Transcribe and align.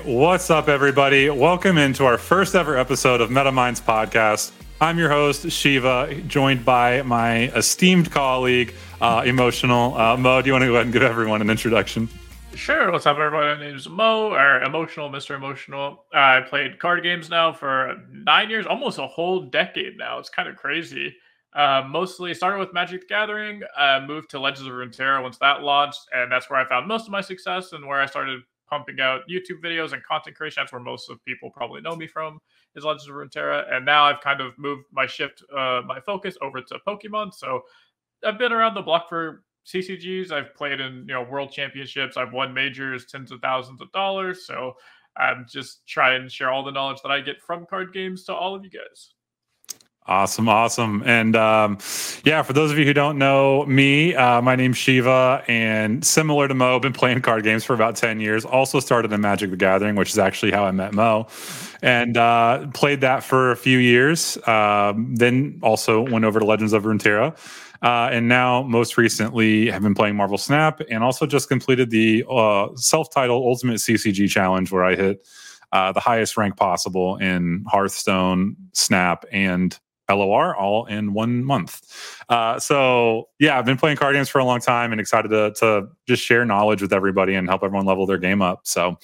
What's 0.00 0.48
up, 0.48 0.68
everybody? 0.68 1.28
Welcome 1.28 1.76
into 1.76 2.06
our 2.06 2.16
first 2.16 2.54
ever 2.54 2.78
episode 2.78 3.20
of 3.20 3.28
MetaMinds 3.28 3.82
podcast. 3.82 4.52
I'm 4.80 4.98
your 4.98 5.10
host, 5.10 5.50
Shiva, 5.50 6.14
joined 6.26 6.64
by 6.64 7.02
my 7.02 7.48
esteemed 7.50 8.10
colleague, 8.10 8.72
uh, 9.02 9.22
Emotional. 9.26 9.94
Uh, 9.94 10.16
Mo, 10.16 10.40
do 10.40 10.46
you 10.46 10.52
want 10.54 10.62
to 10.62 10.68
go 10.68 10.74
ahead 10.74 10.86
and 10.86 10.92
give 10.94 11.02
everyone 11.02 11.42
an 11.42 11.50
introduction? 11.50 12.08
Sure. 12.54 12.90
What's 12.90 13.04
up, 13.04 13.18
everybody? 13.18 13.60
My 13.60 13.66
name 13.66 13.76
is 13.76 13.86
Mo, 13.86 14.32
or 14.32 14.62
Emotional, 14.62 15.10
Mr. 15.10 15.36
Emotional. 15.36 16.04
Uh, 16.14 16.18
I 16.18 16.40
played 16.40 16.78
card 16.78 17.02
games 17.02 17.28
now 17.28 17.52
for 17.52 18.02
nine 18.10 18.48
years, 18.48 18.66
almost 18.66 18.98
a 18.98 19.06
whole 19.06 19.42
decade 19.42 19.98
now. 19.98 20.18
It's 20.18 20.30
kind 20.30 20.48
of 20.48 20.56
crazy. 20.56 21.14
Uh, 21.54 21.82
mostly 21.86 22.32
started 22.32 22.58
with 22.58 22.72
Magic 22.72 23.02
the 23.02 23.06
Gathering, 23.08 23.60
uh, 23.76 24.00
moved 24.06 24.30
to 24.30 24.40
Legends 24.40 24.66
of 24.66 24.72
Runeterra 24.72 25.22
once 25.22 25.36
that 25.38 25.62
launched, 25.62 26.00
and 26.14 26.32
that's 26.32 26.48
where 26.48 26.58
I 26.58 26.66
found 26.66 26.88
most 26.88 27.04
of 27.04 27.10
my 27.10 27.20
success 27.20 27.72
and 27.72 27.86
where 27.86 28.00
I 28.00 28.06
started 28.06 28.40
pumping 28.72 29.00
out 29.00 29.20
YouTube 29.28 29.62
videos 29.62 29.92
and 29.92 30.02
content 30.02 30.34
creation. 30.34 30.62
That's 30.62 30.72
where 30.72 30.80
most 30.80 31.10
of 31.10 31.22
people 31.26 31.50
probably 31.50 31.82
know 31.82 31.94
me 31.94 32.06
from 32.06 32.38
is 32.74 32.84
Legends 32.84 33.06
of 33.06 33.14
Runeterra. 33.14 33.70
And 33.70 33.84
now 33.84 34.04
I've 34.04 34.22
kind 34.22 34.40
of 34.40 34.58
moved 34.58 34.84
my 34.90 35.04
shift, 35.04 35.42
uh, 35.54 35.82
my 35.84 36.00
focus 36.06 36.38
over 36.40 36.62
to 36.62 36.78
Pokemon. 36.88 37.34
So 37.34 37.60
I've 38.24 38.38
been 38.38 38.50
around 38.50 38.72
the 38.72 38.80
block 38.80 39.10
for 39.10 39.44
CCGs. 39.66 40.32
I've 40.32 40.54
played 40.54 40.80
in 40.80 41.04
you 41.06 41.12
know 41.12 41.22
World 41.22 41.52
Championships. 41.52 42.16
I've 42.16 42.32
won 42.32 42.54
majors, 42.54 43.04
tens 43.04 43.30
of 43.30 43.40
thousands 43.42 43.82
of 43.82 43.92
dollars. 43.92 44.46
So 44.46 44.72
I'm 45.18 45.44
just 45.46 45.86
trying 45.86 46.22
to 46.22 46.30
share 46.30 46.50
all 46.50 46.64
the 46.64 46.72
knowledge 46.72 47.02
that 47.02 47.12
I 47.12 47.20
get 47.20 47.42
from 47.42 47.66
card 47.68 47.92
games 47.92 48.24
to 48.24 48.34
all 48.34 48.54
of 48.54 48.64
you 48.64 48.70
guys. 48.70 49.12
Awesome, 50.04 50.48
awesome. 50.48 51.00
And 51.06 51.36
um, 51.36 51.78
yeah, 52.24 52.42
for 52.42 52.52
those 52.52 52.72
of 52.72 52.78
you 52.78 52.84
who 52.84 52.92
don't 52.92 53.18
know 53.18 53.64
me, 53.66 54.16
uh, 54.16 54.42
my 54.42 54.56
name's 54.56 54.76
Shiva, 54.76 55.44
and 55.46 56.04
similar 56.04 56.48
to 56.48 56.54
Mo, 56.54 56.74
I've 56.74 56.82
been 56.82 56.92
playing 56.92 57.22
card 57.22 57.44
games 57.44 57.62
for 57.62 57.72
about 57.72 57.94
10 57.94 58.18
years. 58.18 58.44
Also 58.44 58.80
started 58.80 59.12
in 59.12 59.20
Magic 59.20 59.50
the 59.50 59.56
Gathering, 59.56 59.94
which 59.94 60.10
is 60.10 60.18
actually 60.18 60.50
how 60.50 60.64
I 60.64 60.72
met 60.72 60.92
Mo, 60.92 61.28
and 61.82 62.16
uh, 62.16 62.66
played 62.74 63.00
that 63.02 63.22
for 63.22 63.52
a 63.52 63.56
few 63.56 63.78
years. 63.78 64.36
Um, 64.48 65.14
then 65.14 65.60
also 65.62 66.00
went 66.02 66.24
over 66.24 66.40
to 66.40 66.44
Legends 66.44 66.72
of 66.72 66.82
Runeterra. 66.82 67.36
Uh, 67.80 68.10
and 68.12 68.28
now, 68.28 68.62
most 68.62 68.96
recently, 68.96 69.70
have 69.70 69.82
been 69.82 69.94
playing 69.94 70.16
Marvel 70.16 70.38
Snap, 70.38 70.80
and 70.90 71.04
also 71.04 71.26
just 71.26 71.48
completed 71.48 71.90
the 71.90 72.24
uh, 72.28 72.68
self-titled 72.74 73.44
Ultimate 73.44 73.76
CCG 73.76 74.28
Challenge, 74.28 74.70
where 74.72 74.84
I 74.84 74.96
hit 74.96 75.26
uh, 75.70 75.92
the 75.92 76.00
highest 76.00 76.36
rank 76.36 76.56
possible 76.56 77.16
in 77.18 77.64
Hearthstone, 77.68 78.56
Snap, 78.72 79.24
and 79.32 79.78
LOR 80.14 80.54
all 80.56 80.86
in 80.86 81.12
one 81.12 81.44
month. 81.44 82.22
Uh, 82.28 82.58
so 82.58 83.28
yeah, 83.38 83.58
I've 83.58 83.64
been 83.64 83.76
playing 83.76 83.96
card 83.96 84.14
games 84.14 84.28
for 84.28 84.38
a 84.38 84.44
long 84.44 84.60
time 84.60 84.92
and 84.92 85.00
excited 85.00 85.28
to, 85.28 85.52
to 85.58 85.88
just 86.06 86.22
share 86.22 86.44
knowledge 86.44 86.82
with 86.82 86.92
everybody 86.92 87.34
and 87.34 87.48
help 87.48 87.62
everyone 87.62 87.86
level 87.86 88.06
their 88.06 88.18
game 88.18 88.42
up. 88.42 88.60
So 88.64 88.96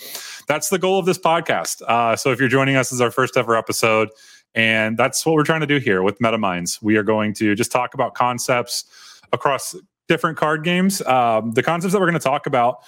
that's 0.46 0.68
the 0.68 0.78
goal 0.78 0.98
of 0.98 1.06
this 1.06 1.18
podcast. 1.18 1.82
Uh, 1.82 2.16
so 2.16 2.30
if 2.32 2.40
you're 2.40 2.48
joining 2.48 2.76
us 2.76 2.92
as 2.92 3.00
our 3.00 3.10
first 3.10 3.36
ever 3.36 3.56
episode, 3.56 4.10
and 4.54 4.96
that's 4.96 5.24
what 5.24 5.34
we're 5.34 5.44
trying 5.44 5.60
to 5.60 5.66
do 5.66 5.78
here 5.78 6.02
with 6.02 6.18
MetaMinds, 6.20 6.82
we 6.82 6.96
are 6.96 7.02
going 7.02 7.34
to 7.34 7.54
just 7.54 7.70
talk 7.70 7.94
about 7.94 8.14
concepts 8.14 8.84
across 9.32 9.76
different 10.08 10.38
card 10.38 10.64
games. 10.64 11.02
Um, 11.02 11.52
the 11.52 11.62
concepts 11.62 11.92
that 11.92 12.00
we're 12.00 12.06
going 12.06 12.18
to 12.18 12.24
talk 12.24 12.46
about 12.46 12.78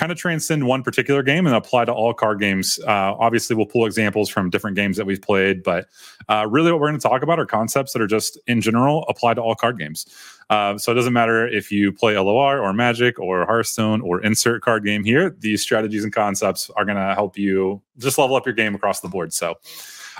kind 0.00 0.10
of 0.10 0.16
transcend 0.16 0.66
one 0.66 0.82
particular 0.82 1.22
game 1.22 1.46
and 1.46 1.54
apply 1.54 1.84
to 1.84 1.92
all 1.92 2.14
card 2.14 2.40
games. 2.40 2.80
Uh, 2.86 3.14
obviously, 3.18 3.54
we'll 3.54 3.66
pull 3.66 3.84
examples 3.84 4.30
from 4.30 4.48
different 4.48 4.74
games 4.74 4.96
that 4.96 5.04
we've 5.04 5.20
played, 5.20 5.62
but 5.62 5.88
uh, 6.30 6.46
really 6.48 6.72
what 6.72 6.80
we're 6.80 6.88
going 6.88 6.98
to 6.98 7.06
talk 7.06 7.22
about 7.22 7.38
are 7.38 7.44
concepts 7.44 7.92
that 7.92 8.00
are 8.00 8.06
just 8.06 8.38
in 8.46 8.62
general 8.62 9.04
apply 9.10 9.34
to 9.34 9.42
all 9.42 9.54
card 9.54 9.78
games. 9.78 10.06
Uh, 10.48 10.78
so 10.78 10.90
it 10.90 10.94
doesn't 10.94 11.12
matter 11.12 11.46
if 11.46 11.70
you 11.70 11.92
play 11.92 12.18
LOR 12.18 12.60
or 12.60 12.72
Magic 12.72 13.20
or 13.20 13.44
Hearthstone 13.44 14.00
or 14.00 14.22
insert 14.22 14.62
card 14.62 14.86
game 14.86 15.04
here, 15.04 15.36
these 15.38 15.60
strategies 15.60 16.02
and 16.02 16.14
concepts 16.14 16.70
are 16.70 16.86
going 16.86 16.96
to 16.96 17.14
help 17.14 17.36
you 17.36 17.82
just 17.98 18.16
level 18.16 18.36
up 18.36 18.46
your 18.46 18.54
game 18.54 18.74
across 18.74 19.00
the 19.00 19.08
board. 19.08 19.34
So 19.34 19.56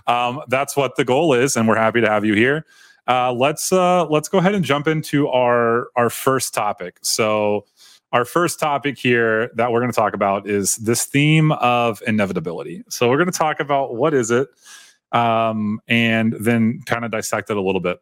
um, 0.06 0.42
that's 0.48 0.76
what 0.76 0.96
the 0.96 1.06
goal 1.06 1.32
is, 1.32 1.56
and 1.56 1.66
we're 1.66 1.76
happy 1.76 2.02
to 2.02 2.08
have 2.08 2.26
you 2.26 2.34
here. 2.34 2.66
Uh, 3.08 3.32
let's 3.32 3.72
uh, 3.72 4.06
let's 4.08 4.28
go 4.28 4.38
ahead 4.38 4.54
and 4.54 4.62
jump 4.62 4.86
into 4.86 5.26
our 5.28 5.88
our 5.96 6.10
first 6.10 6.52
topic. 6.52 6.98
So 7.00 7.64
our 8.12 8.24
first 8.24 8.58
topic 8.58 8.98
here 8.98 9.50
that 9.54 9.70
we're 9.70 9.80
going 9.80 9.92
to 9.92 9.96
talk 9.96 10.14
about 10.14 10.48
is 10.48 10.76
this 10.76 11.04
theme 11.04 11.52
of 11.52 12.02
inevitability. 12.06 12.82
So 12.88 13.08
we're 13.08 13.18
going 13.18 13.30
to 13.30 13.38
talk 13.38 13.60
about 13.60 13.94
what 13.94 14.14
is 14.14 14.30
it, 14.30 14.48
um, 15.12 15.80
and 15.86 16.32
then 16.32 16.80
kind 16.86 17.04
of 17.04 17.10
dissect 17.10 17.50
it 17.50 17.56
a 17.56 17.60
little 17.60 17.80
bit. 17.80 18.00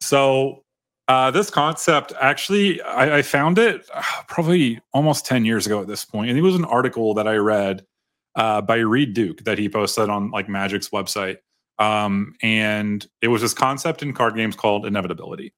So 0.00 0.64
uh, 1.08 1.30
this 1.30 1.50
concept 1.50 2.12
actually, 2.20 2.82
I, 2.82 3.18
I 3.18 3.22
found 3.22 3.58
it 3.58 3.88
uh, 3.94 4.02
probably 4.28 4.80
almost 4.92 5.24
ten 5.24 5.44
years 5.44 5.66
ago 5.66 5.80
at 5.80 5.86
this 5.86 6.04
point, 6.04 6.28
and 6.28 6.38
it 6.38 6.42
was 6.42 6.54
an 6.54 6.64
article 6.64 7.14
that 7.14 7.26
I 7.26 7.36
read 7.36 7.86
uh, 8.34 8.60
by 8.60 8.76
Reid 8.76 9.14
Duke 9.14 9.44
that 9.44 9.58
he 9.58 9.68
posted 9.68 10.10
on 10.10 10.30
like 10.30 10.48
Magic's 10.48 10.90
website, 10.90 11.38
um, 11.78 12.34
and 12.42 13.06
it 13.22 13.28
was 13.28 13.40
this 13.40 13.54
concept 13.54 14.02
in 14.02 14.12
card 14.12 14.36
games 14.36 14.56
called 14.56 14.84
inevitability, 14.84 15.54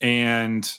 and 0.00 0.72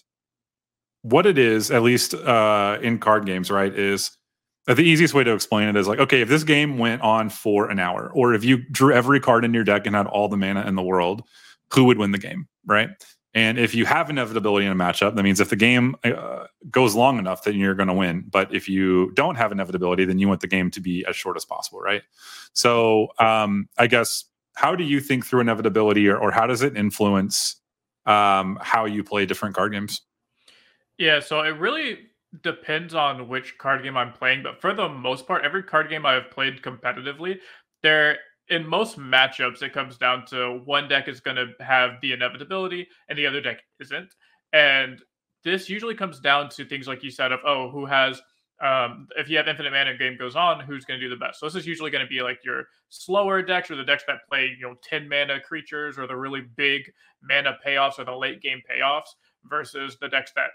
what 1.03 1.25
it 1.25 1.38
is, 1.38 1.69
at 1.69 1.84
least 1.84 2.14
uh, 2.14 2.80
in 2.81 2.97
card 2.97 3.25
games, 3.25 3.52
right, 3.52 3.74
is 3.74 4.18
the 4.66 4.81
easiest 4.81 5.14
way 5.14 5.24
to 5.24 5.34
explain 5.34 5.68
it 5.68 5.75
is 5.75 5.88
like, 5.88 6.00
okay, 6.00 6.22
if 6.22 6.30
this 6.30 6.44
game 6.44 6.78
went 6.78 7.02
on 7.02 7.30
for 7.30 7.69
an 7.69 7.80
hour, 7.80 8.09
or 8.14 8.34
if 8.34 8.44
you 8.44 8.58
drew 8.72 8.94
every 8.94 9.19
card 9.19 9.44
in 9.44 9.53
your 9.53 9.66
deck 9.66 9.86
and 9.86 9.96
had 9.96 10.08
all 10.08 10.30
the 10.30 10.38
mana 10.38 10.66
in 10.66 10.75
the 10.75 10.81
world, 10.81 11.24
who 11.74 11.84
would 11.84 11.97
win 11.97 12.12
the 12.12 12.18
game, 12.18 12.47
right? 12.66 12.90
And 13.34 13.58
if 13.58 13.74
you 13.74 13.86
have 13.86 14.09
inevitability 14.09 14.66
in 14.66 14.72
a 14.72 14.75
matchup, 14.75 15.16
that 15.16 15.24
means 15.24 15.40
if 15.40 15.50
the 15.50 15.56
game 15.56 15.96
uh, 16.03 16.46
goes 16.69 16.94
long 16.94 17.18
enough, 17.18 17.44
then 17.44 17.58
you're 17.58 17.74
going 17.74 17.88
to 17.88 17.94
win. 17.94 18.25
But 18.31 18.53
if 18.53 18.70
you 18.70 19.12
don't 19.16 19.35
have 19.35 19.52
inevitability, 19.52 20.06
then 20.06 20.20
you 20.20 20.28
want 20.28 20.41
the 20.41 20.47
game 20.47 20.70
to 20.72 20.80
be 20.80 21.03
as 21.09 21.16
short 21.16 21.35
as 21.35 21.44
possible, 21.44 21.81
right? 21.81 22.03
So 22.53 23.09
um, 23.20 23.68
I 23.78 23.88
guess 23.88 24.25
how 24.56 24.75
do 24.75 24.84
you 24.84 25.00
think 25.00 25.25
through 25.25 25.41
inevitability, 25.41 26.08
or, 26.08 26.18
or 26.18 26.31
how 26.31 26.46
does 26.46 26.62
it 26.62 26.78
influence 26.78 27.59
um, 28.06 28.59
how 28.62 28.85
you 28.85 29.03
play 29.03 29.25
different 29.25 29.56
card 29.56 29.72
games? 29.72 30.02
Yeah, 30.97 31.19
so 31.19 31.41
it 31.41 31.57
really 31.59 31.99
depends 32.41 32.93
on 32.93 33.27
which 33.27 33.57
card 33.57 33.83
game 33.83 33.97
I'm 33.97 34.13
playing, 34.13 34.43
but 34.43 34.61
for 34.61 34.73
the 34.73 34.89
most 34.89 35.27
part, 35.27 35.43
every 35.43 35.63
card 35.63 35.89
game 35.89 36.05
I've 36.05 36.31
played 36.31 36.61
competitively, 36.61 37.39
there 37.81 38.17
in 38.49 38.67
most 38.67 38.97
matchups 38.99 39.61
it 39.61 39.73
comes 39.73 39.97
down 39.97 40.25
to 40.27 40.61
one 40.65 40.87
deck 40.87 41.07
is 41.07 41.19
going 41.19 41.37
to 41.37 41.47
have 41.63 41.91
the 42.01 42.11
inevitability 42.11 42.87
and 43.09 43.17
the 43.17 43.25
other 43.25 43.41
deck 43.41 43.59
isn't. 43.79 44.13
And 44.51 44.99
this 45.43 45.69
usually 45.69 45.95
comes 45.95 46.19
down 46.19 46.49
to 46.49 46.65
things 46.65 46.87
like 46.87 47.03
you 47.03 47.11
said 47.11 47.31
of 47.31 47.39
oh, 47.45 47.69
who 47.69 47.85
has 47.85 48.21
um, 48.61 49.07
if 49.17 49.29
you 49.29 49.35
have 49.37 49.47
infinite 49.47 49.71
mana 49.71 49.89
and 49.89 49.99
game 49.99 50.15
goes 50.17 50.35
on, 50.35 50.59
who's 50.61 50.85
going 50.85 50.99
to 50.99 51.05
do 51.05 51.09
the 51.09 51.19
best? 51.19 51.39
So 51.39 51.47
this 51.47 51.55
is 51.55 51.67
usually 51.67 51.91
going 51.91 52.05
to 52.05 52.09
be 52.09 52.21
like 52.21 52.39
your 52.45 52.65
slower 52.89 53.41
decks 53.41 53.69
or 53.69 53.75
the 53.75 53.83
decks 53.83 54.03
that 54.07 54.19
play, 54.29 54.55
you 54.57 54.65
know, 54.65 54.75
10 54.83 55.09
mana 55.09 55.41
creatures 55.41 55.97
or 55.97 56.07
the 56.07 56.15
really 56.15 56.43
big 56.55 56.83
mana 57.21 57.57
payoffs 57.65 57.99
or 57.99 58.05
the 58.05 58.15
late 58.15 58.41
game 58.41 58.61
payoffs 58.69 59.09
versus 59.45 59.97
the 59.99 60.07
decks 60.07 60.31
that 60.35 60.51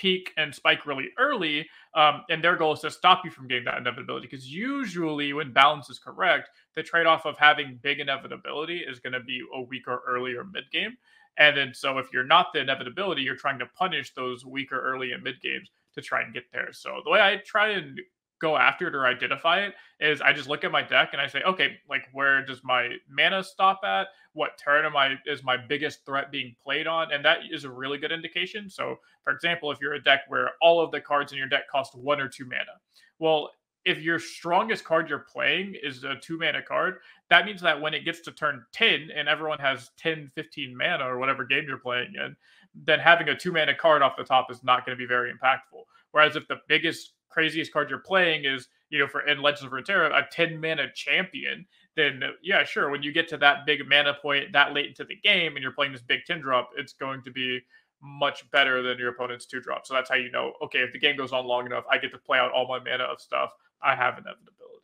peak 0.00 0.32
and 0.38 0.54
spike 0.54 0.86
really 0.86 1.08
early, 1.18 1.68
um, 1.94 2.22
and 2.30 2.42
their 2.42 2.56
goal 2.56 2.72
is 2.72 2.80
to 2.80 2.90
stop 2.90 3.22
you 3.22 3.30
from 3.30 3.46
getting 3.46 3.64
that 3.64 3.76
inevitability. 3.76 4.26
Because 4.26 4.50
usually, 4.50 5.32
when 5.34 5.52
balance 5.52 5.90
is 5.90 5.98
correct, 5.98 6.48
the 6.74 6.82
trade 6.82 7.06
off 7.06 7.26
of 7.26 7.36
having 7.36 7.78
big 7.82 8.00
inevitability 8.00 8.78
is 8.78 8.98
going 8.98 9.12
to 9.12 9.20
be 9.20 9.42
a 9.54 9.60
weaker 9.60 10.00
early 10.08 10.34
or 10.34 10.44
mid 10.44 10.64
game. 10.72 10.96
And 11.36 11.56
then, 11.56 11.72
so 11.74 11.98
if 11.98 12.06
you're 12.12 12.24
not 12.24 12.46
the 12.52 12.60
inevitability, 12.60 13.22
you're 13.22 13.36
trying 13.36 13.58
to 13.58 13.66
punish 13.66 14.14
those 14.14 14.44
weaker 14.44 14.80
early 14.80 15.12
and 15.12 15.22
mid 15.22 15.40
games 15.42 15.70
to 15.94 16.00
try 16.00 16.22
and 16.22 16.32
get 16.32 16.44
there. 16.52 16.72
So 16.72 17.00
the 17.04 17.10
way 17.10 17.20
I 17.20 17.36
try 17.44 17.70
and 17.70 18.00
go 18.40 18.56
after 18.56 18.88
it 18.88 18.94
or 18.94 19.06
identify 19.06 19.60
it 19.60 19.74
is 20.00 20.20
I 20.20 20.32
just 20.32 20.48
look 20.48 20.64
at 20.64 20.72
my 20.72 20.82
deck 20.82 21.10
and 21.12 21.20
I 21.20 21.26
say, 21.26 21.42
okay, 21.42 21.76
like 21.88 22.08
where 22.12 22.44
does 22.44 22.62
my 22.64 22.96
mana 23.08 23.44
stop 23.44 23.80
at? 23.84 24.08
What 24.32 24.58
turn 24.58 24.84
am 24.84 24.96
I 24.96 25.16
is 25.26 25.44
my 25.44 25.56
biggest 25.56 26.04
threat 26.04 26.32
being 26.32 26.56
played 26.62 26.86
on? 26.86 27.12
And 27.12 27.24
that 27.24 27.38
is 27.50 27.64
a 27.64 27.70
really 27.70 27.98
good 27.98 28.12
indication. 28.12 28.70
So, 28.70 28.96
for 29.22 29.32
example, 29.32 29.70
if 29.70 29.78
you're 29.80 29.94
a 29.94 30.02
deck 30.02 30.22
where 30.28 30.50
all 30.62 30.80
of 30.80 30.90
the 30.90 31.00
cards 31.00 31.32
in 31.32 31.38
your 31.38 31.48
deck 31.48 31.68
cost 31.70 31.94
one 31.94 32.20
or 32.20 32.28
two 32.28 32.44
mana, 32.44 32.80
well, 33.18 33.50
if 33.84 33.98
your 34.00 34.18
strongest 34.18 34.84
card 34.84 35.08
you're 35.08 35.20
playing 35.32 35.74
is 35.82 36.04
a 36.04 36.16
two 36.16 36.38
mana 36.38 36.62
card, 36.62 36.98
that 37.28 37.46
means 37.46 37.60
that 37.62 37.80
when 37.80 37.94
it 37.94 38.04
gets 38.04 38.20
to 38.20 38.32
turn 38.32 38.64
10 38.72 39.10
and 39.14 39.28
everyone 39.28 39.58
has 39.58 39.90
10, 39.98 40.30
15 40.34 40.76
mana 40.76 41.04
or 41.04 41.18
whatever 41.18 41.44
game 41.44 41.64
you're 41.66 41.78
playing 41.78 42.12
in, 42.14 42.36
then 42.74 42.98
having 42.98 43.28
a 43.28 43.36
two 43.36 43.52
mana 43.52 43.74
card 43.74 44.02
off 44.02 44.16
the 44.16 44.24
top 44.24 44.50
is 44.50 44.62
not 44.62 44.84
going 44.84 44.96
to 44.96 45.00
be 45.00 45.06
very 45.06 45.32
impactful. 45.32 45.84
Whereas 46.12 46.36
if 46.36 46.46
the 46.48 46.60
biggest 46.68 47.14
craziest 47.30 47.72
card 47.72 47.90
you're 47.90 48.00
playing 48.00 48.44
is, 48.44 48.68
you 48.90 48.98
know, 48.98 49.06
for 49.06 49.26
in 49.26 49.40
Legends 49.40 49.64
of 49.64 49.72
Runeterra, 49.72 50.10
a 50.16 50.26
10 50.30 50.60
mana 50.60 50.86
champion, 50.94 51.66
then 51.96 52.22
yeah, 52.42 52.64
sure. 52.64 52.90
When 52.90 53.02
you 53.02 53.12
get 53.12 53.28
to 53.28 53.36
that 53.38 53.66
big 53.66 53.88
mana 53.88 54.14
point 54.20 54.52
that 54.52 54.74
late 54.74 54.86
into 54.86 55.04
the 55.04 55.16
game 55.16 55.56
and 55.56 55.62
you're 55.62 55.72
playing 55.72 55.92
this 55.92 56.02
big 56.02 56.20
10 56.26 56.40
drop, 56.40 56.70
it's 56.76 56.92
going 56.92 57.22
to 57.22 57.30
be 57.30 57.60
much 58.02 58.50
better 58.50 58.82
than 58.82 58.98
your 58.98 59.10
opponent's 59.10 59.46
two 59.46 59.60
drop. 59.60 59.86
So 59.86 59.94
that's 59.94 60.08
how 60.08 60.16
you 60.16 60.30
know, 60.30 60.52
okay, 60.62 60.78
if 60.78 60.92
the 60.92 60.98
game 60.98 61.16
goes 61.16 61.32
on 61.32 61.46
long 61.46 61.66
enough, 61.66 61.84
I 61.90 61.98
get 61.98 62.12
to 62.12 62.18
play 62.18 62.38
out 62.38 62.52
all 62.52 62.66
my 62.66 62.78
mana 62.78 63.04
of 63.04 63.20
stuff. 63.20 63.50
I 63.82 63.94
have 63.94 64.14
inevitability. 64.14 64.80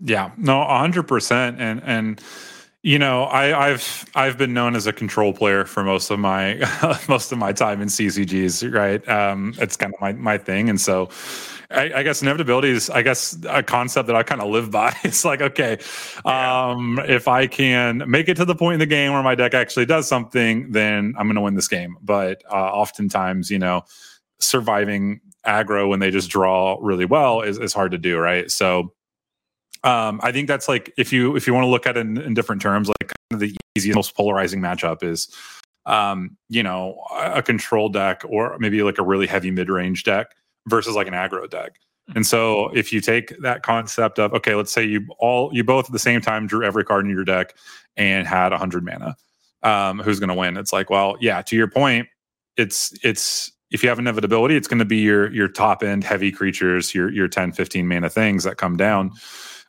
Yeah, 0.00 0.30
no, 0.36 0.64
hundred 0.64 1.04
percent. 1.04 1.60
And 1.60 1.82
and 1.84 2.22
you 2.82 2.98
know, 2.98 3.24
I, 3.24 3.68
I've 3.70 4.06
I've 4.14 4.38
been 4.38 4.54
known 4.54 4.76
as 4.76 4.86
a 4.86 4.92
control 4.92 5.32
player 5.32 5.64
for 5.64 5.82
most 5.82 6.10
of 6.10 6.18
my 6.18 6.56
most 7.08 7.32
of 7.32 7.38
my 7.38 7.52
time 7.52 7.80
in 7.80 7.88
CCGs, 7.88 8.72
right? 8.72 9.06
Um, 9.08 9.54
it's 9.58 9.76
kind 9.76 9.92
of 9.94 10.00
my 10.00 10.12
my 10.12 10.38
thing, 10.38 10.68
and 10.68 10.80
so 10.80 11.08
I, 11.70 11.92
I, 11.96 12.02
guess 12.02 12.22
inevitability 12.22 12.70
is, 12.70 12.88
I 12.88 13.02
guess, 13.02 13.36
a 13.46 13.62
concept 13.62 14.06
that 14.06 14.16
I 14.16 14.22
kind 14.22 14.40
of 14.40 14.48
live 14.48 14.70
by. 14.70 14.94
It's 15.04 15.24
like, 15.24 15.42
okay, 15.42 15.78
um, 16.24 16.98
if 17.06 17.28
I 17.28 17.46
can 17.46 18.04
make 18.06 18.28
it 18.28 18.36
to 18.38 18.46
the 18.46 18.54
point 18.54 18.74
in 18.74 18.80
the 18.80 18.86
game 18.86 19.12
where 19.12 19.22
my 19.22 19.34
deck 19.34 19.52
actually 19.52 19.84
does 19.84 20.08
something, 20.08 20.72
then 20.72 21.14
I'm 21.18 21.26
going 21.26 21.36
to 21.36 21.42
win 21.42 21.56
this 21.56 21.68
game. 21.68 21.96
But 22.00 22.42
uh, 22.50 22.54
oftentimes, 22.54 23.50
you 23.50 23.58
know, 23.58 23.82
surviving 24.40 25.20
aggro 25.46 25.88
when 25.88 26.00
they 26.00 26.10
just 26.10 26.30
draw 26.30 26.78
really 26.80 27.04
well 27.04 27.42
is, 27.42 27.58
is 27.58 27.74
hard 27.74 27.92
to 27.92 27.98
do, 27.98 28.18
right? 28.18 28.50
So 28.50 28.94
um, 29.84 30.20
I 30.22 30.32
think 30.32 30.48
that's 30.48 30.68
like 30.68 30.92
if 30.96 31.12
you 31.12 31.36
if 31.36 31.46
you 31.46 31.54
want 31.54 31.64
to 31.64 31.68
look 31.68 31.86
at 31.86 31.96
it 31.96 32.00
in, 32.00 32.18
in 32.18 32.34
different 32.34 32.62
terms, 32.62 32.88
like 32.88 33.08
kind 33.08 33.14
of 33.32 33.40
the 33.40 33.56
easiest, 33.76 33.96
most 33.96 34.16
polarizing 34.16 34.60
matchup 34.60 35.02
is 35.02 35.28
um, 35.88 36.36
you 36.48 36.62
know, 36.62 37.02
a 37.18 37.42
control 37.42 37.88
deck 37.88 38.22
or 38.28 38.56
maybe 38.58 38.82
like 38.82 38.98
a 38.98 39.02
really 39.02 39.26
heavy 39.26 39.50
mid 39.50 39.70
range 39.70 40.04
deck 40.04 40.34
versus 40.68 40.94
like 40.94 41.08
an 41.08 41.14
aggro 41.14 41.48
deck. 41.48 41.80
And 42.14 42.26
so 42.26 42.68
if 42.68 42.92
you 42.92 43.00
take 43.00 43.36
that 43.40 43.62
concept 43.62 44.18
of 44.18 44.32
okay, 44.34 44.54
let's 44.54 44.72
say 44.72 44.84
you 44.84 45.06
all 45.18 45.50
you 45.52 45.64
both 45.64 45.86
at 45.86 45.92
the 45.92 45.98
same 45.98 46.20
time 46.20 46.46
drew 46.46 46.64
every 46.64 46.84
card 46.84 47.04
in 47.04 47.10
your 47.10 47.24
deck 47.24 47.54
and 47.96 48.26
had 48.26 48.50
100 48.50 48.84
mana. 48.84 49.16
Um, 49.62 49.98
who's 49.98 50.20
going 50.20 50.28
to 50.28 50.34
win? 50.34 50.56
It's 50.56 50.72
like, 50.72 50.88
well, 50.88 51.16
yeah, 51.20 51.42
to 51.42 51.56
your 51.56 51.68
point, 51.68 52.06
it's 52.56 52.92
it's 53.02 53.50
if 53.70 53.82
you 53.82 53.88
have 53.88 53.98
inevitability, 53.98 54.56
it's 54.56 54.68
going 54.68 54.78
to 54.78 54.84
be 54.84 54.98
your 54.98 55.32
your 55.32 55.48
top 55.48 55.82
end 55.82 56.04
heavy 56.04 56.30
creatures, 56.30 56.94
your 56.94 57.10
your 57.10 57.28
10 57.28 57.52
15 57.52 57.88
mana 57.88 58.08
things 58.08 58.44
that 58.44 58.56
come 58.56 58.76
down. 58.76 59.12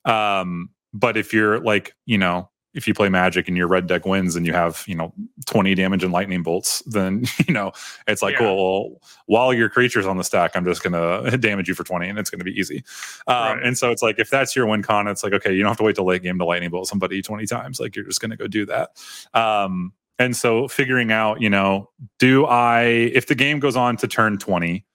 Um, 0.06 0.70
but 0.94 1.18
if 1.18 1.34
you're 1.34 1.60
like, 1.60 1.94
you 2.06 2.18
know, 2.18 2.50
if 2.74 2.88
you 2.88 2.94
play 2.94 3.10
magic 3.10 3.48
and 3.48 3.58
your 3.58 3.68
red 3.68 3.88
deck 3.88 4.06
wins 4.06 4.36
and 4.36 4.46
you 4.46 4.54
have 4.54 4.84
you 4.88 4.96
know 4.96 5.14
20 5.48 5.74
damage 5.76 6.04
and 6.04 6.14
lightning 6.14 6.44
bolts 6.44 6.84
then 6.86 7.24
you 7.48 7.54
know 7.54 7.72
it's 8.08 8.22
like 8.22 8.34
yeah. 8.34 8.40
cool 8.40 8.56
well 8.56 9.02
while 9.26 9.54
your 9.54 9.70
creature's 9.70 10.06
on 10.06 10.18
the 10.18 10.24
stack 10.24 10.56
i'm 10.56 10.66
just 10.66 10.84
gonna 10.84 11.36
damage 11.38 11.68
you 11.68 11.74
for 11.74 11.84
20 11.84 12.08
and 12.08 12.20
it's 12.20 12.30
gonna 12.30 12.44
be 12.44 12.58
easy 12.58 12.84
um, 13.28 13.58
right. 13.58 13.64
and 13.64 13.78
so 13.78 13.92
it's 13.92 14.02
like 14.02 14.20
if 14.20 14.30
that's 14.30 14.56
your 14.56 14.66
win 14.66 14.84
con 14.84 15.08
it's 15.08 15.24
like 15.24 15.34
okay 15.34 15.54
you 15.54 15.62
don't 15.62 15.70
have 15.70 15.78
to 15.78 15.84
wait 15.84 15.96
to 15.96 16.04
late 16.04 16.22
game 16.22 16.38
to 16.38 16.46
lightning 16.46 16.70
bolt 16.70 16.88
somebody 16.88 17.22
20 17.22 17.46
times 17.46 17.80
like 17.80 17.96
you're 17.96 18.06
just 18.06 18.22
gonna 18.22 18.38
go 18.38 18.48
do 18.48 18.66
that 18.66 18.92
um, 19.34 19.92
and 20.18 20.36
so 20.36 20.68
figuring 20.68 21.12
out 21.12 21.42
you 21.42 21.50
know 21.50 21.90
do 22.20 22.46
i 22.46 22.84
if 22.84 23.28
the 23.28 23.36
game 23.36 23.60
goes 23.60 23.76
on 23.76 23.98
to 23.98 24.08
turn 24.08 24.38
20 24.38 24.86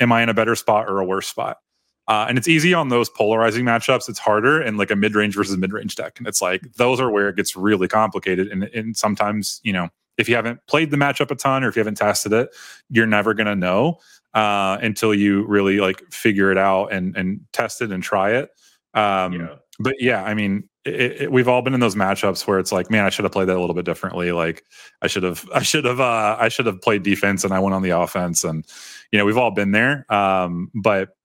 am 0.00 0.12
i 0.12 0.22
in 0.22 0.28
a 0.28 0.34
better 0.34 0.54
spot 0.54 0.88
or 0.88 1.00
a 1.00 1.04
worse 1.04 1.26
spot 1.26 1.58
uh, 2.06 2.26
and 2.28 2.36
it's 2.36 2.48
easy 2.48 2.74
on 2.74 2.88
those 2.88 3.08
polarizing 3.08 3.64
matchups. 3.64 4.08
It's 4.08 4.18
harder 4.18 4.60
in 4.60 4.76
like 4.76 4.90
a 4.90 4.96
mid 4.96 5.14
range 5.14 5.34
versus 5.34 5.56
mid 5.56 5.72
range 5.72 5.96
deck. 5.96 6.18
And 6.18 6.26
it's 6.26 6.42
like 6.42 6.62
those 6.74 7.00
are 7.00 7.10
where 7.10 7.28
it 7.28 7.36
gets 7.36 7.56
really 7.56 7.88
complicated. 7.88 8.48
And, 8.48 8.64
and 8.64 8.96
sometimes, 8.96 9.60
you 9.64 9.72
know, 9.72 9.88
if 10.18 10.28
you 10.28 10.36
haven't 10.36 10.60
played 10.66 10.90
the 10.90 10.96
matchup 10.96 11.30
a 11.30 11.34
ton 11.34 11.64
or 11.64 11.68
if 11.68 11.76
you 11.76 11.80
haven't 11.80 11.96
tested 11.96 12.32
it, 12.32 12.54
you're 12.88 13.06
never 13.06 13.34
going 13.34 13.46
to 13.46 13.56
know 13.56 13.98
uh, 14.34 14.78
until 14.82 15.14
you 15.14 15.46
really 15.46 15.80
like 15.80 16.02
figure 16.12 16.52
it 16.52 16.58
out 16.58 16.92
and, 16.92 17.16
and 17.16 17.40
test 17.52 17.80
it 17.80 17.90
and 17.90 18.02
try 18.02 18.32
it. 18.32 18.50
Um, 18.92 19.32
yeah. 19.32 19.54
But 19.80 19.94
yeah, 19.98 20.22
I 20.22 20.34
mean, 20.34 20.68
it, 20.84 21.22
it, 21.22 21.32
we've 21.32 21.48
all 21.48 21.62
been 21.62 21.74
in 21.74 21.80
those 21.80 21.96
matchups 21.96 22.46
where 22.46 22.58
it's 22.58 22.70
like, 22.70 22.90
man, 22.90 23.04
I 23.04 23.10
should 23.10 23.24
have 23.24 23.32
played 23.32 23.48
that 23.48 23.56
a 23.56 23.60
little 23.60 23.74
bit 23.74 23.84
differently. 23.84 24.30
Like, 24.30 24.62
I 25.02 25.06
should 25.06 25.22
have, 25.22 25.48
I 25.54 25.62
should 25.62 25.84
have, 25.84 26.00
uh, 26.00 26.36
I 26.38 26.48
should 26.48 26.66
have 26.66 26.80
played 26.80 27.02
defense, 27.02 27.42
and 27.42 27.52
I 27.52 27.58
went 27.58 27.74
on 27.74 27.82
the 27.82 27.90
offense. 27.90 28.44
And 28.44 28.64
you 29.10 29.18
know, 29.18 29.24
we've 29.24 29.38
all 29.38 29.50
been 29.50 29.72
there. 29.72 30.06
Um, 30.12 30.70
but 30.74 31.16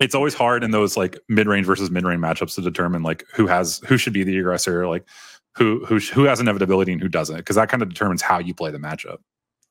it's 0.00 0.14
always 0.14 0.34
hard 0.34 0.62
in 0.62 0.70
those 0.70 0.96
like 0.96 1.18
mid-range 1.28 1.66
versus 1.66 1.90
mid-range 1.90 2.20
matchups 2.20 2.54
to 2.54 2.62
determine 2.62 3.02
like 3.02 3.24
who 3.34 3.46
has 3.46 3.80
who 3.86 3.96
should 3.96 4.12
be 4.12 4.24
the 4.24 4.38
aggressor 4.38 4.86
like 4.86 5.04
who 5.54 5.84
who 5.86 5.98
who 5.98 6.24
has 6.24 6.40
inevitability 6.40 6.92
and 6.92 7.00
who 7.00 7.08
doesn't 7.08 7.36
because 7.38 7.56
that 7.56 7.68
kind 7.68 7.82
of 7.82 7.88
determines 7.88 8.22
how 8.22 8.38
you 8.38 8.54
play 8.54 8.70
the 8.70 8.78
matchup. 8.78 9.18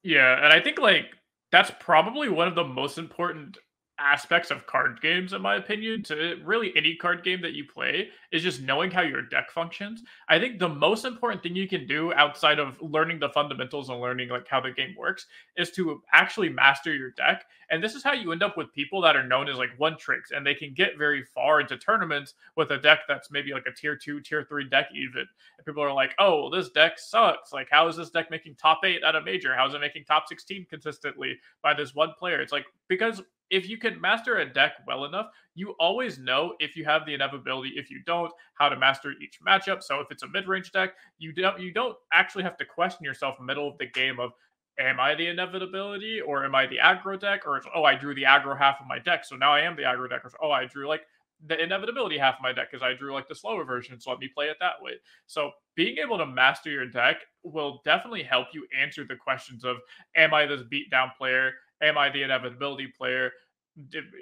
Yeah 0.03 0.43
and 0.43 0.53
i 0.53 0.59
think 0.59 0.79
like 0.79 1.07
that's 1.51 1.71
probably 1.79 2.29
one 2.29 2.47
of 2.47 2.55
the 2.55 2.63
most 2.63 2.97
important 2.97 3.57
aspects 3.99 4.51
of 4.51 4.67
card 4.67 4.99
games 5.01 5.33
in 5.33 5.41
my 5.41 5.55
opinion 5.55 6.03
to 6.03 6.39
really 6.43 6.73
any 6.75 6.95
card 6.95 7.23
game 7.23 7.41
that 7.41 7.53
you 7.53 7.63
play 7.65 8.09
is 8.31 8.43
just 8.43 8.61
knowing 8.61 8.91
how 8.91 9.01
your 9.01 9.21
deck 9.21 9.49
functions. 9.51 10.03
I 10.27 10.39
think 10.39 10.59
the 10.59 10.69
most 10.69 11.05
important 11.05 11.41
thing 11.41 11.55
you 11.55 11.67
can 11.67 11.87
do 11.87 12.13
outside 12.13 12.59
of 12.59 12.81
learning 12.81 13.19
the 13.19 13.29
fundamentals 13.29 13.89
and 13.89 14.01
learning 14.01 14.29
like 14.29 14.47
how 14.47 14.59
the 14.59 14.71
game 14.71 14.95
works 14.97 15.27
is 15.55 15.71
to 15.71 16.01
actually 16.11 16.49
master 16.49 16.93
your 16.93 17.11
deck. 17.11 17.45
And 17.69 17.83
this 17.83 17.95
is 17.95 18.03
how 18.03 18.13
you 18.13 18.31
end 18.31 18.43
up 18.43 18.57
with 18.57 18.73
people 18.73 19.01
that 19.01 19.15
are 19.15 19.25
known 19.25 19.47
as 19.47 19.57
like 19.57 19.71
one 19.77 19.97
tricks 19.97 20.31
and 20.31 20.45
they 20.45 20.53
can 20.53 20.73
get 20.73 20.97
very 20.97 21.23
far 21.23 21.61
into 21.61 21.77
tournaments 21.77 22.33
with 22.55 22.71
a 22.71 22.77
deck 22.77 22.99
that's 23.07 23.31
maybe 23.31 23.53
like 23.53 23.65
a 23.65 23.73
tier 23.73 23.95
2 23.95 24.19
tier 24.21 24.43
3 24.43 24.69
deck 24.69 24.87
even. 24.93 25.25
And 25.57 25.65
people 25.65 25.83
are 25.83 25.93
like 25.93 26.13
oh 26.19 26.41
well, 26.41 26.49
this 26.49 26.69
deck 26.69 26.99
sucks. 26.99 27.53
Like 27.53 27.69
how 27.71 27.87
is 27.87 27.95
this 27.95 28.09
deck 28.09 28.29
making 28.29 28.55
top 28.55 28.81
8 28.83 29.03
at 29.03 29.15
a 29.15 29.21
major? 29.21 29.55
How 29.55 29.67
is 29.67 29.73
it 29.73 29.79
making 29.79 30.03
top 30.03 30.27
16 30.27 30.67
consistently 30.69 31.39
by 31.63 31.73
this 31.73 31.95
one 31.95 32.13
player? 32.19 32.41
It's 32.41 32.51
like 32.51 32.65
because 32.87 33.21
if 33.49 33.69
you 33.69 33.77
can 33.77 33.99
master 34.01 34.37
a 34.37 34.45
deck 34.45 34.73
well 34.87 35.05
enough, 35.05 35.27
you 35.53 35.71
always 35.79 36.17
know 36.17 36.55
if 36.59 36.75
you 36.75 36.83
have 36.85 37.05
the 37.05 37.13
inevitability. 37.13 37.73
If 37.75 37.89
you 37.89 38.01
don't, 38.05 38.31
how 38.55 38.69
to 38.69 38.75
master 38.75 39.13
each 39.21 39.39
matchup. 39.45 39.83
So 39.83 39.99
if 39.99 40.07
it's 40.11 40.23
a 40.23 40.27
mid-range 40.27 40.71
deck, 40.71 40.93
you 41.17 41.33
don't 41.33 41.59
you 41.59 41.71
don't 41.71 41.95
actually 42.13 42.43
have 42.43 42.57
to 42.57 42.65
question 42.65 43.03
yourself 43.03 43.35
middle 43.39 43.67
of 43.67 43.77
the 43.77 43.87
game 43.87 44.19
of 44.19 44.31
am 44.79 44.99
I 44.99 45.15
the 45.15 45.27
inevitability 45.27 46.21
or 46.21 46.43
am 46.43 46.55
I 46.55 46.65
the 46.65 46.77
aggro 46.77 47.19
deck? 47.19 47.45
Or 47.45 47.61
oh, 47.73 47.83
I 47.83 47.95
drew 47.95 48.15
the 48.15 48.23
aggro 48.23 48.57
half 48.57 48.81
of 48.81 48.87
my 48.87 48.99
deck, 48.99 49.25
so 49.25 49.35
now 49.35 49.53
I 49.53 49.61
am 49.61 49.75
the 49.75 49.83
aggro 49.83 50.09
deck. 50.09 50.25
Or 50.25 50.31
oh, 50.41 50.51
I 50.51 50.65
drew 50.65 50.87
like 50.87 51.01
the 51.47 51.61
inevitability 51.61 52.17
half 52.17 52.35
of 52.35 52.41
my 52.41 52.53
deck 52.53 52.71
because 52.71 52.83
I 52.83 52.93
drew 52.93 53.13
like 53.13 53.27
the 53.27 53.35
slower 53.35 53.63
version, 53.63 53.99
so 53.99 54.09
let 54.09 54.19
me 54.19 54.29
play 54.33 54.47
it 54.47 54.57
that 54.59 54.81
way. 54.81 54.93
So 55.27 55.51
being 55.75 55.97
able 55.97 56.17
to 56.17 56.25
master 56.25 56.69
your 56.69 56.87
deck 56.87 57.17
will 57.43 57.81
definitely 57.85 58.23
help 58.23 58.47
you 58.53 58.65
answer 58.77 59.05
the 59.05 59.15
questions 59.15 59.63
of 59.63 59.77
am 60.15 60.33
I 60.33 60.45
this 60.45 60.61
beatdown 60.63 61.11
player? 61.17 61.53
Am 61.81 61.97
I 61.97 62.09
the 62.09 62.23
inevitability 62.23 62.87
player? 62.97 63.31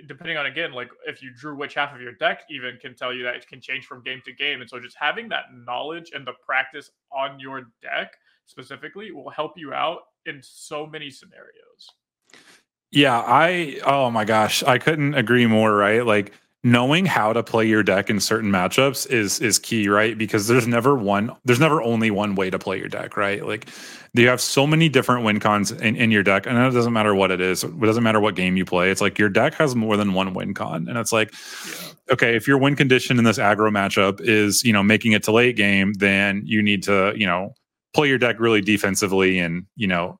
depending 0.07 0.37
on 0.37 0.47
again, 0.47 0.71
like 0.73 0.89
if 1.05 1.21
you 1.21 1.31
drew 1.31 1.55
which 1.55 1.75
half 1.75 1.93
of 1.93 2.01
your 2.01 2.13
deck, 2.13 2.41
even 2.49 2.77
can 2.81 2.95
tell 2.95 3.13
you 3.13 3.23
that 3.23 3.35
it 3.35 3.47
can 3.47 3.61
change 3.61 3.85
from 3.85 4.01
game 4.01 4.21
to 4.25 4.33
game. 4.33 4.61
And 4.61 4.69
so 4.69 4.79
just 4.79 4.97
having 4.99 5.29
that 5.29 5.43
knowledge 5.53 6.11
and 6.13 6.25
the 6.25 6.33
practice 6.45 6.89
on 7.11 7.39
your 7.39 7.61
deck 7.81 8.13
specifically 8.45 9.11
will 9.11 9.29
help 9.29 9.53
you 9.55 9.73
out 9.73 9.99
in 10.25 10.39
so 10.41 10.87
many 10.87 11.11
scenarios. 11.11 11.87
Yeah, 12.91 13.19
I 13.19 13.79
oh 13.85 14.09
my 14.09 14.25
gosh, 14.25 14.63
I 14.63 14.77
couldn't 14.77 15.13
agree 15.13 15.45
more, 15.45 15.75
right? 15.75 16.05
Like 16.05 16.33
knowing 16.63 17.05
how 17.05 17.33
to 17.33 17.43
play 17.43 17.65
your 17.65 17.83
deck 17.83 18.09
in 18.09 18.19
certain 18.19 18.49
matchups 18.49 19.09
is 19.09 19.39
is 19.41 19.59
key, 19.59 19.89
right? 19.89 20.17
Because 20.17 20.47
there's 20.47 20.67
never 20.67 20.95
one 20.95 21.31
there's 21.43 21.59
never 21.59 21.81
only 21.81 22.09
one 22.09 22.35
way 22.35 22.49
to 22.49 22.57
play 22.57 22.77
your 22.77 22.87
deck, 22.87 23.17
right? 23.17 23.45
Like 23.45 23.67
you 24.13 24.27
have 24.27 24.39
so 24.39 24.65
many 24.65 24.89
different 24.89 25.25
win 25.25 25.39
cons 25.39 25.71
in, 25.71 25.95
in 25.95 26.11
your 26.11 26.23
deck, 26.23 26.45
and 26.45 26.57
it 26.57 26.71
doesn't 26.71 26.93
matter 26.93 27.13
what 27.13 27.31
it 27.31 27.41
is. 27.41 27.63
It 27.63 27.79
doesn't 27.79 28.03
matter 28.03 28.19
what 28.19 28.35
game 28.35 28.55
you 28.55 28.63
play. 28.63 28.91
It's 28.91 29.01
like 29.01 29.17
your 29.19 29.29
deck 29.29 29.55
has 29.55 29.75
more 29.75 29.97
than 29.97 30.13
one 30.13 30.33
win 30.33 30.53
con, 30.53 30.87
and 30.87 30.97
it's 30.97 31.11
like, 31.11 31.33
yeah. 31.65 32.13
okay, 32.13 32.35
if 32.35 32.47
your 32.47 32.57
win 32.57 32.75
condition 32.75 33.17
in 33.17 33.25
this 33.25 33.39
aggro 33.39 33.69
matchup 33.71 34.21
is 34.21 34.63
you 34.63 34.71
know 34.71 34.83
making 34.83 35.11
it 35.11 35.23
to 35.23 35.31
late 35.31 35.57
game, 35.57 35.93
then 35.93 36.43
you 36.45 36.61
need 36.61 36.83
to 36.83 37.13
you 37.15 37.25
know 37.25 37.53
play 37.93 38.07
your 38.07 38.17
deck 38.17 38.39
really 38.39 38.61
defensively, 38.61 39.39
and 39.39 39.65
you 39.75 39.87
know 39.87 40.17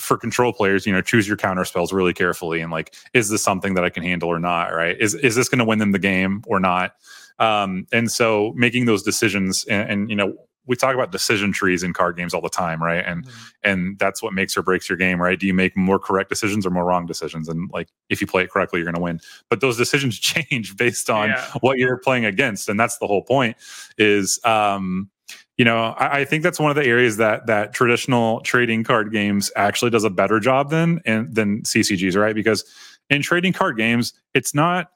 for 0.00 0.16
control 0.16 0.52
players, 0.52 0.86
you 0.86 0.92
know, 0.92 1.00
choose 1.00 1.28
your 1.28 1.36
counter 1.36 1.64
spells 1.64 1.92
really 1.92 2.12
carefully 2.12 2.60
and 2.60 2.72
like, 2.72 2.94
is 3.14 3.28
this 3.28 3.42
something 3.42 3.74
that 3.74 3.84
I 3.84 3.90
can 3.90 4.02
handle 4.02 4.28
or 4.28 4.40
not? 4.40 4.74
Right? 4.74 4.96
Is 4.98 5.14
is 5.14 5.34
this 5.34 5.48
going 5.48 5.60
to 5.60 5.64
win 5.64 5.78
them 5.78 5.92
the 5.92 5.98
game 5.98 6.42
or 6.46 6.60
not? 6.60 6.94
Um, 7.38 7.86
and 7.90 8.10
so 8.10 8.52
making 8.54 8.84
those 8.84 9.02
decisions 9.02 9.64
and, 9.64 9.90
and, 9.90 10.10
you 10.10 10.16
know 10.16 10.34
we 10.66 10.76
talk 10.76 10.94
about 10.94 11.10
decision 11.10 11.52
trees 11.52 11.82
in 11.82 11.92
card 11.92 12.16
games 12.16 12.34
all 12.34 12.40
the 12.40 12.48
time 12.48 12.82
right 12.82 13.04
and 13.04 13.26
mm-hmm. 13.26 13.38
and 13.64 13.98
that's 13.98 14.22
what 14.22 14.32
makes 14.32 14.56
or 14.56 14.62
breaks 14.62 14.88
your 14.88 14.98
game 14.98 15.20
right 15.20 15.40
do 15.40 15.46
you 15.46 15.54
make 15.54 15.76
more 15.76 15.98
correct 15.98 16.28
decisions 16.28 16.66
or 16.66 16.70
more 16.70 16.84
wrong 16.84 17.06
decisions 17.06 17.48
and 17.48 17.70
like 17.72 17.88
if 18.08 18.20
you 18.20 18.26
play 18.26 18.42
it 18.42 18.50
correctly 18.50 18.78
you're 18.78 18.84
going 18.84 18.94
to 18.94 19.00
win 19.00 19.18
but 19.48 19.60
those 19.60 19.76
decisions 19.76 20.18
change 20.20 20.76
based 20.76 21.10
on 21.10 21.30
yeah. 21.30 21.50
what 21.60 21.78
you're 21.78 21.96
playing 21.98 22.24
against 22.24 22.68
and 22.68 22.78
that's 22.78 22.98
the 22.98 23.06
whole 23.06 23.22
point 23.22 23.56
is 23.98 24.38
um 24.44 25.10
you 25.60 25.64
know, 25.64 25.94
I, 25.98 26.20
I, 26.20 26.24
think 26.24 26.42
that's 26.42 26.58
one 26.58 26.70
of 26.70 26.74
the 26.74 26.86
areas 26.86 27.18
that 27.18 27.44
that 27.48 27.74
traditional 27.74 28.40
trading 28.40 28.82
card 28.82 29.12
games 29.12 29.52
actually 29.56 29.90
does 29.90 30.04
a 30.04 30.08
better 30.08 30.40
job 30.40 30.70
than 30.70 31.02
and 31.04 31.34
than 31.34 31.60
CCGs, 31.64 32.18
right? 32.18 32.34
Because 32.34 32.64
in 33.10 33.20
trading 33.20 33.52
card 33.52 33.76
games, 33.76 34.14
it's 34.32 34.54
not 34.54 34.90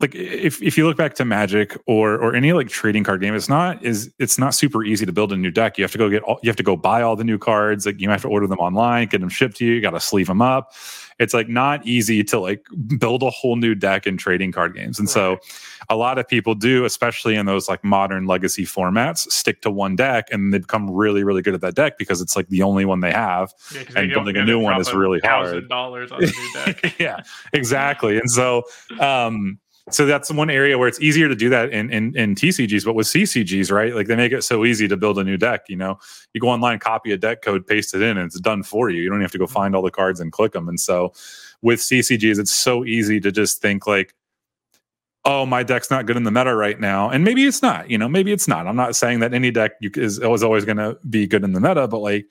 like 0.00 0.14
if, 0.14 0.62
if 0.62 0.78
you 0.78 0.86
look 0.86 0.96
back 0.96 1.14
to 1.14 1.24
magic 1.24 1.76
or 1.86 2.14
or 2.14 2.34
any 2.34 2.52
like 2.52 2.68
trading 2.68 3.04
card 3.04 3.20
game 3.20 3.34
it's 3.34 3.48
not 3.48 3.82
is 3.84 4.10
it's 4.18 4.38
not 4.38 4.54
super 4.54 4.82
easy 4.82 5.04
to 5.04 5.12
build 5.12 5.32
a 5.32 5.36
new 5.36 5.50
deck. 5.50 5.76
You 5.76 5.84
have 5.84 5.92
to 5.92 5.98
go 5.98 6.08
get 6.08 6.22
all 6.22 6.40
you 6.42 6.48
have 6.48 6.56
to 6.56 6.62
go 6.62 6.76
buy 6.76 7.02
all 7.02 7.16
the 7.16 7.24
new 7.24 7.38
cards. 7.38 7.84
Like 7.84 8.00
you 8.00 8.08
have 8.08 8.22
to 8.22 8.28
order 8.28 8.46
them 8.46 8.58
online 8.58 9.08
get 9.08 9.20
them 9.20 9.28
shipped 9.28 9.56
to 9.58 9.66
you 9.66 9.74
you 9.74 9.80
got 9.80 9.90
to 9.90 10.00
sleeve 10.00 10.26
them 10.26 10.40
up. 10.40 10.72
It's 11.18 11.34
like 11.34 11.50
not 11.50 11.86
easy 11.86 12.24
to 12.24 12.40
like 12.40 12.66
build 12.98 13.22
a 13.22 13.28
whole 13.28 13.56
new 13.56 13.74
deck 13.74 14.06
in 14.06 14.16
trading 14.16 14.52
card 14.52 14.74
games. 14.74 14.98
And 14.98 15.06
right. 15.06 15.12
so 15.12 15.38
a 15.90 15.96
lot 15.96 16.18
of 16.18 16.26
people 16.26 16.54
do 16.54 16.86
especially 16.86 17.34
in 17.34 17.44
those 17.44 17.68
like 17.68 17.84
modern 17.84 18.26
legacy 18.26 18.64
formats 18.64 19.30
stick 19.30 19.60
to 19.62 19.70
one 19.70 19.96
deck 19.96 20.28
and 20.32 20.54
they 20.54 20.58
become 20.58 20.90
really 20.90 21.24
really 21.24 21.42
good 21.42 21.52
at 21.52 21.60
that 21.60 21.74
deck 21.74 21.98
because 21.98 22.22
it's 22.22 22.36
like 22.36 22.48
the 22.48 22.62
only 22.62 22.86
one 22.86 23.00
they 23.00 23.12
have. 23.12 23.52
Yeah, 23.74 23.82
and 23.96 24.10
building 24.10 24.38
a 24.38 24.44
new 24.46 24.58
one 24.58 24.80
is 24.80 24.94
really 24.94 25.20
hard. 25.20 25.68
dollars 25.68 26.10
on 26.10 26.24
a 26.24 26.26
new 26.26 26.52
deck. 26.54 26.94
Yeah 26.98 27.22
exactly. 27.52 28.18
And 28.18 28.30
so 28.30 28.62
um 28.98 29.58
so 29.90 30.06
that's 30.06 30.30
one 30.30 30.50
area 30.50 30.78
where 30.78 30.88
it's 30.88 31.00
easier 31.00 31.28
to 31.28 31.34
do 31.34 31.48
that 31.50 31.70
in, 31.70 31.90
in, 31.90 32.16
in 32.16 32.34
TCGs, 32.34 32.84
but 32.84 32.94
with 32.94 33.06
CCGs, 33.06 33.70
right? 33.70 33.94
Like 33.94 34.06
they 34.06 34.16
make 34.16 34.32
it 34.32 34.42
so 34.42 34.64
easy 34.64 34.88
to 34.88 34.96
build 34.96 35.18
a 35.18 35.24
new 35.24 35.36
deck. 35.36 35.62
You 35.68 35.76
know, 35.76 35.98
you 36.34 36.40
go 36.40 36.48
online, 36.48 36.78
copy 36.78 37.12
a 37.12 37.16
deck 37.16 37.42
code, 37.42 37.66
paste 37.66 37.94
it 37.94 38.02
in, 38.02 38.16
and 38.16 38.26
it's 38.26 38.40
done 38.40 38.62
for 38.62 38.90
you. 38.90 39.02
You 39.02 39.10
don't 39.10 39.20
have 39.20 39.32
to 39.32 39.38
go 39.38 39.44
mm-hmm. 39.44 39.54
find 39.54 39.76
all 39.76 39.82
the 39.82 39.90
cards 39.90 40.20
and 40.20 40.32
click 40.32 40.52
them. 40.52 40.68
And 40.68 40.78
so, 40.78 41.12
with 41.62 41.80
CCGs, 41.80 42.38
it's 42.38 42.54
so 42.54 42.84
easy 42.84 43.20
to 43.20 43.30
just 43.30 43.60
think 43.60 43.86
like, 43.86 44.14
oh, 45.24 45.44
my 45.44 45.62
deck's 45.62 45.90
not 45.90 46.06
good 46.06 46.16
in 46.16 46.22
the 46.22 46.30
meta 46.30 46.54
right 46.54 46.80
now. 46.80 47.10
And 47.10 47.22
maybe 47.24 47.44
it's 47.44 47.60
not, 47.60 47.90
you 47.90 47.98
know, 47.98 48.08
maybe 48.08 48.32
it's 48.32 48.48
not. 48.48 48.66
I'm 48.66 48.76
not 48.76 48.96
saying 48.96 49.20
that 49.20 49.34
any 49.34 49.50
deck 49.50 49.72
you, 49.80 49.90
is, 49.94 50.18
is 50.18 50.42
always 50.42 50.64
going 50.64 50.78
to 50.78 50.98
be 51.10 51.26
good 51.26 51.44
in 51.44 51.52
the 51.52 51.60
meta, 51.60 51.86
but 51.86 51.98
like, 51.98 52.26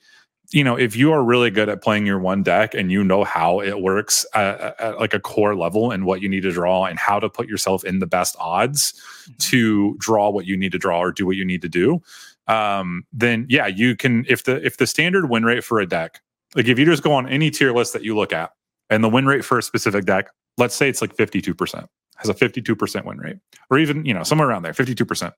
you 0.52 0.64
know, 0.64 0.76
if 0.76 0.96
you 0.96 1.12
are 1.12 1.22
really 1.22 1.50
good 1.50 1.68
at 1.68 1.82
playing 1.82 2.06
your 2.06 2.18
one 2.18 2.42
deck 2.42 2.74
and 2.74 2.90
you 2.90 3.04
know 3.04 3.22
how 3.22 3.60
it 3.60 3.80
works 3.80 4.26
at, 4.34 4.80
at, 4.80 4.98
like 4.98 5.14
a 5.14 5.20
core 5.20 5.54
level 5.54 5.92
and 5.92 6.04
what 6.04 6.20
you 6.20 6.28
need 6.28 6.42
to 6.42 6.50
draw 6.50 6.86
and 6.86 6.98
how 6.98 7.20
to 7.20 7.28
put 7.28 7.48
yourself 7.48 7.84
in 7.84 8.00
the 8.00 8.06
best 8.06 8.34
odds 8.38 8.92
mm-hmm. 8.92 9.32
to 9.38 9.96
draw 9.98 10.28
what 10.28 10.46
you 10.46 10.56
need 10.56 10.72
to 10.72 10.78
draw 10.78 11.00
or 11.00 11.12
do 11.12 11.24
what 11.24 11.36
you 11.36 11.44
need 11.44 11.62
to 11.62 11.68
do, 11.68 12.02
um, 12.48 13.04
then 13.12 13.46
yeah, 13.48 13.68
you 13.68 13.94
can. 13.96 14.24
If 14.28 14.44
the 14.44 14.64
if 14.64 14.76
the 14.76 14.86
standard 14.86 15.30
win 15.30 15.44
rate 15.44 15.62
for 15.62 15.78
a 15.78 15.86
deck, 15.86 16.20
like 16.56 16.66
if 16.66 16.78
you 16.78 16.84
just 16.84 17.04
go 17.04 17.12
on 17.12 17.28
any 17.28 17.50
tier 17.50 17.72
list 17.72 17.92
that 17.92 18.02
you 18.02 18.16
look 18.16 18.32
at, 18.32 18.50
and 18.88 19.04
the 19.04 19.08
win 19.08 19.26
rate 19.26 19.44
for 19.44 19.58
a 19.58 19.62
specific 19.62 20.04
deck, 20.04 20.30
let's 20.58 20.74
say 20.74 20.88
it's 20.88 21.00
like 21.00 21.14
fifty 21.14 21.40
two 21.40 21.54
percent 21.54 21.88
has 22.20 22.28
a 22.28 22.34
52% 22.34 23.04
win 23.04 23.18
rate 23.18 23.36
or 23.70 23.78
even 23.78 24.04
you 24.04 24.14
know 24.14 24.22
somewhere 24.22 24.48
around 24.48 24.62
there 24.62 24.72
52% 24.72 25.32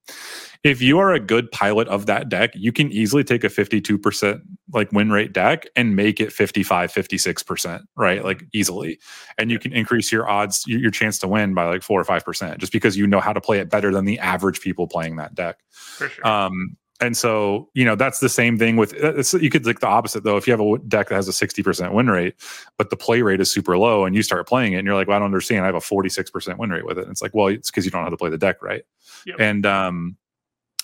if 0.64 0.82
you 0.82 0.98
are 0.98 1.12
a 1.12 1.20
good 1.20 1.50
pilot 1.50 1.88
of 1.88 2.06
that 2.06 2.28
deck 2.28 2.50
you 2.54 2.72
can 2.72 2.90
easily 2.92 3.24
take 3.24 3.44
a 3.44 3.48
52% 3.48 4.40
like 4.72 4.92
win 4.92 5.10
rate 5.10 5.32
deck 5.32 5.66
and 5.76 5.96
make 5.96 6.20
it 6.20 6.32
55 6.32 6.92
56% 6.92 7.82
right 7.96 8.24
like 8.24 8.44
easily. 8.52 8.98
And 9.38 9.50
you 9.50 9.58
can 9.58 9.72
increase 9.72 10.12
your 10.12 10.28
odds 10.28 10.64
your 10.66 10.90
chance 10.90 11.18
to 11.20 11.28
win 11.28 11.54
by 11.54 11.64
like 11.64 11.82
4 11.82 12.00
or 12.00 12.04
5% 12.04 12.58
just 12.58 12.72
because 12.72 12.96
you 12.96 13.06
know 13.06 13.20
how 13.20 13.32
to 13.32 13.40
play 13.40 13.58
it 13.58 13.70
better 13.70 13.92
than 13.92 14.04
the 14.04 14.18
average 14.18 14.60
people 14.60 14.86
playing 14.86 15.16
that 15.16 15.34
deck. 15.34 15.58
For 15.70 16.08
sure. 16.08 16.26
um 16.26 16.76
and 17.00 17.16
so, 17.16 17.68
you 17.74 17.84
know, 17.84 17.96
that's 17.96 18.20
the 18.20 18.28
same 18.28 18.58
thing 18.58 18.76
with 18.76 18.94
uh, 19.02 19.38
you 19.38 19.50
could 19.50 19.66
like 19.66 19.80
the 19.80 19.88
opposite 19.88 20.22
though. 20.22 20.36
If 20.36 20.46
you 20.46 20.52
have 20.52 20.60
a 20.60 20.78
deck 20.86 21.08
that 21.08 21.16
has 21.16 21.28
a 21.28 21.32
60% 21.32 21.92
win 21.92 22.08
rate, 22.08 22.34
but 22.78 22.90
the 22.90 22.96
play 22.96 23.22
rate 23.22 23.40
is 23.40 23.50
super 23.50 23.76
low 23.76 24.04
and 24.04 24.14
you 24.14 24.22
start 24.22 24.46
playing 24.46 24.74
it 24.74 24.76
and 24.76 24.86
you're 24.86 24.94
like, 24.94 25.08
well, 25.08 25.16
I 25.16 25.18
don't 25.18 25.26
understand. 25.26 25.62
I 25.62 25.66
have 25.66 25.74
a 25.74 25.78
46% 25.78 26.58
win 26.58 26.70
rate 26.70 26.86
with 26.86 26.98
it. 26.98 27.02
And 27.02 27.10
it's 27.10 27.22
like, 27.22 27.34
well, 27.34 27.48
it's 27.48 27.70
because 27.70 27.84
you 27.84 27.90
don't 27.90 28.02
know 28.02 28.06
how 28.06 28.10
to 28.10 28.16
play 28.16 28.30
the 28.30 28.38
deck 28.38 28.62
right. 28.62 28.84
Yep. 29.26 29.36
And, 29.40 29.66
um, 29.66 30.16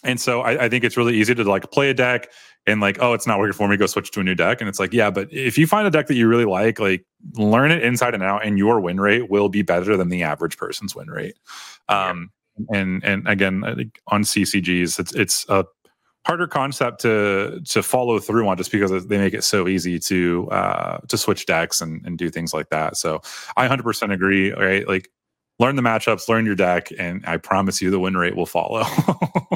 and 0.02 0.20
so 0.20 0.40
I, 0.40 0.64
I, 0.64 0.68
think 0.68 0.84
it's 0.84 0.96
really 0.96 1.16
easy 1.16 1.34
to 1.34 1.44
like 1.44 1.70
play 1.70 1.90
a 1.90 1.94
deck 1.94 2.30
and 2.66 2.80
like, 2.80 2.98
oh, 3.00 3.14
it's 3.14 3.26
not 3.26 3.38
working 3.38 3.54
for 3.54 3.68
me, 3.68 3.76
go 3.76 3.86
switch 3.86 4.10
to 4.12 4.20
a 4.20 4.24
new 4.24 4.34
deck. 4.34 4.60
And 4.60 4.68
it's 4.68 4.78
like, 4.78 4.92
yeah, 4.92 5.10
but 5.10 5.32
if 5.32 5.56
you 5.58 5.66
find 5.66 5.86
a 5.86 5.90
deck 5.90 6.06
that 6.06 6.14
you 6.14 6.28
really 6.28 6.44
like, 6.44 6.78
like 6.78 7.04
learn 7.34 7.70
it 7.70 7.82
inside 7.82 8.14
and 8.14 8.22
out, 8.22 8.44
and 8.44 8.58
your 8.58 8.80
win 8.80 9.00
rate 9.00 9.30
will 9.30 9.48
be 9.48 9.62
better 9.62 9.96
than 9.96 10.08
the 10.08 10.22
average 10.22 10.56
person's 10.56 10.94
win 10.94 11.08
rate. 11.08 11.36
Um, 11.88 12.30
and 12.70 13.04
and 13.04 13.26
again, 13.28 13.64
I 13.64 13.74
think 13.74 14.00
on 14.08 14.22
CCGs, 14.22 14.98
it's 14.98 15.14
it's 15.14 15.46
a 15.48 15.64
harder 16.28 16.46
concept 16.46 17.00
to 17.00 17.58
to 17.64 17.82
follow 17.82 18.18
through 18.18 18.46
on 18.46 18.58
just 18.58 18.70
because 18.70 19.06
they 19.06 19.16
make 19.16 19.32
it 19.32 19.42
so 19.42 19.66
easy 19.66 19.98
to 19.98 20.46
uh 20.50 20.98
to 21.08 21.16
switch 21.16 21.46
decks 21.46 21.80
and, 21.80 22.04
and 22.04 22.18
do 22.18 22.28
things 22.28 22.52
like 22.52 22.68
that. 22.68 22.98
So 22.98 23.22
i 23.56 23.66
100% 23.66 24.12
agree 24.12 24.52
right? 24.52 24.86
Like 24.86 25.10
learn 25.58 25.74
the 25.74 25.82
matchups 25.82 26.28
learn 26.28 26.44
your 26.44 26.54
deck 26.54 26.90
and 26.98 27.24
i 27.26 27.36
promise 27.36 27.80
you 27.82 27.90
the 27.90 27.98
win 27.98 28.14
rate 28.16 28.36
will 28.36 28.46
follow. 28.46 28.84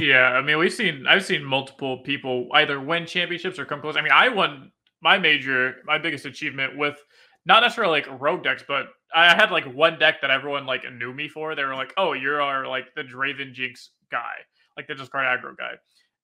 Yeah 0.00 0.30
i 0.30 0.40
mean 0.42 0.58
we've 0.58 0.72
seen 0.72 1.06
i've 1.06 1.24
seen 1.24 1.44
multiple 1.44 1.98
people 1.98 2.48
either 2.54 2.80
win 2.80 3.04
championships 3.06 3.58
or 3.58 3.66
come 3.66 3.82
close. 3.82 3.94
I 3.96 4.00
mean 4.00 4.10
i 4.12 4.30
won 4.30 4.72
my 5.02 5.18
major 5.18 5.76
my 5.84 5.98
biggest 5.98 6.24
achievement 6.24 6.78
with 6.78 6.96
not 7.44 7.60
necessarily 7.60 8.00
like 8.00 8.20
rogue 8.20 8.42
decks 8.42 8.64
but 8.66 8.86
i 9.14 9.34
had 9.34 9.50
like 9.50 9.66
one 9.74 9.98
deck 9.98 10.22
that 10.22 10.30
everyone 10.30 10.64
like 10.64 10.90
knew 10.90 11.12
me 11.12 11.28
for. 11.28 11.54
They 11.54 11.64
were 11.64 11.74
like 11.74 11.92
oh 11.98 12.14
you're 12.14 12.40
our 12.40 12.66
like 12.66 12.86
the 12.96 13.02
draven 13.02 13.52
jinx 13.52 13.90
guy 14.10 14.36
like 14.78 14.86
the 14.86 14.94
discard 14.94 15.26
aggro 15.26 15.54
guy 15.56 15.74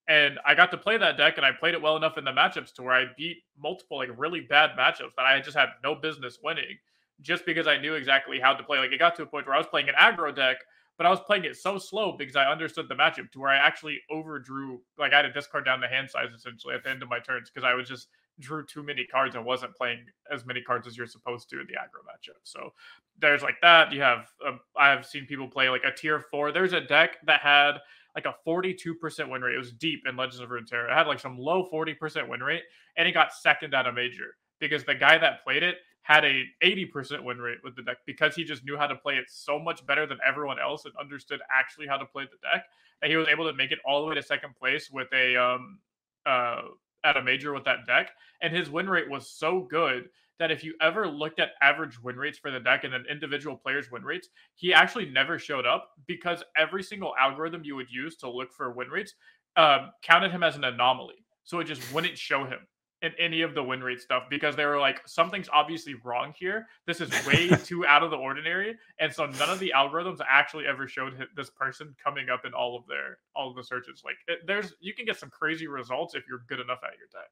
and 0.08 0.38
I 0.46 0.54
got 0.54 0.70
to 0.70 0.78
play 0.78 0.96
that 0.96 1.18
deck, 1.18 1.36
and 1.36 1.44
I 1.44 1.52
played 1.52 1.74
it 1.74 1.82
well 1.82 1.96
enough 1.96 2.16
in 2.16 2.24
the 2.24 2.32
matchups 2.32 2.72
to 2.74 2.82
where 2.82 2.94
I 2.94 3.06
beat 3.16 3.44
multiple 3.60 3.98
like 3.98 4.08
really 4.16 4.40
bad 4.40 4.70
matchups 4.70 5.14
that 5.16 5.26
I 5.26 5.40
just 5.40 5.56
had 5.56 5.68
no 5.84 5.94
business 5.94 6.38
winning, 6.42 6.78
just 7.20 7.44
because 7.44 7.66
I 7.66 7.78
knew 7.78 7.94
exactly 7.94 8.40
how 8.40 8.54
to 8.54 8.62
play. 8.62 8.78
Like 8.78 8.92
it 8.92 8.98
got 8.98 9.14
to 9.16 9.22
a 9.22 9.26
point 9.26 9.46
where 9.46 9.54
I 9.54 9.58
was 9.58 9.66
playing 9.66 9.88
an 9.90 9.94
aggro 9.96 10.34
deck, 10.34 10.56
but 10.96 11.06
I 11.06 11.10
was 11.10 11.20
playing 11.20 11.44
it 11.44 11.56
so 11.56 11.78
slow 11.78 12.12
because 12.12 12.36
I 12.36 12.50
understood 12.50 12.88
the 12.88 12.94
matchup 12.94 13.30
to 13.32 13.38
where 13.38 13.50
I 13.50 13.56
actually 13.56 14.00
overdrew. 14.10 14.80
Like 14.98 15.12
I 15.12 15.16
had 15.16 15.22
to 15.22 15.32
discard 15.32 15.66
down 15.66 15.80
the 15.80 15.88
hand 15.88 16.10
size 16.10 16.30
essentially 16.34 16.74
at 16.74 16.82
the 16.82 16.90
end 16.90 17.02
of 17.02 17.10
my 17.10 17.18
turns 17.20 17.50
because 17.50 17.66
I 17.66 17.74
was 17.74 17.86
just 17.86 18.08
drew 18.40 18.64
too 18.64 18.82
many 18.82 19.04
cards 19.04 19.34
and 19.34 19.44
wasn't 19.44 19.74
playing 19.76 20.06
as 20.32 20.46
many 20.46 20.62
cards 20.62 20.86
as 20.86 20.96
you're 20.96 21.06
supposed 21.06 21.50
to 21.50 21.60
in 21.60 21.66
the 21.66 21.74
aggro 21.74 22.02
matchup. 22.06 22.40
So 22.44 22.72
there's 23.18 23.42
like 23.42 23.60
that. 23.62 23.92
You 23.92 24.00
have 24.00 24.28
uh, 24.46 24.52
I 24.76 24.88
have 24.88 25.04
seen 25.04 25.26
people 25.26 25.48
play 25.48 25.68
like 25.68 25.84
a 25.84 25.92
tier 25.92 26.24
four. 26.30 26.50
There's 26.50 26.72
a 26.72 26.80
deck 26.80 27.18
that 27.26 27.40
had 27.40 27.78
like 28.18 28.34
a 28.34 28.48
42% 28.48 29.30
win 29.30 29.42
rate. 29.42 29.54
It 29.54 29.58
was 29.58 29.72
deep 29.72 30.02
in 30.08 30.16
Legends 30.16 30.40
of 30.40 30.48
Runeterra. 30.48 30.90
It 30.90 30.94
had 30.94 31.06
like 31.06 31.20
some 31.20 31.38
low 31.38 31.68
40% 31.72 32.28
win 32.28 32.40
rate, 32.40 32.62
and 32.96 33.06
it 33.06 33.12
got 33.12 33.32
second 33.32 33.74
at 33.74 33.86
a 33.86 33.92
major 33.92 34.36
because 34.58 34.84
the 34.84 34.94
guy 34.94 35.18
that 35.18 35.44
played 35.44 35.62
it 35.62 35.76
had 36.02 36.24
a 36.24 36.44
80% 36.64 37.22
win 37.22 37.38
rate 37.38 37.58
with 37.62 37.76
the 37.76 37.82
deck 37.82 37.98
because 38.06 38.34
he 38.34 38.42
just 38.42 38.64
knew 38.64 38.76
how 38.76 38.86
to 38.86 38.96
play 38.96 39.14
it 39.14 39.26
so 39.28 39.58
much 39.58 39.86
better 39.86 40.06
than 40.06 40.18
everyone 40.26 40.58
else 40.58 40.84
and 40.84 40.94
understood 40.98 41.40
actually 41.56 41.86
how 41.86 41.96
to 41.96 42.06
play 42.06 42.24
the 42.24 42.48
deck 42.48 42.64
that 43.00 43.10
he 43.10 43.16
was 43.16 43.28
able 43.28 43.46
to 43.46 43.52
make 43.52 43.70
it 43.70 43.78
all 43.84 44.02
the 44.02 44.08
way 44.08 44.14
to 44.14 44.22
second 44.22 44.54
place 44.56 44.90
with 44.90 45.08
a 45.12 45.36
um 45.36 45.78
uh 46.24 46.62
at 47.04 47.18
a 47.18 47.22
major 47.22 47.52
with 47.52 47.64
that 47.64 47.86
deck 47.86 48.12
and 48.40 48.56
his 48.56 48.70
win 48.70 48.88
rate 48.88 49.08
was 49.08 49.30
so 49.30 49.60
good 49.70 50.08
that 50.38 50.50
if 50.50 50.62
you 50.62 50.74
ever 50.80 51.08
looked 51.08 51.40
at 51.40 51.50
average 51.60 52.02
win 52.02 52.16
rates 52.16 52.38
for 52.38 52.50
the 52.50 52.60
deck 52.60 52.84
and 52.84 52.92
then 52.92 53.04
individual 53.10 53.56
players' 53.56 53.90
win 53.90 54.02
rates, 54.02 54.28
he 54.54 54.72
actually 54.72 55.06
never 55.06 55.38
showed 55.38 55.66
up 55.66 55.90
because 56.06 56.42
every 56.56 56.82
single 56.82 57.14
algorithm 57.20 57.62
you 57.64 57.76
would 57.76 57.90
use 57.90 58.16
to 58.16 58.30
look 58.30 58.52
for 58.52 58.70
win 58.72 58.88
rates 58.88 59.14
um, 59.56 59.90
counted 60.02 60.30
him 60.30 60.42
as 60.42 60.56
an 60.56 60.64
anomaly. 60.64 61.24
So 61.44 61.60
it 61.60 61.64
just 61.64 61.92
wouldn't 61.92 62.16
show 62.16 62.44
him 62.44 62.60
in 63.02 63.12
any 63.18 63.42
of 63.42 63.54
the 63.54 63.62
win 63.62 63.82
rate 63.82 64.00
stuff 64.00 64.24
because 64.28 64.56
they 64.56 64.66
were 64.66 64.78
like, 64.78 65.00
something's 65.06 65.48
obviously 65.52 65.94
wrong 66.04 66.34
here. 66.36 66.66
This 66.86 67.00
is 67.00 67.10
way 67.26 67.48
too 67.64 67.86
out 67.86 68.02
of 68.02 68.10
the 68.10 68.16
ordinary, 68.16 68.76
and 68.98 69.12
so 69.12 69.26
none 69.26 69.48
of 69.48 69.58
the 69.58 69.72
algorithms 69.74 70.18
actually 70.28 70.66
ever 70.66 70.88
showed 70.88 71.26
this 71.36 71.50
person 71.50 71.94
coming 72.02 72.28
up 72.28 72.44
in 72.44 72.52
all 72.54 72.76
of 72.76 72.86
their 72.86 73.18
all 73.36 73.50
of 73.50 73.56
the 73.56 73.62
searches. 73.62 74.02
Like, 74.04 74.16
it, 74.26 74.40
there's 74.46 74.74
you 74.80 74.94
can 74.94 75.04
get 75.04 75.18
some 75.18 75.30
crazy 75.30 75.68
results 75.68 76.14
if 76.14 76.24
you're 76.28 76.42
good 76.48 76.60
enough 76.60 76.80
at 76.82 76.98
your 76.98 77.08
deck. 77.12 77.30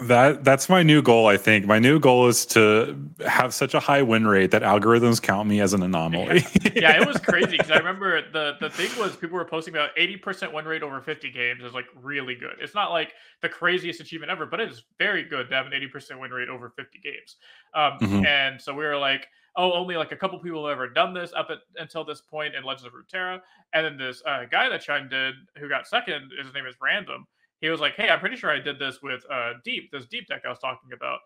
That 0.00 0.44
that's 0.44 0.68
my 0.68 0.84
new 0.84 1.02
goal. 1.02 1.26
I 1.26 1.36
think 1.36 1.66
my 1.66 1.80
new 1.80 1.98
goal 1.98 2.28
is 2.28 2.46
to 2.46 2.96
have 3.26 3.52
such 3.52 3.74
a 3.74 3.80
high 3.80 4.02
win 4.02 4.28
rate 4.28 4.52
that 4.52 4.62
algorithms 4.62 5.20
count 5.20 5.48
me 5.48 5.60
as 5.60 5.72
an 5.72 5.82
anomaly. 5.82 6.46
Yeah, 6.62 6.70
yeah 6.76 7.02
it 7.02 7.06
was 7.08 7.18
crazy 7.18 7.56
because 7.56 7.72
I 7.72 7.76
remember 7.78 8.22
the 8.30 8.54
the 8.60 8.70
thing 8.70 8.90
was 8.96 9.16
people 9.16 9.36
were 9.36 9.44
posting 9.44 9.74
about 9.74 9.90
eighty 9.96 10.16
percent 10.16 10.52
win 10.52 10.66
rate 10.66 10.84
over 10.84 11.00
fifty 11.00 11.32
games 11.32 11.64
is 11.64 11.74
like 11.74 11.86
really 12.00 12.36
good. 12.36 12.54
It's 12.60 12.76
not 12.76 12.92
like 12.92 13.14
the 13.42 13.48
craziest 13.48 14.00
achievement 14.00 14.30
ever, 14.30 14.46
but 14.46 14.60
it 14.60 14.70
is 14.70 14.84
very 14.98 15.24
good 15.24 15.48
to 15.48 15.54
have 15.56 15.66
an 15.66 15.72
eighty 15.72 15.88
percent 15.88 16.20
win 16.20 16.30
rate 16.30 16.48
over 16.48 16.70
fifty 16.76 17.00
games. 17.00 17.34
Um, 17.74 17.98
mm-hmm. 17.98 18.24
And 18.24 18.62
so 18.62 18.72
we 18.74 18.84
were 18.84 18.96
like, 18.96 19.26
oh, 19.56 19.72
only 19.72 19.96
like 19.96 20.12
a 20.12 20.16
couple 20.16 20.38
people 20.38 20.64
have 20.68 20.74
ever 20.74 20.88
done 20.88 21.12
this 21.12 21.32
up 21.36 21.48
at, 21.50 21.58
until 21.76 22.04
this 22.04 22.20
point 22.20 22.54
in 22.54 22.62
Legends 22.62 22.86
of 22.86 22.92
Runeterra. 22.92 23.40
And 23.72 23.84
then 23.84 23.96
this 23.96 24.22
uh, 24.24 24.44
guy 24.48 24.68
that 24.68 24.80
chimed 24.80 25.12
in 25.12 25.32
who 25.58 25.68
got 25.68 25.88
second, 25.88 26.30
his 26.40 26.54
name 26.54 26.66
is 26.66 26.76
Random 26.80 27.26
he 27.60 27.68
was 27.68 27.80
like, 27.80 27.94
"Hey, 27.94 28.08
I'm 28.08 28.20
pretty 28.20 28.36
sure 28.36 28.50
I 28.50 28.60
did 28.60 28.78
this 28.78 29.02
with 29.02 29.22
uh, 29.30 29.54
Deep, 29.64 29.90
this 29.90 30.06
Deep 30.06 30.26
deck 30.28 30.42
I 30.44 30.48
was 30.48 30.58
talking 30.58 30.92
about." 30.92 31.20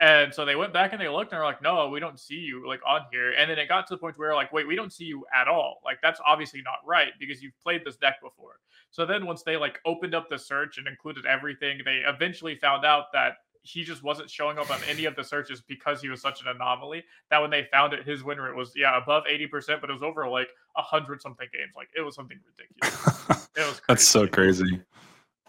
And 0.00 0.32
so 0.32 0.44
they 0.44 0.54
went 0.54 0.72
back 0.72 0.92
and 0.92 1.00
they 1.00 1.08
looked 1.08 1.32
and 1.32 1.38
they're 1.38 1.44
like, 1.46 1.62
"No, 1.62 1.88
we 1.88 1.98
don't 1.98 2.20
see 2.20 2.36
you 2.36 2.66
like 2.66 2.80
on 2.86 3.02
here." 3.10 3.32
And 3.32 3.50
then 3.50 3.58
it 3.58 3.68
got 3.68 3.86
to 3.88 3.94
the 3.94 3.98
point 3.98 4.18
where 4.18 4.34
like, 4.34 4.52
"Wait, 4.52 4.66
we 4.66 4.76
don't 4.76 4.92
see 4.92 5.04
you 5.04 5.24
at 5.34 5.48
all. 5.48 5.80
Like 5.84 5.98
that's 6.02 6.20
obviously 6.26 6.62
not 6.62 6.76
right 6.86 7.12
because 7.18 7.42
you've 7.42 7.58
played 7.62 7.84
this 7.84 7.96
deck 7.96 8.20
before." 8.22 8.60
So 8.90 9.04
then 9.04 9.26
once 9.26 9.42
they 9.42 9.56
like 9.56 9.80
opened 9.84 10.14
up 10.14 10.28
the 10.28 10.38
search 10.38 10.78
and 10.78 10.86
included 10.86 11.26
everything, 11.26 11.80
they 11.84 12.02
eventually 12.06 12.54
found 12.54 12.84
out 12.84 13.06
that 13.12 13.34
he 13.62 13.82
just 13.82 14.02
wasn't 14.02 14.30
showing 14.30 14.58
up 14.58 14.70
on 14.70 14.80
any 14.88 15.04
of 15.04 15.14
the 15.14 15.24
searches 15.24 15.60
because 15.60 16.00
he 16.00 16.08
was 16.08 16.22
such 16.22 16.40
an 16.40 16.48
anomaly 16.48 17.04
that 17.30 17.40
when 17.40 17.50
they 17.50 17.66
found 17.70 17.92
it, 17.92 18.06
his 18.06 18.22
win 18.22 18.40
rate 18.40 18.54
was 18.54 18.72
yeah 18.76 18.96
above 18.96 19.24
eighty 19.28 19.46
percent, 19.46 19.80
but 19.80 19.90
it 19.90 19.92
was 19.92 20.02
over 20.02 20.28
like 20.28 20.48
a 20.76 20.82
hundred 20.82 21.20
something 21.20 21.48
games. 21.52 21.72
Like 21.76 21.88
it 21.96 22.02
was 22.02 22.14
something 22.14 22.38
ridiculous. 22.46 23.48
it 23.56 23.66
was 23.66 23.80
crazy. 23.80 23.82
that's 23.88 24.06
so 24.06 24.26
crazy. 24.26 24.80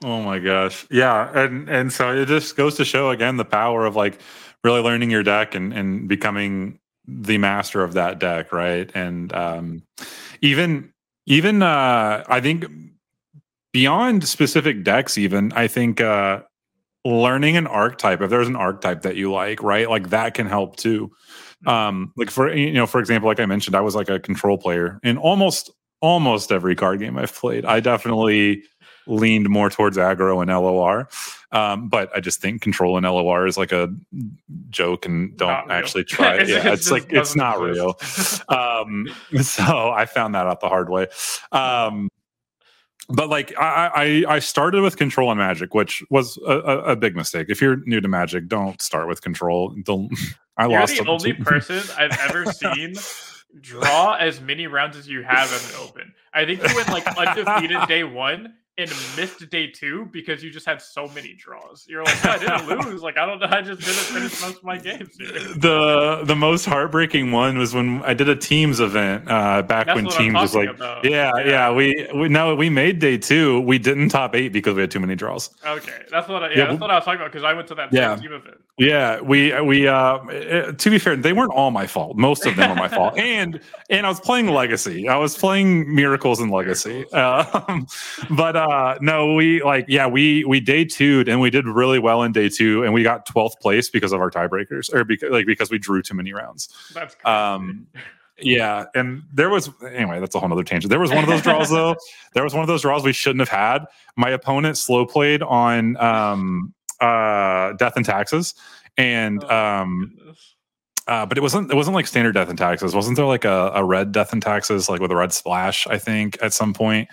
Oh 0.03 0.22
my 0.22 0.39
gosh. 0.39 0.86
Yeah. 0.89 1.29
And 1.34 1.70
and 1.70 1.91
so 1.91 2.15
it 2.15 2.27
just 2.27 2.56
goes 2.56 2.75
to 2.75 2.86
show 2.86 3.10
again 3.10 3.38
the 3.38 3.46
power 3.46 3.86
of 3.86 3.96
like 3.96 4.20
really 4.63 4.82
learning 4.82 5.12
your 5.12 5.24
deck 5.24 5.56
and, 5.56 5.74
and 5.74 6.08
becoming 6.08 6.79
the 7.08 7.38
master 7.38 7.84
of 7.84 7.94
that 7.94 8.20
deck, 8.20 8.53
right? 8.53 8.89
And 8.96 9.34
um 9.34 9.84
even 10.41 10.94
even 11.25 11.62
uh 11.62 12.24
I 12.27 12.39
think 12.39 12.65
beyond 13.74 14.27
specific 14.27 14.84
decks, 14.84 15.18
even 15.18 15.51
I 15.53 15.68
think 15.68 16.00
uh 16.01 16.41
learning 17.06 17.58
an 17.58 17.68
archetype, 17.68 18.22
if 18.22 18.29
there's 18.29 18.48
an 18.48 18.56
archetype 18.56 19.01
that 19.03 19.15
you 19.15 19.32
like, 19.32 19.62
right? 19.63 19.89
Like 19.89 20.10
that 20.10 20.34
can 20.34 20.48
help 20.48 20.75
too. 20.75 21.12
Mm-hmm. 21.65 21.70
Um, 21.70 22.13
like 22.15 22.29
for 22.29 22.53
you 22.53 22.74
know, 22.74 22.86
for 22.86 23.00
example, 23.00 23.27
like 23.27 23.39
I 23.39 23.46
mentioned, 23.46 23.75
I 23.75 23.82
was 23.82 23.96
like 23.96 24.10
a 24.10 24.20
control 24.20 24.58
player 24.58 25.00
in 25.03 25.18
almost 25.18 25.72
almost 26.01 26.51
every 26.51 26.75
card 26.75 27.00
game 27.00 27.18
I've 27.18 27.34
played. 27.34 27.65
I 27.65 27.79
definitely 27.79 28.63
leaned 29.10 29.50
more 29.50 29.70
towards 29.70 29.98
aggro 29.98 30.42
and 30.42 30.50
LOR. 30.50 31.10
Um, 31.51 31.89
but 31.89 32.16
I 32.16 32.20
just 32.20 32.42
think 32.42 32.62
control 32.62 32.96
and 32.96 33.06
LOR 33.06 33.48
is 33.48 33.58
like 33.58 33.72
a 33.72 33.94
joke 34.70 35.06
and 35.06 35.36
don't 35.36 35.72
actually 35.72 36.04
try 36.04 36.36
it. 36.42 36.48
yeah, 36.48 36.72
it's, 36.72 36.92
like 36.92 37.12
it's 37.12 37.36
not 37.36 37.60
real. 37.60 37.98
um, 38.50 39.08
so 39.42 39.92
I 39.92 40.06
found 40.06 40.36
that 40.36 40.46
out 40.46 40.62
the 40.62 40.70
hard 40.70 40.89
way. 40.89 41.08
Um, 41.51 42.10
but 43.10 43.28
like 43.28 43.51
I, 43.58 44.24
I 44.28 44.36
I 44.36 44.39
started 44.39 44.84
with 44.84 44.98
control 44.98 45.32
and 45.32 45.39
magic, 45.39 45.74
which 45.74 46.04
was 46.12 46.38
a, 46.46 46.51
a, 46.51 46.96
big 46.96 47.16
mistake. 47.16 47.48
If 47.50 47.60
you're 47.60 47.78
new 47.88 48.00
to 48.00 48.08
magic, 48.08 48.48
don't 48.48 48.80
start 48.80 49.08
with 49.08 49.24
control. 49.24 49.75
Don't 49.84 50.13
I 50.58 50.68
You're 50.68 50.80
lost 50.80 50.98
the 50.98 51.08
only 51.08 51.34
person 51.34 51.82
I've 51.98 52.16
ever 52.30 52.46
seen 52.54 52.94
draw 53.62 54.13
as 54.13 54.42
many 54.42 54.68
rounds 54.68 54.96
as 54.96 55.08
you 55.08 55.24
have 55.24 55.51
at 55.51 55.70
an 55.70 55.88
open. 55.88 56.13
I 56.34 56.46
think 56.46 56.62
you 56.62 56.75
went 56.75 56.89
like 56.89 57.08
undefeated 57.18 57.88
day 57.88 58.04
one 58.04 58.54
and 58.80 58.90
missed 59.18 59.48
day 59.50 59.68
two 59.68 60.08
because 60.12 60.44
you 60.44 60.50
just 60.50 60.66
had 60.66 60.82
so 60.82 61.08
many 61.10 61.34
draws. 61.34 61.86
You're 61.88 62.04
like, 62.04 62.26
"Oh, 62.26 62.30
I 62.30 62.38
didn't 62.38 62.68
lose. 62.90 63.02
Like 63.04 63.18
I 63.18 63.26
don't 63.26 63.40
know. 63.40 63.48
I 63.50 63.62
just 63.62 63.82
didn't 63.82 63.96
finish 63.96 64.42
most 64.42 64.58
of 64.58 64.64
my 64.64 64.78
games. 64.78 65.16
The 65.18 66.22
the 66.24 66.36
most 66.36 66.66
heartbreaking 66.66 67.32
one 67.32 67.58
was 67.58 67.74
when 67.74 68.02
I 68.04 68.14
did 68.14 68.30
a 68.30 68.36
teams 68.36 68.80
event 68.80 69.30
uh, 69.30 69.62
back 69.62 69.88
That's 69.88 69.96
when 69.96 70.08
teams 70.08 70.34
was 70.36 70.56
like, 70.56 70.70
about. 70.70 71.04
yeah, 71.06 71.32
yeah, 71.46 71.72
we 71.72 72.08
we 72.16 72.30
no, 72.30 72.56
we 72.56 72.70
made 72.70 73.00
day 73.00 73.18
two. 73.18 73.60
We 73.62 73.78
didn't 73.80 74.10
top 74.10 74.36
eight 74.36 74.50
because 74.54 74.76
we 74.76 74.82
had 74.82 74.92
too 74.92 75.00
many 75.00 75.16
draws. 75.16 75.50
Okay, 75.66 76.04
that's 76.10 76.28
what 76.30 76.44
I, 76.44 76.50
yeah, 76.50 76.58
Yeah, 76.58 76.64
that's 76.66 76.72
we- 76.74 76.82
what 76.82 76.92
I 76.92 76.96
was 76.96 77.06
talking 77.06 77.20
about 77.22 77.32
because 77.32 77.44
I 77.44 77.54
went 77.54 77.68
to 77.70 77.76
that 77.76 77.92
Yeah. 77.94 78.16
team 78.16 78.32
event. 78.34 78.58
Yeah, 78.78 79.20
we 79.20 79.60
we 79.62 79.88
uh 79.88 80.20
eh, 80.28 80.72
to 80.72 80.90
be 80.90 81.00
fair, 81.00 81.16
they 81.18 81.34
weren't 81.34 81.52
all 81.52 81.72
my 81.72 81.86
fault. 81.86 82.16
Most 82.18 82.46
of 82.46 82.56
them 82.56 82.70
were 82.70 82.76
my 82.76 82.88
fault. 82.98 83.18
And 83.18 83.60
and 83.90 84.06
I 84.06 84.10
was 84.10 84.22
playing 84.22 84.48
Legacy. 84.48 85.10
I 85.10 85.18
was 85.18 85.38
playing 85.38 85.94
Miracles 85.94 86.40
and 86.40 86.50
Legacy. 86.52 87.06
Um, 87.14 87.88
but 88.30 88.56
uh 88.56 88.68
no, 89.02 89.34
we 89.36 89.62
like 89.64 89.86
yeah, 89.88 90.08
we 90.08 90.44
we 90.46 90.60
day 90.60 90.86
two 90.86 91.24
and 91.28 91.40
we 91.42 91.50
did 91.50 91.66
really 91.68 92.00
well 92.00 92.24
in 92.24 92.32
day 92.32 92.50
two 92.50 92.84
and 92.84 92.94
we 92.94 93.04
got 93.04 93.28
12th 93.28 93.60
place 93.62 93.90
because 93.90 94.12
of 94.12 94.20
our 94.22 94.30
tiebreakers 94.32 94.94
or 94.94 95.04
because 95.04 95.32
like 95.32 95.46
because 95.46 95.70
we 95.72 95.78
drew 95.78 96.02
too 96.02 96.14
many 96.14 96.34
rounds. 96.34 96.68
Um 97.26 97.88
yeah, 98.42 98.86
and 98.96 99.24
there 99.34 99.50
was 99.50 99.70
anyway, 99.86 100.20
that's 100.22 100.34
a 100.36 100.40
whole 100.40 100.52
other 100.52 100.64
tangent. 100.64 100.90
There 100.90 101.00
was 101.00 101.10
one 101.12 101.24
of 101.24 101.30
those 101.30 101.42
draws 101.42 101.70
though. 101.70 101.96
There 102.34 102.44
was 102.44 102.54
one 102.54 102.62
of 102.62 102.68
those 102.68 102.84
draws 102.84 103.04
we 103.04 103.12
shouldn't 103.14 103.42
have 103.42 103.50
had. 103.50 103.86
My 104.16 104.30
opponent 104.30 104.78
slow 104.78 105.06
played 105.06 105.42
on 105.42 105.98
um 105.98 106.74
uh 107.02 107.74
death 107.74 107.94
and 107.96 108.06
taxes 108.06 108.54
and 108.98 109.44
Oh, 109.44 109.56
um 109.56 110.14
Goodness. 110.18 110.56
uh, 111.08 111.26
but 111.26 111.38
it 111.38 111.42
wasn't 111.42 111.72
it 111.72 111.76
wasn't 111.76 111.96
like 111.96 112.08
standard 112.08 112.34
death 112.34 112.50
and 112.50 112.58
taxes. 112.58 112.94
Wasn't 112.96 113.16
there 113.16 113.26
like 113.26 113.46
a, 113.46 113.72
a 113.74 113.84
red 113.84 114.12
death 114.12 114.32
and 114.34 114.42
taxes, 114.42 114.90
like 114.90 115.00
with 115.02 115.12
a 115.12 115.16
red 115.16 115.32
splash, 115.34 115.88
I 115.88 115.98
think, 115.98 116.38
at 116.42 116.54
some 116.54 116.74
point. 116.74 117.08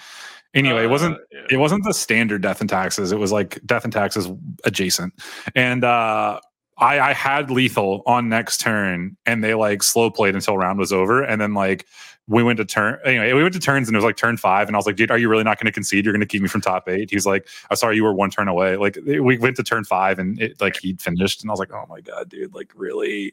Anyway, 0.56 0.82
it 0.82 0.90
wasn't 0.90 1.14
Uh, 1.14 1.20
yeah. 1.30 1.46
it 1.50 1.56
wasn't 1.58 1.84
the 1.84 1.94
standard 1.94 2.42
death 2.42 2.60
and 2.60 2.68
taxes. 2.68 3.12
It 3.12 3.18
was 3.18 3.30
like 3.30 3.60
death 3.64 3.84
and 3.84 3.92
taxes 3.92 4.28
adjacent. 4.64 5.14
And 5.54 5.84
uh 5.84 6.40
I, 6.78 7.00
I 7.00 7.12
had 7.14 7.50
lethal 7.50 8.02
on 8.04 8.28
next 8.28 8.60
turn 8.60 9.16
and 9.24 9.42
they 9.42 9.54
like 9.54 9.82
slow 9.82 10.10
played 10.10 10.34
until 10.34 10.58
round 10.58 10.78
was 10.78 10.92
over. 10.92 11.22
And 11.22 11.40
then 11.40 11.54
like 11.54 11.86
we 12.28 12.42
went 12.42 12.56
to 12.56 12.64
turn 12.64 12.98
anyway, 13.04 13.32
we 13.32 13.42
went 13.42 13.54
to 13.54 13.60
turns 13.60 13.86
and 13.88 13.94
it 13.94 13.98
was 13.98 14.04
like 14.04 14.16
turn 14.16 14.36
five. 14.36 14.66
And 14.66 14.76
I 14.76 14.78
was 14.78 14.86
like, 14.86 14.96
dude, 14.96 15.10
are 15.10 15.18
you 15.18 15.28
really 15.28 15.44
not 15.44 15.58
going 15.58 15.66
to 15.66 15.72
concede? 15.72 16.04
You're 16.04 16.12
going 16.12 16.20
to 16.20 16.26
keep 16.26 16.42
me 16.42 16.48
from 16.48 16.60
top 16.60 16.88
eight. 16.88 17.08
He's 17.10 17.24
like, 17.24 17.46
I'm 17.70 17.76
sorry, 17.76 17.94
you 17.96 18.02
were 18.02 18.12
one 18.12 18.30
turn 18.30 18.48
away. 18.48 18.76
Like 18.76 18.98
we 19.06 19.38
went 19.38 19.56
to 19.56 19.62
turn 19.62 19.84
five 19.84 20.18
and 20.18 20.40
it 20.40 20.60
like 20.60 20.76
he 20.80 20.94
finished. 20.94 21.42
And 21.42 21.50
I 21.50 21.52
was 21.52 21.60
like, 21.60 21.72
oh 21.72 21.84
my 21.88 22.00
God, 22.00 22.28
dude, 22.28 22.54
like 22.54 22.72
really? 22.74 23.32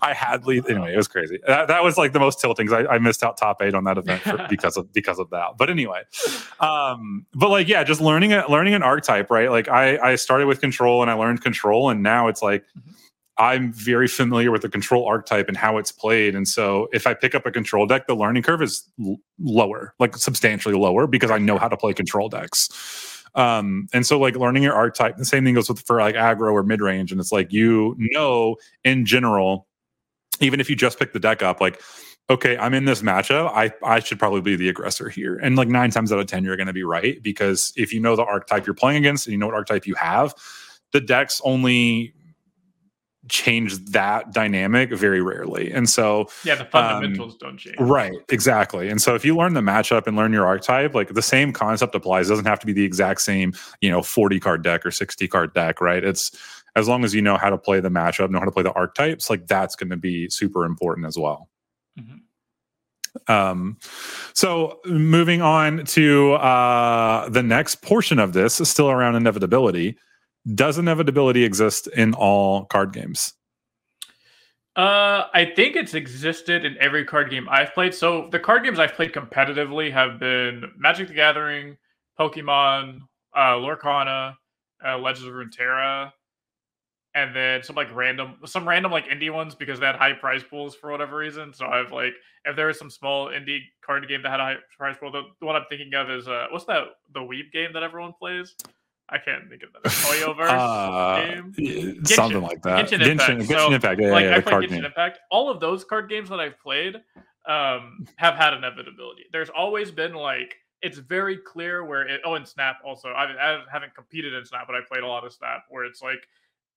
I 0.00 0.12
had 0.12 0.44
lethal. 0.44 0.72
Anyway, 0.72 0.92
it 0.92 0.96
was 0.96 1.06
crazy. 1.08 1.38
That, 1.46 1.68
that 1.68 1.84
was 1.84 1.96
like 1.96 2.12
the 2.12 2.18
most 2.20 2.40
tilting 2.40 2.66
because 2.66 2.84
I, 2.86 2.94
I 2.94 2.98
missed 2.98 3.22
out 3.22 3.36
top 3.36 3.62
eight 3.62 3.74
on 3.74 3.84
that 3.84 3.96
event 3.98 4.22
for, 4.22 4.44
because 4.50 4.76
of 4.76 4.92
because 4.92 5.18
of 5.20 5.30
that. 5.30 5.56
But 5.56 5.70
anyway, 5.70 6.02
um 6.60 7.26
but 7.34 7.48
like 7.50 7.68
yeah 7.68 7.84
just 7.84 8.00
learning 8.00 8.30
it 8.32 8.48
learning 8.50 8.74
an 8.74 8.82
archetype 8.82 9.30
right 9.30 9.50
like 9.50 9.68
i 9.68 9.98
i 9.98 10.14
started 10.14 10.46
with 10.46 10.60
control 10.60 11.02
and 11.02 11.10
i 11.10 11.14
learned 11.14 11.42
control 11.42 11.90
and 11.90 12.02
now 12.02 12.28
it's 12.28 12.42
like 12.42 12.64
Mhm. 12.76 12.94
I'm 13.38 13.72
very 13.72 14.08
familiar 14.08 14.50
with 14.50 14.62
the 14.62 14.68
control 14.68 15.06
archetype 15.06 15.48
and 15.48 15.56
how 15.56 15.78
it's 15.78 15.92
played 15.92 16.34
and 16.34 16.46
so 16.46 16.88
if 16.92 17.06
i 17.06 17.14
pick 17.14 17.34
up 17.34 17.46
a 17.46 17.50
control 17.50 17.86
deck 17.86 18.06
the 18.06 18.14
learning 18.14 18.42
curve 18.42 18.62
is 18.62 18.88
l- 19.04 19.16
lower 19.40 19.94
like 19.98 20.16
substantially 20.16 20.74
lower 20.74 21.06
because 21.06 21.30
i 21.30 21.38
know 21.38 21.58
how 21.58 21.68
to 21.68 21.76
play 21.76 21.92
control 21.92 22.28
decks 22.28 23.24
um 23.34 23.88
and 23.92 24.06
so 24.06 24.18
like 24.18 24.36
learning 24.36 24.62
your 24.62 24.74
archetype 24.74 25.16
the 25.16 25.24
same 25.24 25.44
thing 25.44 25.54
goes 25.54 25.68
with 25.68 25.80
for 25.86 26.00
like 26.00 26.14
aggro 26.14 26.52
or 26.52 26.62
mid-range 26.62 27.10
and 27.10 27.20
it's 27.20 27.32
like 27.32 27.52
you 27.52 27.96
know 27.98 28.56
in 28.84 29.06
general 29.06 29.66
even 30.40 30.60
if 30.60 30.68
you 30.68 30.76
just 30.76 30.98
pick 30.98 31.12
the 31.12 31.20
deck 31.20 31.42
up 31.42 31.60
like 31.60 31.80
okay, 32.30 32.56
I'm 32.56 32.72
in 32.74 32.84
this 32.84 33.02
matchup. 33.02 33.50
I 33.54 33.72
I 33.84 34.00
should 34.00 34.18
probably 34.18 34.40
be 34.40 34.56
the 34.56 34.68
aggressor 34.68 35.08
here. 35.08 35.36
And 35.36 35.56
like 35.56 35.68
nine 35.68 35.90
times 35.90 36.12
out 36.12 36.18
of 36.18 36.26
ten, 36.26 36.44
you're 36.44 36.56
going 36.56 36.66
to 36.66 36.72
be 36.72 36.84
right 36.84 37.22
because 37.22 37.72
if 37.76 37.92
you 37.92 38.00
know 38.00 38.16
the 38.16 38.24
archetype 38.24 38.66
you're 38.66 38.74
playing 38.74 38.98
against 38.98 39.26
and 39.26 39.32
you 39.32 39.38
know 39.38 39.46
what 39.46 39.54
archetype 39.54 39.86
you 39.86 39.94
have, 39.94 40.34
the 40.92 41.00
decks 41.00 41.40
only 41.44 42.14
change 43.32 43.78
that 43.86 44.30
dynamic 44.30 44.92
very 44.92 45.22
rarely. 45.22 45.72
And 45.72 45.88
so 45.88 46.28
yeah, 46.44 46.54
the 46.54 46.66
fundamentals 46.66 47.36
don't 47.36 47.56
change. 47.56 47.76
Right, 47.80 48.12
exactly. 48.28 48.90
And 48.90 49.00
so 49.00 49.14
if 49.14 49.24
you 49.24 49.34
learn 49.34 49.54
the 49.54 49.62
matchup 49.62 50.06
and 50.06 50.16
learn 50.16 50.34
your 50.34 50.46
archetype, 50.46 50.94
like 50.94 51.14
the 51.14 51.22
same 51.22 51.50
concept 51.52 51.94
applies. 51.94 52.28
It 52.28 52.32
doesn't 52.32 52.44
have 52.44 52.60
to 52.60 52.66
be 52.66 52.74
the 52.74 52.84
exact 52.84 53.22
same, 53.22 53.54
you 53.80 53.90
know, 53.90 54.02
40 54.02 54.38
card 54.38 54.62
deck 54.62 54.84
or 54.84 54.90
60 54.90 55.26
card 55.28 55.54
deck, 55.54 55.80
right? 55.80 56.04
It's 56.04 56.30
as 56.76 56.88
long 56.88 57.04
as 57.04 57.14
you 57.14 57.22
know 57.22 57.38
how 57.38 57.48
to 57.48 57.56
play 57.56 57.80
the 57.80 57.88
matchup, 57.88 58.28
know 58.30 58.38
how 58.38 58.44
to 58.44 58.52
play 58.52 58.62
the 58.62 58.72
archetypes, 58.72 59.30
like 59.30 59.46
that's 59.46 59.76
going 59.76 59.90
to 59.90 59.96
be 59.96 60.28
super 60.28 60.66
important 60.66 61.06
as 61.06 61.16
well. 61.18 61.48
Mhm. 61.98 62.20
Um, 63.28 63.78
so 64.34 64.80
moving 64.84 65.40
on 65.40 65.84
to 65.86 66.34
uh, 66.34 67.28
the 67.30 67.42
next 67.42 67.82
portion 67.82 68.18
of 68.18 68.34
this, 68.34 68.60
is 68.60 68.68
still 68.68 68.90
around 68.90 69.16
inevitability. 69.16 69.96
Does 70.46 70.78
inevitability 70.78 71.44
exist 71.44 71.86
in 71.88 72.14
all 72.14 72.64
card 72.64 72.92
games? 72.92 73.34
Uh, 74.74 75.28
I 75.34 75.52
think 75.54 75.76
it's 75.76 75.94
existed 75.94 76.64
in 76.64 76.76
every 76.80 77.04
card 77.04 77.30
game 77.30 77.46
I've 77.50 77.74
played. 77.74 77.94
So 77.94 78.28
the 78.32 78.40
card 78.40 78.64
games 78.64 78.78
I've 78.78 78.94
played 78.94 79.12
competitively 79.12 79.92
have 79.92 80.18
been 80.18 80.64
Magic 80.78 81.08
the 81.08 81.14
Gathering, 81.14 81.76
Pokemon, 82.18 83.00
uh, 83.36 83.54
Lorcana, 83.56 84.34
uh, 84.84 84.98
Legends 84.98 85.28
of 85.28 85.34
Runeterra, 85.34 86.10
and 87.14 87.36
then 87.36 87.62
some 87.62 87.76
like 87.76 87.94
random, 87.94 88.36
some 88.46 88.66
random 88.66 88.90
like 88.90 89.06
indie 89.08 89.32
ones 89.32 89.54
because 89.54 89.78
they 89.78 89.86
had 89.86 89.96
high 89.96 90.14
prize 90.14 90.42
pools 90.42 90.74
for 90.74 90.90
whatever 90.90 91.18
reason. 91.18 91.52
So 91.52 91.66
I've 91.66 91.92
like, 91.92 92.14
if 92.46 92.56
there 92.56 92.66
was 92.66 92.78
some 92.78 92.90
small 92.90 93.28
indie 93.28 93.60
card 93.84 94.08
game 94.08 94.22
that 94.22 94.30
had 94.30 94.40
a 94.40 94.44
high 94.44 94.56
prize 94.78 94.96
pool, 94.98 95.12
the, 95.12 95.22
the 95.38 95.46
one 95.46 95.54
I'm 95.54 95.66
thinking 95.68 95.92
of 95.94 96.10
is 96.10 96.26
uh, 96.26 96.46
what's 96.50 96.64
that? 96.64 96.84
The 97.12 97.20
Weeb 97.20 97.52
game 97.52 97.74
that 97.74 97.82
everyone 97.82 98.14
plays. 98.18 98.54
I 99.12 99.18
can't 99.18 99.48
think 99.48 99.62
of 99.62 99.72
that. 99.74 99.84
HoYoverse 99.84 100.48
Uh, 100.48 101.50
game. 101.56 102.04
something 102.04 102.40
like 102.40 102.62
that. 102.62 102.88
Genshin 102.88 103.06
Impact. 103.06 103.40
Genshin, 103.40 103.46
So, 103.46 103.72
Impact. 103.72 104.00
Yeah, 104.00 104.10
like 104.10 104.24
yeah, 104.24 104.36
I 104.36 104.40
played 104.40 104.54
Genshin 104.68 104.70
game. 104.70 104.84
Impact. 104.86 105.18
All 105.30 105.50
of 105.50 105.60
those 105.60 105.84
card 105.84 106.08
games 106.08 106.28
that 106.30 106.40
I've 106.40 106.58
played 106.60 106.96
um, 107.46 108.06
have 108.16 108.34
had 108.36 108.54
inevitability. 108.54 109.24
There's 109.32 109.50
always 109.50 109.90
been 109.90 110.14
like 110.14 110.56
it's 110.80 110.98
very 110.98 111.36
clear 111.36 111.84
where 111.84 112.02
it. 112.08 112.20
Oh, 112.24 112.34
and 112.34 112.46
Snap 112.48 112.78
also. 112.84 113.10
I, 113.10 113.24
I 113.52 113.62
haven't 113.70 113.94
competed 113.94 114.34
in 114.34 114.44
Snap, 114.44 114.66
but 114.66 114.74
I 114.74 114.80
played 114.88 115.04
a 115.04 115.06
lot 115.06 115.24
of 115.24 115.32
Snap 115.32 115.64
where 115.68 115.84
it's 115.84 116.02
like 116.02 116.26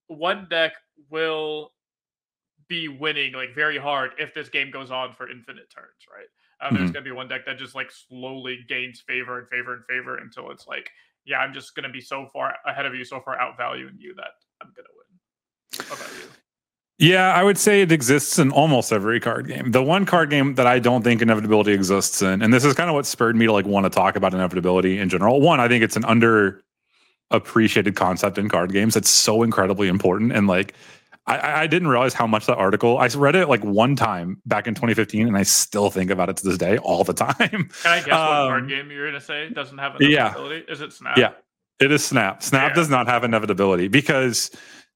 one 0.08 0.46
deck 0.50 0.74
will 1.10 1.72
be 2.68 2.88
winning 2.88 3.34
like 3.34 3.54
very 3.56 3.78
hard 3.78 4.12
if 4.20 4.34
this 4.34 4.50
game 4.50 4.72
goes 4.72 4.92
on 4.92 5.14
for 5.14 5.30
infinite 5.30 5.70
turns, 5.70 6.06
right? 6.14 6.28
Um, 6.62 6.76
There's 6.76 6.90
Mhm. 6.90 6.94
gonna 6.94 7.04
be 7.06 7.12
one 7.12 7.28
deck 7.28 7.46
that 7.46 7.58
just 7.58 7.76
like 7.76 7.92
slowly 7.92 8.60
gains 8.68 9.02
favor 9.02 9.40
and 9.40 9.48
favor 9.50 9.74
and 9.74 9.86
favor 9.86 10.18
until 10.18 10.52
it's 10.52 10.66
like, 10.68 10.90
yeah, 11.26 11.40
I'm 11.40 11.54
just 11.54 11.76
gonna 11.76 11.90
be 11.90 12.02
so 12.02 12.28
far 12.32 12.56
ahead 12.66 12.86
of 12.86 12.96
you, 12.96 13.04
so 13.04 13.20
far 13.22 13.38
outvaluing 13.38 14.00
you 14.00 14.14
that 14.16 14.32
I'm 14.62 14.72
gonna 14.76 14.88
win. 14.96 15.86
How 15.88 15.96
about 15.96 16.14
you? 16.14 16.30
Yeah, 16.98 17.34
I 17.34 17.44
would 17.44 17.58
say 17.58 17.82
it 17.82 17.92
exists 17.92 18.40
in 18.40 18.52
almost 18.52 18.94
every 18.94 19.20
card 19.20 19.48
game. 19.48 19.72
The 19.72 19.84
one 19.84 20.06
card 20.06 20.30
game 20.30 20.56
that 20.56 20.66
I 20.66 20.80
don't 20.80 21.04
think 21.04 21.22
inevitability 21.22 21.74
exists 21.74 22.22
in, 22.22 22.42
and 22.42 22.54
this 22.54 22.64
is 22.64 22.74
kind 22.74 22.90
of 22.90 22.94
what 22.94 23.06
spurred 23.06 23.36
me 23.36 23.48
to 23.48 23.52
like 23.52 23.66
want 23.66 23.86
to 23.86 23.90
talk 23.90 24.16
about 24.16 24.34
inevitability 24.34 24.98
in 25.00 25.10
general. 25.10 25.42
One, 25.42 25.60
I 25.60 25.68
think 25.68 25.84
it's 25.84 25.98
an 25.98 26.04
underappreciated 26.04 27.96
concept 27.96 28.38
in 28.38 28.48
card 28.48 28.72
games. 28.72 28.96
It's 28.96 29.10
so 29.10 29.44
incredibly 29.44 29.90
important. 29.90 30.32
And 30.32 30.48
like 30.48 30.74
I- 31.28 31.64
I, 31.64 31.68
didn't 31.68 31.88
realize 31.88 32.14
how 32.14 32.28
much 32.28 32.46
that 32.46 32.58
article 32.58 32.98
I 33.00 33.08
read 33.08 33.36
it 33.36 33.50
like 33.50 33.64
one 33.64 33.96
time 33.96 34.40
back 34.46 34.68
in 34.68 34.76
2015, 34.76 35.28
and 35.28 35.36
I 35.38 35.42
still 35.44 35.90
think 35.90 36.12
about 36.12 36.30
it 36.30 36.38
to 36.38 36.44
this 36.48 36.58
day 36.58 36.78
all 36.78 37.04
the 37.04 37.14
time. 37.14 37.36
Can 37.50 37.70
I 37.86 37.98
guess 38.00 38.08
what 38.08 38.14
Um, 38.14 38.48
card 38.50 38.70
game 38.70 38.92
you're 38.92 39.08
gonna 39.08 39.20
say 39.22 39.50
doesn't 39.50 39.78
have 39.80 39.96
inevitability? 40.00 40.66
yeah. 40.68 40.72
Is 40.74 40.82
it 40.82 40.94
Snap? 40.94 41.18
Yeah. 41.18 41.32
It 41.80 41.92
is 41.92 42.06
Snap. 42.06 42.44
Snap 42.44 42.70
Yeah. 42.70 42.76
does 42.76 42.90
not 42.90 43.08
have 43.08 43.24
inevitability 43.24 43.88
because 43.88 44.52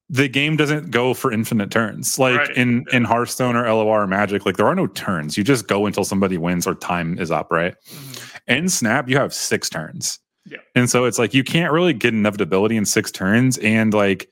the 0.08 0.28
game 0.28 0.56
doesn't 0.56 0.90
go 0.90 1.14
for 1.14 1.30
infinite 1.32 1.70
turns. 1.70 2.18
Like 2.18 2.38
Right. 2.38 2.56
in 2.56 2.84
Yeah. 2.90 2.96
in 2.96 3.04
Hearthstone 3.04 3.56
or 3.56 3.66
LOR 3.66 4.02
or 4.02 4.06
Magic, 4.06 4.46
like 4.46 4.56
there 4.56 4.66
are 4.66 4.74
no 4.74 4.86
turns. 4.86 5.36
You 5.36 5.44
just 5.44 5.66
go 5.68 5.86
until 5.86 6.04
somebody 6.04 6.38
wins 6.38 6.66
or 6.66 6.74
time 6.76 7.18
is 7.18 7.30
up, 7.30 7.50
right? 7.50 7.74
Mhm. 7.92 8.30
In 8.48 8.68
Snap, 8.68 9.08
you 9.08 9.16
have 9.16 9.34
six 9.34 9.68
turns. 9.68 10.18
Yeah. 10.46 10.58
And 10.74 10.88
so 10.88 11.04
it's 11.04 11.18
like 11.18 11.34
you 11.34 11.44
can't 11.44 11.72
really 11.72 11.92
get 11.92 12.14
inevitability 12.14 12.76
in 12.76 12.84
six 12.86 13.10
turns 13.12 13.58
and 13.58 13.92
like 13.92 14.28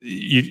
you 0.00 0.42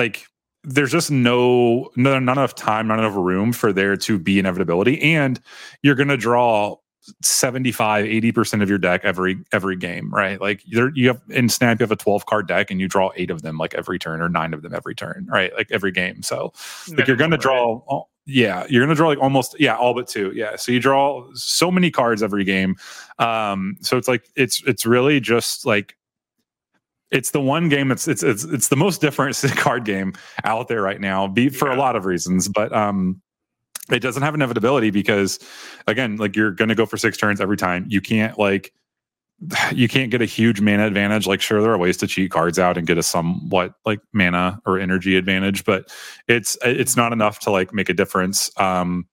like 0.00 0.26
there's 0.64 0.90
just 0.90 1.10
no, 1.10 1.90
no 1.96 2.18
not 2.18 2.38
enough 2.38 2.54
time, 2.54 2.88
not 2.88 2.98
enough 2.98 3.14
room 3.14 3.52
for 3.52 3.72
there 3.72 3.96
to 3.96 4.18
be 4.18 4.38
inevitability 4.38 5.00
and 5.00 5.40
you're 5.82 5.94
going 5.94 6.08
to 6.08 6.16
draw 6.16 6.76
75 7.22 8.04
80% 8.04 8.62
of 8.62 8.68
your 8.68 8.76
deck 8.76 9.00
every 9.04 9.38
every 9.52 9.74
game 9.74 10.12
right 10.12 10.38
like 10.38 10.62
there 10.70 10.92
you 10.94 11.08
have 11.08 11.20
in 11.30 11.48
snap 11.48 11.80
you 11.80 11.84
have 11.84 11.90
a 11.90 11.96
12 11.96 12.26
card 12.26 12.46
deck 12.46 12.70
and 12.70 12.78
you 12.78 12.88
draw 12.88 13.10
eight 13.16 13.30
of 13.30 13.40
them 13.40 13.56
like 13.56 13.74
every 13.74 13.98
turn 13.98 14.20
or 14.20 14.28
nine 14.28 14.52
of 14.52 14.60
them 14.60 14.74
every 14.74 14.94
turn 14.94 15.26
right 15.30 15.50
like 15.56 15.66
every 15.72 15.90
game 15.90 16.22
so 16.22 16.52
like 16.94 17.06
you're 17.06 17.16
going 17.16 17.30
to 17.30 17.38
Minimum, 17.38 17.56
right? 17.56 17.82
draw 17.86 18.04
yeah, 18.26 18.64
you're 18.68 18.82
gonna 18.82 18.94
draw 18.94 19.08
like 19.08 19.18
almost 19.18 19.56
yeah, 19.58 19.76
all 19.76 19.94
but 19.94 20.06
two. 20.06 20.32
Yeah. 20.34 20.56
So 20.56 20.72
you 20.72 20.80
draw 20.80 21.26
so 21.34 21.70
many 21.70 21.90
cards 21.90 22.22
every 22.22 22.44
game. 22.44 22.76
Um, 23.18 23.76
so 23.80 23.96
it's 23.96 24.06
like 24.06 24.28
it's 24.36 24.62
it's 24.66 24.86
really 24.86 25.20
just 25.20 25.66
like 25.66 25.96
it's 27.10 27.30
the 27.30 27.40
one 27.40 27.68
game 27.68 27.88
that's 27.88 28.06
it's 28.08 28.22
it's 28.22 28.44
it's 28.44 28.68
the 28.68 28.76
most 28.76 29.00
different 29.00 29.36
card 29.56 29.84
game 29.84 30.14
out 30.44 30.68
there 30.68 30.82
right 30.82 31.00
now, 31.00 31.26
be 31.26 31.48
for 31.48 31.68
yeah. 31.68 31.76
a 31.76 31.78
lot 31.78 31.96
of 31.96 32.04
reasons. 32.04 32.48
But 32.48 32.72
um 32.72 33.20
it 33.90 34.00
doesn't 34.00 34.22
have 34.22 34.34
inevitability 34.34 34.90
because 34.90 35.38
again, 35.86 36.16
like 36.16 36.36
you're 36.36 36.52
gonna 36.52 36.74
go 36.74 36.86
for 36.86 36.96
six 36.96 37.16
turns 37.16 37.40
every 37.40 37.56
time. 37.56 37.86
You 37.88 38.00
can't 38.00 38.38
like 38.38 38.72
you 39.72 39.88
can't 39.88 40.10
get 40.10 40.22
a 40.22 40.26
huge 40.26 40.60
mana 40.60 40.86
advantage. 40.86 41.26
Like, 41.26 41.40
sure, 41.40 41.60
there 41.60 41.72
are 41.72 41.78
ways 41.78 41.96
to 41.98 42.06
cheat 42.06 42.30
cards 42.30 42.58
out 42.58 42.76
and 42.76 42.86
get 42.86 42.98
a 42.98 43.02
somewhat 43.02 43.74
like 43.84 44.00
mana 44.12 44.60
or 44.66 44.78
energy 44.78 45.16
advantage, 45.16 45.64
but 45.64 45.92
it's 46.28 46.56
it's 46.62 46.96
not 46.96 47.12
enough 47.12 47.38
to 47.40 47.50
like 47.50 47.72
make 47.72 47.88
a 47.88 47.94
difference. 47.94 48.50
Um, 48.58 49.06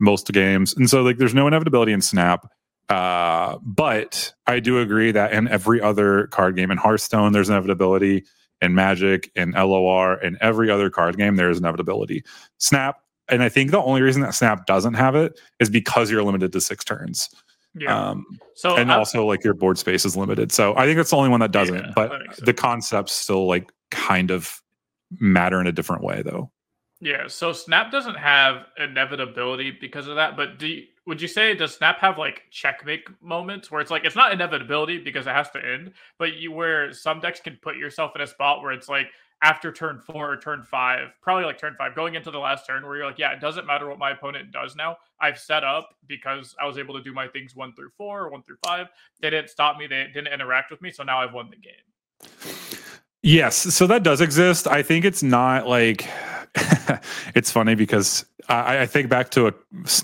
most 0.00 0.32
games, 0.32 0.74
and 0.74 0.90
so 0.90 1.02
like 1.02 1.18
there's 1.18 1.34
no 1.34 1.46
inevitability 1.46 1.92
in 1.92 2.02
Snap. 2.02 2.48
Uh, 2.88 3.58
but 3.62 4.32
I 4.46 4.60
do 4.60 4.78
agree 4.80 5.12
that 5.12 5.32
in 5.32 5.48
every 5.48 5.80
other 5.80 6.26
card 6.28 6.56
game 6.56 6.70
in 6.70 6.78
Hearthstone, 6.78 7.32
there's 7.32 7.48
inevitability. 7.48 8.24
In 8.60 8.76
Magic, 8.76 9.28
in 9.34 9.50
LOR, 9.52 10.22
in 10.22 10.38
every 10.40 10.70
other 10.70 10.88
card 10.88 11.16
game, 11.16 11.34
there 11.34 11.50
is 11.50 11.58
inevitability. 11.58 12.22
Snap, 12.58 13.00
and 13.28 13.42
I 13.42 13.48
think 13.48 13.72
the 13.72 13.82
only 13.82 14.02
reason 14.02 14.22
that 14.22 14.36
Snap 14.36 14.66
doesn't 14.66 14.94
have 14.94 15.16
it 15.16 15.40
is 15.58 15.68
because 15.68 16.12
you're 16.12 16.22
limited 16.22 16.52
to 16.52 16.60
six 16.60 16.84
turns. 16.84 17.28
Yeah. 17.74 18.10
Um, 18.10 18.24
so 18.54 18.76
and 18.76 18.92
i 18.92 18.96
also 18.96 19.26
like 19.26 19.42
your 19.42 19.54
board 19.54 19.78
space 19.78 20.04
is 20.04 20.16
limited. 20.16 20.52
So 20.52 20.76
I 20.76 20.84
think 20.84 20.96
that's 20.96 21.10
the 21.10 21.16
only 21.16 21.30
one 21.30 21.40
that 21.40 21.52
doesn't. 21.52 21.74
Yeah, 21.74 21.92
but 21.96 22.12
the 22.38 22.52
concepts 22.52 23.12
still 23.12 23.46
like 23.46 23.72
kind 23.90 24.30
of 24.30 24.62
matter 25.20 25.60
in 25.60 25.66
a 25.66 25.72
different 25.72 26.02
way, 26.02 26.22
though. 26.22 26.50
Yeah. 27.00 27.26
So 27.28 27.52
Snap 27.52 27.90
doesn't 27.90 28.16
have 28.16 28.66
inevitability 28.78 29.72
because 29.72 30.06
of 30.06 30.16
that. 30.16 30.36
But 30.36 30.58
do 30.58 30.68
you, 30.68 30.84
would 31.06 31.20
you 31.20 31.28
say 31.28 31.54
does 31.54 31.74
Snap 31.74 31.98
have 31.98 32.18
like 32.18 32.44
checkmate 32.50 33.04
moments 33.20 33.70
where 33.70 33.80
it's 33.80 33.90
like 33.90 34.04
it's 34.04 34.16
not 34.16 34.32
inevitability 34.32 34.98
because 34.98 35.26
it 35.26 35.34
has 35.34 35.50
to 35.50 35.64
end, 35.64 35.92
but 36.18 36.34
you 36.36 36.52
where 36.52 36.92
some 36.92 37.20
decks 37.20 37.40
can 37.40 37.58
put 37.62 37.76
yourself 37.76 38.12
in 38.14 38.22
a 38.22 38.26
spot 38.26 38.62
where 38.62 38.72
it's 38.72 38.88
like 38.88 39.08
after 39.42 39.72
turn 39.72 39.98
four 39.98 40.32
or 40.32 40.36
turn 40.36 40.62
five, 40.62 41.08
probably 41.20 41.44
like 41.44 41.58
turn 41.58 41.74
five, 41.76 41.96
going 41.96 42.14
into 42.14 42.30
the 42.30 42.38
last 42.38 42.64
turn 42.64 42.86
where 42.86 42.96
you're 42.96 43.06
like, 43.06 43.18
yeah, 43.18 43.32
it 43.32 43.40
doesn't 43.40 43.66
matter 43.66 43.88
what 43.88 43.98
my 43.98 44.12
opponent 44.12 44.52
does 44.52 44.76
now. 44.76 44.96
I've 45.20 45.38
set 45.38 45.64
up 45.64 45.96
because 46.06 46.54
I 46.62 46.66
was 46.66 46.78
able 46.78 46.94
to 46.94 47.02
do 47.02 47.12
my 47.12 47.26
things 47.26 47.56
one 47.56 47.74
through 47.74 47.90
four 47.96 48.22
or 48.22 48.30
one 48.30 48.44
through 48.44 48.58
five. 48.64 48.86
They 49.20 49.30
didn't 49.30 49.50
stop 49.50 49.76
me, 49.78 49.88
they 49.88 50.08
didn't 50.14 50.32
interact 50.32 50.70
with 50.70 50.80
me. 50.80 50.92
So 50.92 51.02
now 51.02 51.20
I've 51.20 51.32
won 51.32 51.50
the 51.50 51.56
game. 51.56 52.54
Yes. 53.22 53.56
So 53.56 53.86
that 53.88 54.04
does 54.04 54.20
exist. 54.20 54.66
I 54.68 54.82
think 54.82 55.04
it's 55.04 55.22
not 55.22 55.66
like 55.66 56.08
it's 57.34 57.50
funny 57.50 57.74
because 57.74 58.24
I, 58.48 58.80
I, 58.80 58.86
think 58.86 59.08
back 59.08 59.30
to 59.30 59.48
a 59.48 59.54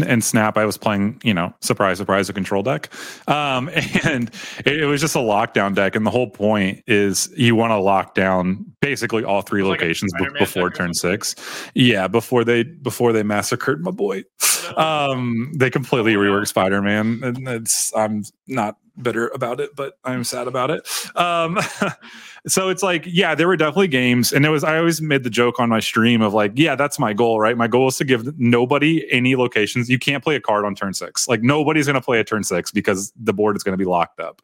in 0.07 0.21
Snap. 0.21 0.57
I 0.57 0.65
was 0.65 0.77
playing, 0.77 1.21
you 1.25 1.35
know, 1.35 1.53
surprise, 1.61 1.99
surprise, 1.99 2.29
a 2.29 2.33
control 2.33 2.63
deck, 2.63 2.89
um, 3.29 3.69
and 4.05 4.31
it, 4.65 4.81
it, 4.81 4.87
was 4.87 5.01
just 5.01 5.15
a 5.15 5.21
lockdown 5.21 5.75
deck. 5.75 5.97
And 5.97 6.07
the 6.07 6.11
whole 6.11 6.31
point 6.31 6.83
is 6.87 7.33
you 7.37 7.55
want 7.55 7.71
to 7.71 7.79
lock 7.79 8.15
down 8.15 8.65
basically 8.81 9.25
all 9.25 9.43
three 9.43 9.63
locations 9.63 10.13
like 10.19 10.33
b- 10.33 10.39
before 10.39 10.71
turn 10.71 10.95
six. 10.95 11.35
Yeah, 11.75 12.09
before 12.09 12.45
they 12.45 12.63
before 12.63 13.13
they 13.13 13.23
massacred 13.23 13.83
my 13.83 13.91
boy. 13.91 14.25
Um, 14.77 15.53
they 15.57 15.71
completely 15.71 16.15
oh, 16.15 16.19
reworked 16.19 16.49
Spider 16.49 16.83
Man, 16.83 17.21
and 17.23 17.49
it's 17.49 17.95
I'm 17.97 18.25
not 18.47 18.77
bitter 19.03 19.29
about 19.29 19.61
it, 19.61 19.75
but 19.77 19.99
I'm 20.05 20.25
sad 20.25 20.49
about 20.49 20.71
it. 20.71 20.87
Um, 21.17 21.59
so 22.47 22.69
it's 22.69 22.83
like, 22.83 23.05
yeah, 23.07 23.35
there 23.35 23.49
were 23.49 23.57
definitely 23.57 23.89
games, 23.89 24.33
and 24.33 24.45
it 24.45 24.51
was. 24.51 24.65
I 24.65 24.79
always 24.79 25.01
made 25.01 25.25
the 25.25 25.31
joke 25.31 25.61
on 25.61 25.69
my 25.69 25.81
stream 25.81 26.23
of 26.23 26.35
like, 26.35 26.53
yeah, 26.55 26.75
that's 26.75 26.99
my 26.99 27.13
goal, 27.13 27.41
right? 27.41 27.57
My 27.57 27.69
goal 27.69 27.89
is 27.89 27.97
to 27.99 28.05
give 28.05 28.25
nobody 28.37 29.11
any 29.11 29.37
locations. 29.37 29.89
You 29.89 29.99
can't 29.99 30.23
play 30.23 30.37
a 30.37 30.41
card 30.41 30.65
on 30.65 30.75
turn 30.75 30.95
six. 30.95 31.29
Like 31.29 31.43
nobody's 31.43 31.87
going 31.87 31.95
to 31.95 32.01
play 32.01 32.21
a 32.21 32.25
turn 32.25 32.45
six 32.45 32.71
because 32.71 33.13
the 33.17 33.33
board 33.33 33.57
is 33.57 33.63
going 33.63 33.73
to 33.73 33.79
be 33.79 33.85
locked 33.85 34.21
up. 34.21 34.43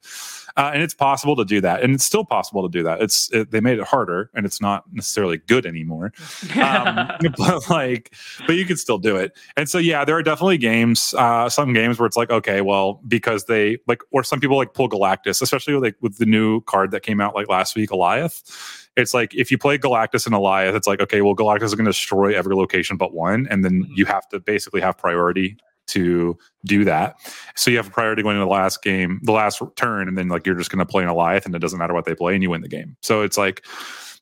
Uh, 0.57 0.70
and 0.73 0.85
it's 0.85 0.94
possible 0.94 1.35
to 1.35 1.44
do 1.44 1.61
that, 1.61 1.83
and 1.83 1.94
it's 1.94 2.05
still 2.05 2.25
possible 2.25 2.62
to 2.62 2.68
do 2.68 2.85
that. 2.85 3.01
It's 3.03 3.29
it, 3.33 3.51
they 3.51 3.61
made 3.61 3.81
it 3.81 3.85
harder, 3.85 4.31
and 4.35 4.47
it's 4.47 4.61
not 4.61 4.85
necessarily 4.92 5.38
good 5.38 5.66
anymore. 5.66 6.12
Um, 6.57 7.11
but 7.37 7.68
like, 7.68 8.14
but 8.47 8.55
you 8.55 8.64
can 8.64 8.77
still 8.77 8.99
do 8.99 9.16
it. 9.16 9.37
And 9.57 9.68
so 9.68 9.79
yeah, 9.79 10.05
there 10.05 10.16
are 10.16 10.23
definitely 10.23 10.59
games, 10.59 11.12
uh, 11.18 11.49
some 11.49 11.73
games 11.73 11.99
where 11.99 12.07
it's 12.07 12.16
like, 12.16 12.31
okay, 12.31 12.61
well, 12.61 13.01
because 13.09 13.47
they 13.47 13.79
like, 13.88 14.03
or 14.12 14.23
some 14.23 14.38
people 14.38 14.57
like 14.57 14.75
pull 14.75 14.88
Galactus, 14.88 15.42
especially 15.42 15.75
like 15.75 15.97
with 16.01 16.18
the 16.18 16.27
new 16.27 16.61
card 16.62 16.92
that 16.92 17.03
came 17.03 17.20
out 17.20 17.35
like 17.35 17.49
last 17.49 17.75
week, 17.75 17.88
Goliath 17.88 18.84
it's 18.96 19.14
like 19.14 19.35
if 19.35 19.50
you 19.50 19.59
play 19.59 19.78
Galactus 19.78 20.26
and 20.26 20.35
Goliath, 20.35 20.74
it's 20.74 20.87
like 20.87 21.00
okay, 21.00 21.22
well, 21.22 21.35
Galactus 21.35 21.64
is 21.64 21.74
going 21.74 21.87
to 21.87 21.90
destroy 21.90 22.37
every 22.37 22.54
location 22.54 22.96
but 22.96 23.12
one, 23.14 23.46
and 23.50 23.64
then 23.64 23.85
mm-hmm. 23.85 23.92
you 23.94 24.04
have 24.07 24.28
to 24.28 24.40
basically 24.40 24.80
have 24.80 24.96
priority 24.96 25.57
to 25.87 26.38
do 26.64 26.85
that. 26.85 27.16
So 27.57 27.70
you 27.70 27.76
have 27.76 27.88
a 27.88 27.90
priority 27.90 28.22
going 28.22 28.37
into 28.37 28.46
the 28.46 28.50
last 28.50 28.83
game, 28.83 29.20
the 29.22 29.33
last 29.33 29.62
turn, 29.76 30.09
and 30.09 30.16
then 30.16 30.28
like 30.28 30.46
you're 30.46 30.54
just 30.54 30.70
going 30.70 30.78
to 30.78 30.87
play 30.87 31.02
an 31.02 31.09
Goliath, 31.09 31.46
and 31.46 31.54
it 31.54 31.59
doesn't 31.59 31.78
matter 31.78 31.94
what 31.94 32.04
they 32.04 32.14
play, 32.14 32.35
and 32.35 32.42
you 32.42 32.50
win 32.50 32.62
the 32.62 32.68
game. 32.68 32.96
So 33.02 33.22
it's 33.22 33.37
like 33.37 33.64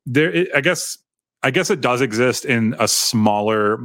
there. 0.07 0.31
It, 0.31 0.49
I 0.55 0.61
guess. 0.61 0.99
I 1.45 1.51
guess 1.51 1.71
it 1.71 1.81
does 1.81 2.01
exist 2.01 2.45
in 2.45 2.77
a 2.79 2.87
smaller 2.87 3.81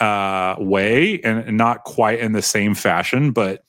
uh, 0.00 0.56
way 0.58 1.20
and, 1.22 1.40
and 1.40 1.56
not 1.58 1.84
quite 1.84 2.18
in 2.18 2.32
the 2.32 2.40
same 2.40 2.74
fashion, 2.74 3.30
but 3.30 3.62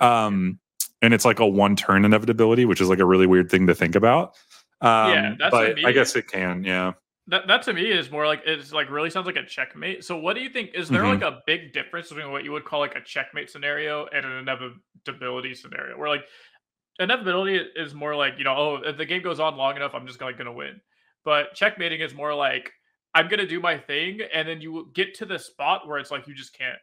um, 0.00 0.58
and 1.02 1.14
it's 1.14 1.24
like 1.24 1.38
a 1.38 1.46
one 1.46 1.76
turn 1.76 2.04
inevitability, 2.04 2.64
which 2.64 2.80
is 2.80 2.88
like 2.88 2.98
a 2.98 3.04
really 3.04 3.26
weird 3.26 3.50
thing 3.50 3.66
to 3.66 3.74
think 3.74 3.94
about. 3.94 4.34
Um, 4.80 5.10
yeah, 5.10 5.34
that's 5.38 5.50
but 5.50 5.84
I 5.84 5.92
guess 5.92 6.16
it 6.16 6.28
can. 6.28 6.64
Yeah 6.64 6.92
that 7.28 7.46
that 7.48 7.62
to 7.62 7.72
me 7.72 7.90
is 7.90 8.10
more 8.10 8.26
like 8.26 8.42
it's 8.46 8.72
like 8.72 8.90
really 8.90 9.10
sounds 9.10 9.26
like 9.26 9.36
a 9.36 9.44
checkmate. 9.44 10.04
So 10.04 10.16
what 10.16 10.34
do 10.34 10.42
you 10.42 10.48
think? 10.48 10.70
Is 10.74 10.88
there 10.88 11.02
mm-hmm. 11.02 11.22
like 11.22 11.32
a 11.32 11.40
big 11.46 11.72
difference 11.72 12.08
between 12.08 12.30
what 12.30 12.44
you 12.44 12.52
would 12.52 12.64
call 12.64 12.80
like 12.80 12.94
a 12.94 13.00
checkmate 13.00 13.50
scenario 13.50 14.06
and 14.14 14.24
an 14.24 14.32
inevitability 14.32 15.54
scenario? 15.54 15.98
Where 15.98 16.08
like 16.08 16.24
inevitability 17.00 17.60
is 17.74 17.94
more 17.94 18.14
like 18.14 18.34
you 18.38 18.44
know, 18.44 18.54
oh, 18.56 18.80
if 18.84 18.96
the 18.96 19.06
game 19.06 19.22
goes 19.22 19.40
on 19.40 19.56
long 19.56 19.76
enough, 19.76 19.92
I'm 19.94 20.06
just 20.06 20.20
like 20.20 20.38
gonna 20.38 20.52
win. 20.52 20.80
But 21.24 21.54
checkmating 21.54 22.00
is 22.00 22.14
more 22.14 22.32
like 22.32 22.70
I'm 23.12 23.28
gonna 23.28 23.46
do 23.46 23.58
my 23.58 23.76
thing, 23.76 24.20
and 24.32 24.46
then 24.46 24.60
you 24.60 24.90
get 24.94 25.14
to 25.14 25.26
the 25.26 25.38
spot 25.38 25.88
where 25.88 25.98
it's 25.98 26.12
like 26.12 26.28
you 26.28 26.34
just 26.34 26.56
can't 26.56 26.78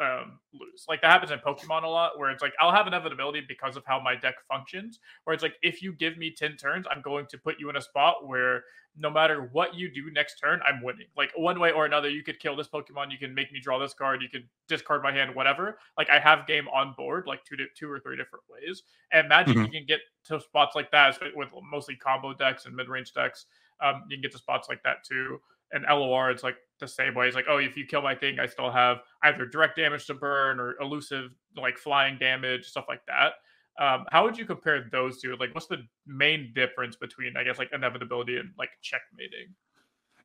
um, 0.00 0.38
lose. 0.52 0.84
Like 0.88 1.02
that 1.02 1.10
happens 1.10 1.32
in 1.32 1.38
Pokemon 1.38 1.84
a 1.84 1.88
lot, 1.88 2.18
where 2.18 2.30
it's 2.30 2.42
like 2.42 2.52
I'll 2.60 2.72
have 2.72 2.86
inevitability 2.86 3.42
because 3.46 3.76
of 3.76 3.84
how 3.86 4.00
my 4.00 4.14
deck 4.14 4.34
functions. 4.48 5.00
Where 5.24 5.34
it's 5.34 5.42
like 5.42 5.54
if 5.62 5.82
you 5.82 5.92
give 5.92 6.16
me 6.16 6.34
ten 6.34 6.56
turns, 6.56 6.86
I'm 6.90 7.02
going 7.02 7.26
to 7.30 7.38
put 7.38 7.56
you 7.58 7.70
in 7.70 7.76
a 7.76 7.80
spot 7.80 8.26
where 8.26 8.62
no 9.00 9.10
matter 9.10 9.48
what 9.52 9.74
you 9.74 9.92
do 9.92 10.10
next 10.10 10.40
turn, 10.40 10.60
I'm 10.66 10.82
winning. 10.82 11.06
Like 11.16 11.30
one 11.36 11.60
way 11.60 11.70
or 11.70 11.86
another, 11.86 12.08
you 12.08 12.24
could 12.24 12.40
kill 12.40 12.56
this 12.56 12.66
Pokemon, 12.68 13.12
you 13.12 13.18
can 13.18 13.32
make 13.32 13.52
me 13.52 13.60
draw 13.60 13.78
this 13.78 13.94
card, 13.94 14.22
you 14.22 14.28
could 14.28 14.48
discard 14.66 15.02
my 15.02 15.12
hand, 15.12 15.34
whatever. 15.34 15.78
Like 15.96 16.10
I 16.10 16.18
have 16.18 16.46
game 16.46 16.66
on 16.68 16.94
board, 16.96 17.26
like 17.26 17.44
two 17.44 17.56
to 17.56 17.66
two 17.76 17.90
or 17.90 18.00
three 18.00 18.16
different 18.16 18.44
ways. 18.50 18.82
And 19.12 19.28
Magic, 19.28 19.54
mm-hmm. 19.54 19.64
you 19.66 19.70
can 19.70 19.86
get 19.86 20.00
to 20.26 20.40
spots 20.40 20.74
like 20.74 20.90
that 20.90 21.16
with 21.34 21.50
mostly 21.70 21.96
combo 21.96 22.34
decks 22.34 22.66
and 22.66 22.74
mid 22.74 22.88
range 22.88 23.12
decks. 23.12 23.46
Um, 23.80 24.02
you 24.08 24.16
can 24.16 24.22
get 24.22 24.32
to 24.32 24.38
spots 24.38 24.68
like 24.68 24.82
that 24.82 25.04
too 25.04 25.38
and 25.72 25.84
LOR, 25.88 26.30
it's 26.30 26.42
like 26.42 26.56
the 26.78 26.88
same 26.88 27.14
way. 27.14 27.26
It's 27.26 27.36
like, 27.36 27.46
oh, 27.48 27.58
if 27.58 27.76
you 27.76 27.86
kill 27.86 28.02
my 28.02 28.14
thing, 28.14 28.38
I 28.38 28.46
still 28.46 28.70
have 28.70 28.98
either 29.22 29.46
direct 29.46 29.76
damage 29.76 30.06
to 30.06 30.14
burn 30.14 30.60
or 30.60 30.76
elusive, 30.80 31.30
like 31.56 31.78
flying 31.78 32.18
damage, 32.18 32.66
stuff 32.66 32.86
like 32.88 33.00
that. 33.06 33.34
Um, 33.82 34.06
how 34.10 34.24
would 34.24 34.36
you 34.36 34.44
compare 34.44 34.88
those 34.90 35.20
two? 35.20 35.36
Like, 35.38 35.54
what's 35.54 35.68
the 35.68 35.86
main 36.06 36.52
difference 36.54 36.96
between, 36.96 37.36
I 37.36 37.44
guess, 37.44 37.58
like 37.58 37.70
inevitability 37.72 38.36
and 38.36 38.50
like 38.58 38.70
checkmating? 38.82 39.54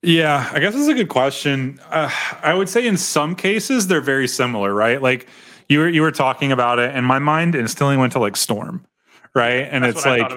Yeah, 0.01 0.49
I 0.51 0.59
guess 0.59 0.73
that's 0.73 0.87
a 0.87 0.93
good 0.93 1.07
question. 1.07 1.79
Uh, 1.89 2.11
I 2.41 2.53
would 2.53 2.67
say 2.67 2.85
in 2.85 2.97
some 2.97 3.35
cases 3.35 3.87
they're 3.87 4.01
very 4.01 4.27
similar, 4.27 4.73
right? 4.73 5.01
Like 5.01 5.27
you 5.69 5.79
were 5.79 5.87
you 5.87 6.01
were 6.01 6.11
talking 6.11 6.51
about 6.51 6.77
it, 6.79 6.93
and 6.93 7.05
my 7.05 7.19
mind 7.19 7.55
instantly 7.55 7.95
went 7.95 8.11
to 8.13 8.19
like 8.19 8.35
Storm, 8.35 8.85
right? 9.35 9.67
And 9.69 9.83
That's 9.83 9.97
it's 9.97 10.05
like, 10.05 10.31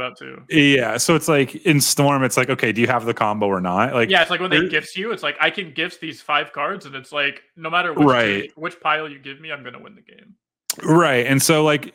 yeah. 0.48 0.96
So 0.96 1.14
it's 1.14 1.28
like 1.28 1.54
in 1.66 1.80
Storm, 1.80 2.24
it's 2.24 2.36
like, 2.36 2.48
okay, 2.50 2.72
do 2.72 2.80
you 2.80 2.86
have 2.86 3.04
the 3.04 3.14
combo 3.14 3.46
or 3.46 3.60
not? 3.60 3.92
Like, 3.92 4.10
yeah, 4.10 4.22
it's 4.22 4.30
like 4.30 4.40
when 4.40 4.50
they 4.50 4.68
gifts 4.68 4.96
you, 4.96 5.12
it's 5.12 5.22
like 5.22 5.36
I 5.40 5.50
can 5.50 5.72
gifts 5.72 5.98
these 5.98 6.20
five 6.22 6.52
cards, 6.52 6.86
and 6.86 6.94
it's 6.94 7.12
like 7.12 7.42
no 7.56 7.70
matter 7.70 7.92
which 7.92 8.06
right. 8.06 8.52
which 8.56 8.80
pile 8.80 9.08
you 9.08 9.18
give 9.18 9.40
me, 9.40 9.52
I'm 9.52 9.62
gonna 9.62 9.80
win 9.80 9.94
the 9.94 10.02
game. 10.02 10.34
Right, 10.82 11.26
and 11.26 11.42
so 11.42 11.64
like. 11.64 11.94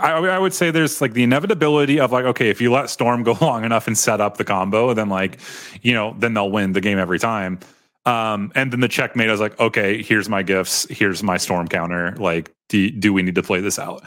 I, 0.00 0.12
I 0.12 0.38
would 0.38 0.54
say 0.54 0.70
there's 0.70 1.00
like 1.00 1.14
the 1.14 1.24
inevitability 1.24 1.98
of 1.98 2.12
like 2.12 2.24
okay 2.24 2.50
if 2.50 2.60
you 2.60 2.70
let 2.70 2.88
storm 2.88 3.22
go 3.24 3.36
long 3.40 3.64
enough 3.64 3.88
and 3.88 3.98
set 3.98 4.20
up 4.20 4.36
the 4.36 4.44
combo 4.44 4.94
then 4.94 5.08
like 5.08 5.40
you 5.82 5.92
know 5.92 6.14
then 6.20 6.34
they'll 6.34 6.52
win 6.52 6.70
the 6.70 6.80
game 6.80 6.98
every 6.98 7.18
time 7.18 7.58
um, 8.08 8.50
and 8.54 8.72
then 8.72 8.80
the 8.80 8.88
checkmate, 8.88 9.28
I 9.28 9.32
was 9.32 9.40
like, 9.40 9.60
okay, 9.60 10.02
here's 10.02 10.30
my 10.30 10.42
gifts, 10.42 10.86
here's 10.88 11.22
my 11.22 11.36
storm 11.36 11.68
counter. 11.68 12.16
Like, 12.16 12.54
do, 12.70 12.90
do 12.90 13.12
we 13.12 13.22
need 13.22 13.34
to 13.34 13.42
play 13.42 13.60
this 13.60 13.78
out? 13.78 14.02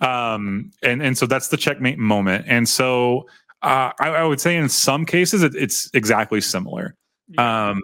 Um, 0.00 0.72
and 0.82 1.00
and 1.00 1.16
so 1.16 1.26
that's 1.26 1.48
the 1.48 1.56
checkmate 1.56 1.98
moment. 1.98 2.46
And 2.48 2.68
so 2.68 3.28
uh, 3.62 3.92
I, 4.00 4.08
I, 4.08 4.24
would 4.24 4.40
say 4.40 4.56
in 4.56 4.68
some 4.68 5.06
cases 5.06 5.44
it, 5.44 5.54
it's 5.54 5.88
exactly 5.94 6.40
similar. 6.40 6.96
Um, 7.38 7.80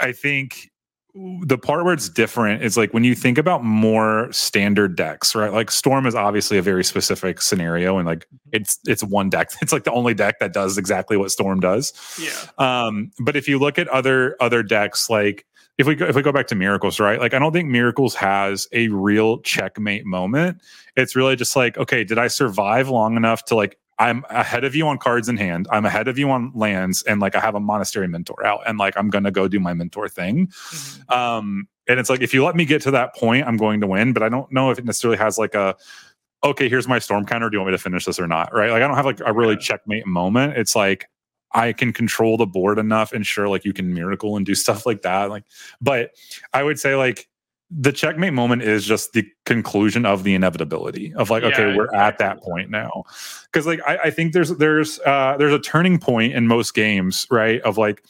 I 0.00 0.12
think 0.12 0.70
the 1.42 1.56
part 1.56 1.84
where 1.84 1.94
it's 1.94 2.08
different 2.08 2.62
is 2.62 2.76
like 2.76 2.92
when 2.92 3.02
you 3.02 3.14
think 3.14 3.38
about 3.38 3.64
more 3.64 4.30
standard 4.32 4.96
decks, 4.96 5.34
right? 5.34 5.52
Like 5.52 5.70
Storm 5.70 6.06
is 6.06 6.14
obviously 6.14 6.58
a 6.58 6.62
very 6.62 6.84
specific 6.84 7.40
scenario, 7.40 7.96
and 7.96 8.06
like 8.06 8.20
mm-hmm. 8.20 8.48
it's 8.52 8.78
it's 8.86 9.02
one 9.02 9.30
deck. 9.30 9.50
It's 9.62 9.72
like 9.72 9.84
the 9.84 9.92
only 9.92 10.12
deck 10.12 10.38
that 10.40 10.52
does 10.52 10.76
exactly 10.76 11.16
what 11.16 11.30
Storm 11.30 11.60
does. 11.60 11.92
Yeah. 12.20 12.30
Um, 12.58 13.10
but 13.20 13.34
if 13.34 13.48
you 13.48 13.58
look 13.58 13.78
at 13.78 13.88
other 13.88 14.36
other 14.40 14.62
decks, 14.62 15.08
like 15.08 15.46
if 15.78 15.86
we 15.86 15.94
go, 15.94 16.06
if 16.06 16.14
we 16.14 16.22
go 16.22 16.32
back 16.32 16.48
to 16.48 16.54
miracles, 16.54 17.00
right? 17.00 17.18
Like 17.18 17.32
I 17.32 17.38
don't 17.38 17.52
think 17.52 17.68
miracles 17.68 18.14
has 18.16 18.68
a 18.72 18.88
real 18.88 19.40
checkmate 19.40 20.04
moment. 20.04 20.60
It's 20.96 21.16
really 21.16 21.36
just 21.36 21.56
like, 21.56 21.78
okay, 21.78 22.04
did 22.04 22.18
I 22.18 22.28
survive 22.28 22.88
long 22.88 23.16
enough 23.16 23.44
to 23.46 23.54
like 23.54 23.78
I'm 23.98 24.24
ahead 24.28 24.64
of 24.64 24.74
you 24.74 24.86
on 24.88 24.98
cards 24.98 25.28
in 25.28 25.36
hand. 25.36 25.68
I'm 25.70 25.86
ahead 25.86 26.08
of 26.08 26.18
you 26.18 26.30
on 26.30 26.52
lands, 26.54 27.02
and 27.04 27.20
like 27.20 27.34
I 27.34 27.40
have 27.40 27.54
a 27.54 27.60
monastery 27.60 28.08
mentor 28.08 28.44
out, 28.44 28.60
and 28.66 28.78
like 28.78 28.96
I'm 28.96 29.08
gonna 29.08 29.30
go 29.30 29.48
do 29.48 29.58
my 29.58 29.74
mentor 29.74 30.08
thing. 30.08 30.48
Mm-hmm. 30.48 31.12
Um, 31.12 31.68
and 31.88 31.98
it's 31.98 32.10
like 32.10 32.20
if 32.20 32.34
you 32.34 32.44
let 32.44 32.56
me 32.56 32.64
get 32.64 32.82
to 32.82 32.90
that 32.92 33.14
point, 33.14 33.46
I'm 33.46 33.56
going 33.56 33.80
to 33.80 33.86
win. 33.86 34.12
But 34.12 34.22
I 34.22 34.28
don't 34.28 34.50
know 34.52 34.70
if 34.70 34.78
it 34.78 34.84
necessarily 34.84 35.18
has 35.18 35.38
like 35.38 35.54
a 35.54 35.76
okay, 36.44 36.68
here's 36.68 36.86
my 36.86 36.98
storm 36.98 37.24
counter. 37.24 37.48
Do 37.48 37.56
you 37.56 37.60
want 37.60 37.72
me 37.72 37.76
to 37.76 37.82
finish 37.82 38.04
this 38.04 38.20
or 38.20 38.26
not? 38.26 38.52
Right? 38.52 38.70
Like 38.70 38.82
I 38.82 38.86
don't 38.86 38.96
have 38.96 39.06
like 39.06 39.20
a 39.24 39.32
really 39.32 39.54
yeah. 39.54 39.60
checkmate 39.60 40.06
moment. 40.06 40.56
It's 40.56 40.76
like 40.76 41.08
I 41.52 41.72
can 41.72 41.92
control 41.92 42.36
the 42.36 42.46
board 42.46 42.78
enough 42.78 43.12
and 43.12 43.26
sure 43.26 43.48
like 43.48 43.64
you 43.64 43.72
can 43.72 43.94
miracle 43.94 44.36
and 44.36 44.44
do 44.44 44.54
stuff 44.64 44.84
like 44.84 45.02
that. 45.02 45.30
Like, 45.30 45.44
but 45.80 46.10
I 46.52 46.62
would 46.62 46.78
say 46.78 46.94
like 46.94 47.28
the 47.70 47.92
checkmate 47.92 48.32
moment 48.32 48.62
is 48.62 48.84
just 48.84 49.12
the 49.12 49.26
conclusion 49.44 50.06
of 50.06 50.22
the 50.22 50.34
inevitability 50.34 51.12
of 51.14 51.30
like, 51.30 51.42
yeah, 51.42 51.48
okay, 51.48 51.76
we're 51.76 51.92
at 51.94 52.18
that 52.18 52.40
point 52.40 52.70
now. 52.70 53.04
Cause 53.52 53.66
like 53.66 53.80
I, 53.86 53.98
I 54.04 54.10
think 54.10 54.32
there's 54.32 54.50
there's 54.56 55.00
uh 55.00 55.36
there's 55.38 55.52
a 55.52 55.58
turning 55.58 55.98
point 55.98 56.32
in 56.34 56.46
most 56.46 56.74
games, 56.74 57.26
right? 57.30 57.60
Of 57.62 57.76
like 57.76 58.04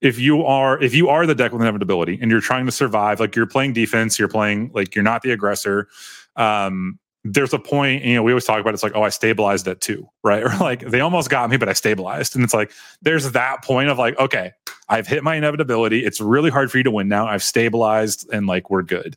if 0.00 0.18
you 0.18 0.44
are 0.44 0.80
if 0.82 0.94
you 0.94 1.08
are 1.08 1.26
the 1.26 1.34
deck 1.34 1.52
with 1.52 1.62
inevitability 1.62 2.18
and 2.20 2.30
you're 2.30 2.40
trying 2.40 2.66
to 2.66 2.72
survive, 2.72 3.18
like 3.18 3.34
you're 3.34 3.46
playing 3.46 3.72
defense, 3.72 4.18
you're 4.18 4.28
playing 4.28 4.70
like 4.72 4.94
you're 4.94 5.04
not 5.04 5.22
the 5.22 5.32
aggressor. 5.32 5.88
Um, 6.36 6.98
there's 7.24 7.52
a 7.52 7.58
point, 7.58 8.04
you 8.04 8.14
know, 8.14 8.22
we 8.22 8.30
always 8.30 8.44
talk 8.44 8.60
about 8.60 8.72
it's 8.72 8.84
like, 8.84 8.92
oh, 8.94 9.02
I 9.02 9.08
stabilized 9.08 9.66
at 9.66 9.80
two, 9.80 10.08
right? 10.22 10.42
Or 10.44 10.56
like 10.58 10.80
they 10.80 11.00
almost 11.00 11.28
got 11.28 11.50
me, 11.50 11.56
but 11.56 11.68
I 11.68 11.72
stabilized. 11.72 12.36
And 12.36 12.44
it's 12.44 12.54
like 12.54 12.70
there's 13.02 13.32
that 13.32 13.64
point 13.64 13.88
of 13.88 13.98
like, 13.98 14.16
okay, 14.18 14.52
I've 14.88 15.06
hit 15.06 15.24
my 15.24 15.34
inevitability. 15.36 16.04
It's 16.04 16.20
really 16.20 16.50
hard 16.50 16.70
for 16.70 16.78
you 16.78 16.84
to 16.84 16.90
win 16.90 17.08
now. 17.08 17.26
I've 17.26 17.42
stabilized 17.42 18.28
and 18.32 18.46
like 18.46 18.70
we're 18.70 18.82
good. 18.82 19.16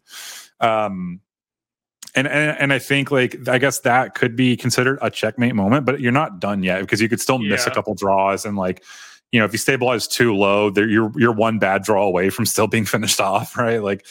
Um 0.60 1.22
and, 2.16 2.28
and 2.28 2.58
and 2.58 2.74
I 2.74 2.80
think 2.80 3.12
like 3.12 3.48
I 3.48 3.60
guess 3.60 3.80
that 3.82 4.16
could 4.16 4.36
be 4.36 4.58
considered 4.58 4.98
a 5.02 5.12
checkmate 5.12 5.56
moment, 5.56 5.86
but 5.86 6.00
you're 6.00 6.12
not 6.12 6.40
done 6.40 6.64
yet 6.64 6.82
because 6.82 7.02
you 7.02 7.10
could 7.10 7.22
still 7.22 7.42
yeah. 7.42 7.52
miss 7.52 7.68
a 7.68 7.72
couple 7.72 7.94
draws 7.94 8.46
and 8.46 8.58
like 8.58 8.84
you 9.32 9.40
know 9.40 9.46
if 9.46 9.52
you 9.52 9.60
stabilize 9.60 10.08
too 10.08 10.36
low, 10.36 10.70
there 10.70 10.88
you're 10.88 11.12
you're 11.16 11.32
one 11.34 11.60
bad 11.60 11.84
draw 11.84 12.04
away 12.04 12.30
from 12.30 12.46
still 12.46 12.68
being 12.68 12.86
finished 12.86 13.22
off, 13.22 13.56
right? 13.58 13.82
Like 13.84 14.06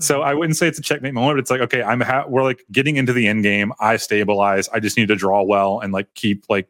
so 0.00 0.16
mm-hmm. 0.20 0.28
I 0.28 0.34
wouldn't 0.34 0.56
say 0.56 0.66
it's 0.68 0.78
a 0.78 0.82
checkmate 0.82 1.14
moment, 1.14 1.36
but 1.36 1.40
it's 1.40 1.50
like, 1.50 1.60
okay, 1.60 1.82
I'm 1.82 2.00
ha- 2.00 2.24
we're 2.26 2.42
like 2.42 2.64
getting 2.72 2.96
into 2.96 3.12
the 3.12 3.26
end 3.26 3.42
game. 3.42 3.72
I 3.78 3.96
stabilize. 3.96 4.68
I 4.70 4.80
just 4.80 4.96
need 4.96 5.08
to 5.08 5.16
draw 5.16 5.42
well 5.42 5.80
and 5.80 5.92
like 5.92 6.14
keep 6.14 6.44
like 6.48 6.68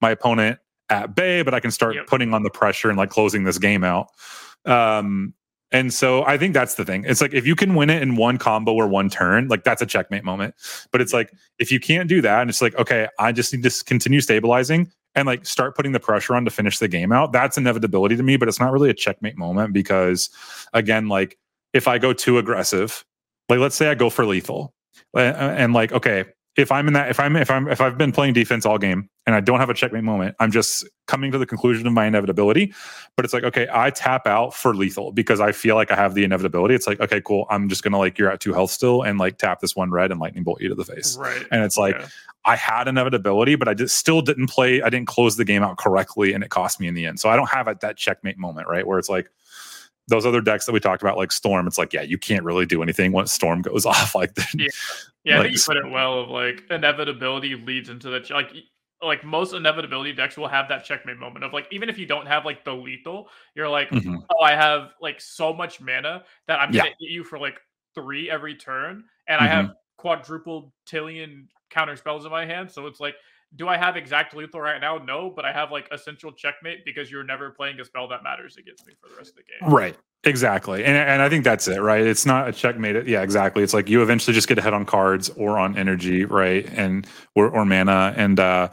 my 0.00 0.10
opponent 0.10 0.58
at 0.92 1.14
bay, 1.14 1.42
but 1.42 1.54
I 1.54 1.60
can 1.60 1.70
start 1.70 1.94
yep. 1.94 2.06
putting 2.06 2.34
on 2.34 2.42
the 2.42 2.50
pressure 2.50 2.88
and 2.88 2.98
like 2.98 3.10
closing 3.10 3.44
this 3.44 3.58
game 3.58 3.82
out. 3.82 4.08
Um, 4.66 5.34
and 5.72 5.92
so 5.92 6.22
I 6.24 6.36
think 6.36 6.52
that's 6.52 6.74
the 6.74 6.84
thing. 6.84 7.04
It's 7.06 7.22
like 7.22 7.32
if 7.32 7.46
you 7.46 7.56
can 7.56 7.74
win 7.74 7.88
it 7.88 8.02
in 8.02 8.16
one 8.16 8.36
combo 8.36 8.74
or 8.74 8.86
one 8.86 9.08
turn, 9.08 9.48
like 9.48 9.64
that's 9.64 9.80
a 9.80 9.86
checkmate 9.86 10.22
moment. 10.22 10.54
But 10.90 11.00
it's 11.00 11.14
like 11.14 11.32
if 11.58 11.72
you 11.72 11.80
can't 11.80 12.08
do 12.08 12.20
that, 12.20 12.42
and 12.42 12.50
it's 12.50 12.60
like, 12.60 12.76
okay, 12.76 13.08
I 13.18 13.32
just 13.32 13.54
need 13.54 13.62
to 13.62 13.84
continue 13.84 14.20
stabilizing 14.20 14.92
and 15.14 15.26
like 15.26 15.46
start 15.46 15.74
putting 15.74 15.92
the 15.92 16.00
pressure 16.00 16.36
on 16.36 16.44
to 16.44 16.50
finish 16.50 16.78
the 16.78 16.88
game 16.88 17.10
out. 17.10 17.32
That's 17.32 17.56
inevitability 17.56 18.16
to 18.16 18.22
me, 18.22 18.36
but 18.36 18.48
it's 18.48 18.60
not 18.60 18.70
really 18.70 18.90
a 18.90 18.94
checkmate 18.94 19.38
moment 19.38 19.72
because 19.72 20.28
again, 20.74 21.08
like 21.08 21.38
if 21.72 21.88
I 21.88 21.98
go 21.98 22.12
too 22.12 22.38
aggressive. 22.38 23.04
Like 23.48 23.58
let's 23.58 23.74
say 23.74 23.88
I 23.88 23.94
go 23.94 24.08
for 24.08 24.24
lethal, 24.24 24.72
and, 25.14 25.36
and 25.36 25.72
like 25.72 25.92
okay, 25.92 26.24
if 26.56 26.70
I'm 26.70 26.86
in 26.86 26.92
that, 26.92 27.08
if 27.08 27.18
I'm 27.18 27.34
if 27.36 27.50
I'm 27.50 27.68
if 27.68 27.80
I've 27.80 27.96
been 27.96 28.12
playing 28.12 28.34
defense 28.34 28.66
all 28.66 28.76
game 28.76 29.08
and 29.26 29.34
I 29.34 29.40
don't 29.40 29.58
have 29.58 29.70
a 29.70 29.74
checkmate 29.74 30.04
moment, 30.04 30.36
I'm 30.38 30.50
just 30.50 30.86
coming 31.06 31.32
to 31.32 31.38
the 31.38 31.46
conclusion 31.46 31.86
of 31.86 31.94
my 31.94 32.06
inevitability. 32.06 32.74
But 33.16 33.24
it's 33.24 33.32
like 33.32 33.44
okay, 33.44 33.68
I 33.72 33.90
tap 33.90 34.26
out 34.26 34.54
for 34.54 34.74
lethal 34.74 35.12
because 35.12 35.40
I 35.40 35.52
feel 35.52 35.76
like 35.76 35.90
I 35.90 35.96
have 35.96 36.14
the 36.14 36.24
inevitability. 36.24 36.74
It's 36.74 36.86
like 36.86 37.00
okay, 37.00 37.22
cool. 37.22 37.46
I'm 37.48 37.68
just 37.68 37.82
gonna 37.82 37.98
like 37.98 38.18
you're 38.18 38.30
at 38.30 38.40
two 38.40 38.52
health 38.52 38.70
still 38.70 39.02
and 39.02 39.18
like 39.18 39.38
tap 39.38 39.60
this 39.60 39.74
one 39.74 39.90
red 39.90 40.10
and 40.10 40.20
lightning 40.20 40.44
bolt 40.44 40.60
you 40.60 40.68
to 40.68 40.74
the 40.74 40.84
face. 40.84 41.16
Right. 41.16 41.46
And 41.50 41.64
it's 41.64 41.78
like. 41.78 41.96
Yeah. 41.98 42.08
I 42.44 42.56
had 42.56 42.88
inevitability, 42.88 43.54
but 43.54 43.68
I 43.68 43.74
just 43.74 43.96
still 43.96 44.20
didn't 44.20 44.48
play. 44.48 44.82
I 44.82 44.90
didn't 44.90 45.06
close 45.06 45.36
the 45.36 45.44
game 45.44 45.62
out 45.62 45.78
correctly, 45.78 46.32
and 46.32 46.42
it 46.42 46.50
cost 46.50 46.80
me 46.80 46.88
in 46.88 46.94
the 46.94 47.06
end. 47.06 47.20
So 47.20 47.28
I 47.28 47.36
don't 47.36 47.48
have 47.48 47.66
that 47.78 47.96
checkmate 47.96 48.36
moment, 48.36 48.66
right? 48.66 48.84
Where 48.84 48.98
it's 48.98 49.08
like, 49.08 49.30
those 50.12 50.26
other 50.26 50.42
decks 50.42 50.66
that 50.66 50.72
we 50.72 50.80
talked 50.80 51.02
about, 51.02 51.16
like 51.16 51.32
Storm, 51.32 51.66
it's 51.66 51.78
like, 51.78 51.92
yeah, 51.92 52.02
you 52.02 52.18
can't 52.18 52.44
really 52.44 52.66
do 52.66 52.82
anything 52.82 53.12
once 53.12 53.32
Storm 53.32 53.62
goes 53.62 53.86
off. 53.86 54.14
Like, 54.14 54.36
yeah, 54.54 54.68
yeah, 55.24 55.38
like, 55.38 55.40
I 55.40 55.42
think 55.48 55.56
you 55.56 55.62
put 55.66 55.76
it 55.78 55.90
well. 55.90 56.20
Of 56.20 56.28
like 56.28 56.64
inevitability 56.70 57.56
leads 57.56 57.88
into 57.88 58.10
the 58.10 58.24
like, 58.32 58.52
like 59.02 59.24
most 59.24 59.54
inevitability 59.54 60.12
decks 60.12 60.36
will 60.36 60.48
have 60.48 60.68
that 60.68 60.84
checkmate 60.84 61.18
moment 61.18 61.44
of 61.44 61.52
like, 61.52 61.66
even 61.72 61.88
if 61.88 61.98
you 61.98 62.06
don't 62.06 62.26
have 62.26 62.44
like 62.44 62.62
the 62.64 62.74
lethal, 62.74 63.28
you're 63.54 63.68
like, 63.68 63.88
mm-hmm. 63.88 64.16
oh, 64.16 64.42
I 64.44 64.52
have 64.52 64.90
like 65.00 65.20
so 65.20 65.52
much 65.52 65.80
mana 65.80 66.24
that 66.46 66.60
I'm 66.60 66.70
gonna 66.70 66.84
hit 66.84 66.96
you 66.98 67.24
for 67.24 67.38
like 67.38 67.58
three 67.94 68.30
every 68.30 68.54
turn, 68.54 69.04
and 69.26 69.40
mm-hmm. 69.40 69.44
I 69.44 69.48
have 69.48 69.72
quadruple 69.96 70.74
tillion 70.86 71.46
counter 71.70 71.96
spells 71.96 72.26
in 72.26 72.30
my 72.30 72.44
hand, 72.44 72.70
so 72.70 72.86
it's 72.86 73.00
like 73.00 73.14
do 73.54 73.68
I 73.68 73.76
have 73.76 73.96
exact 73.96 74.34
lethal 74.34 74.60
right 74.60 74.80
now? 74.80 74.98
No, 74.98 75.30
but 75.30 75.44
I 75.44 75.52
have 75.52 75.70
like 75.70 75.88
essential 75.90 76.32
checkmate 76.32 76.84
because 76.84 77.10
you're 77.10 77.24
never 77.24 77.50
playing 77.50 77.78
a 77.80 77.84
spell 77.84 78.08
that 78.08 78.22
matters 78.22 78.56
against 78.56 78.86
me 78.86 78.94
for 79.00 79.08
the 79.08 79.16
rest 79.16 79.30
of 79.30 79.36
the 79.36 79.42
game. 79.42 79.72
Right. 79.72 79.96
Exactly. 80.24 80.84
And, 80.84 80.96
and 80.96 81.20
I 81.20 81.28
think 81.28 81.42
that's 81.42 81.66
it, 81.66 81.80
right? 81.80 82.06
It's 82.06 82.24
not 82.24 82.48
a 82.48 82.52
checkmate. 82.52 83.08
Yeah, 83.08 83.22
exactly. 83.22 83.64
It's 83.64 83.74
like 83.74 83.88
you 83.88 84.02
eventually 84.02 84.32
just 84.32 84.46
get 84.46 84.56
ahead 84.56 84.72
on 84.72 84.86
cards 84.86 85.30
or 85.30 85.58
on 85.58 85.76
energy, 85.76 86.24
right? 86.24 86.64
And 86.76 87.06
or, 87.34 87.48
or 87.48 87.64
mana. 87.64 88.14
And 88.16 88.38
uh 88.38 88.68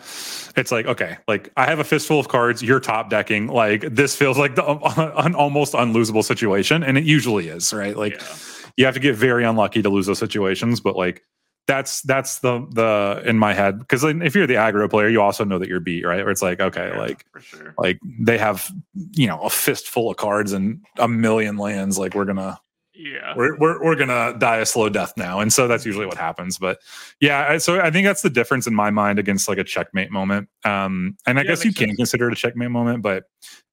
it's 0.56 0.72
like, 0.72 0.86
okay, 0.86 1.18
like 1.28 1.52
I 1.58 1.66
have 1.66 1.80
a 1.80 1.84
fistful 1.84 2.20
of 2.20 2.28
cards, 2.28 2.62
you're 2.62 2.80
top 2.80 3.10
decking. 3.10 3.48
Like 3.48 3.82
this 3.82 4.16
feels 4.16 4.38
like 4.38 4.56
the 4.56 4.64
an 5.18 5.34
almost 5.34 5.74
unlosable 5.74 6.24
situation. 6.24 6.84
And 6.84 7.00
it 7.00 7.04
usually 7.04 7.48
is, 7.48 7.74
right? 7.74 7.98
Like 7.98 8.22
yeah. 8.22 8.36
you 8.78 8.86
have 8.86 8.94
to 8.94 9.02
get 9.02 9.16
very 9.16 9.44
unlucky 9.44 9.82
to 9.82 9.90
lose 9.90 10.06
those 10.06 10.20
situations, 10.20 10.80
but 10.80 10.96
like 10.96 11.24
that's 11.70 12.02
that's 12.02 12.40
the 12.40 12.66
the 12.72 13.22
in 13.26 13.38
my 13.38 13.54
head 13.54 13.78
because 13.78 14.04
if 14.04 14.34
you're 14.34 14.48
the 14.48 14.56
aggro 14.56 14.90
player, 14.90 15.08
you 15.08 15.22
also 15.22 15.44
know 15.44 15.60
that 15.60 15.70
you're 15.70 15.80
beat, 15.80 16.04
right? 16.04 16.24
Where 16.24 16.32
it's 16.32 16.42
like, 16.42 16.60
okay, 16.60 16.90
yeah, 16.92 17.00
like 17.00 17.26
sure. 17.40 17.76
like 17.78 18.00
they 18.20 18.40
have 18.40 18.72
you 19.12 19.28
know 19.28 19.40
a 19.42 19.52
fistful 19.52 20.10
of 20.10 20.18
cards 20.18 20.52
and 20.52 20.84
a 20.98 21.08
million 21.08 21.58
lands. 21.58 22.00
Like 22.00 22.16
we're 22.16 22.26
gonna 22.26 22.60
yeah 22.96 23.34
we're, 23.38 23.56
we're, 23.60 23.84
we're 23.84 23.96
gonna 23.96 24.36
die 24.40 24.58
a 24.58 24.66
slow 24.66 24.90
death 24.90 25.14
now 25.16 25.40
and 25.40 25.54
so 25.54 25.70
that's 25.70 25.86
usually 25.86 26.06
what 26.06 26.18
happens 26.18 26.58
but 26.58 26.80
yeah 27.22 27.58
so 27.58 27.80
i 27.80 27.90
think 27.90 28.06
that's 28.06 28.24
the 28.24 28.30
difference 28.30 28.68
in 28.68 28.76
my 28.76 28.90
mind 28.90 29.18
against 29.18 29.48
like 29.48 29.58
a 29.58 29.64
checkmate 29.64 30.12
moment 30.12 30.50
um 30.66 31.16
and 31.26 31.40
i 31.40 31.42
yeah, 31.42 31.48
guess 31.48 31.64
you 31.64 31.74
can 31.74 31.96
consider 31.96 32.28
it 32.28 32.34
a 32.34 32.36
checkmate 32.36 32.72
moment 32.72 33.02
but 33.02 33.24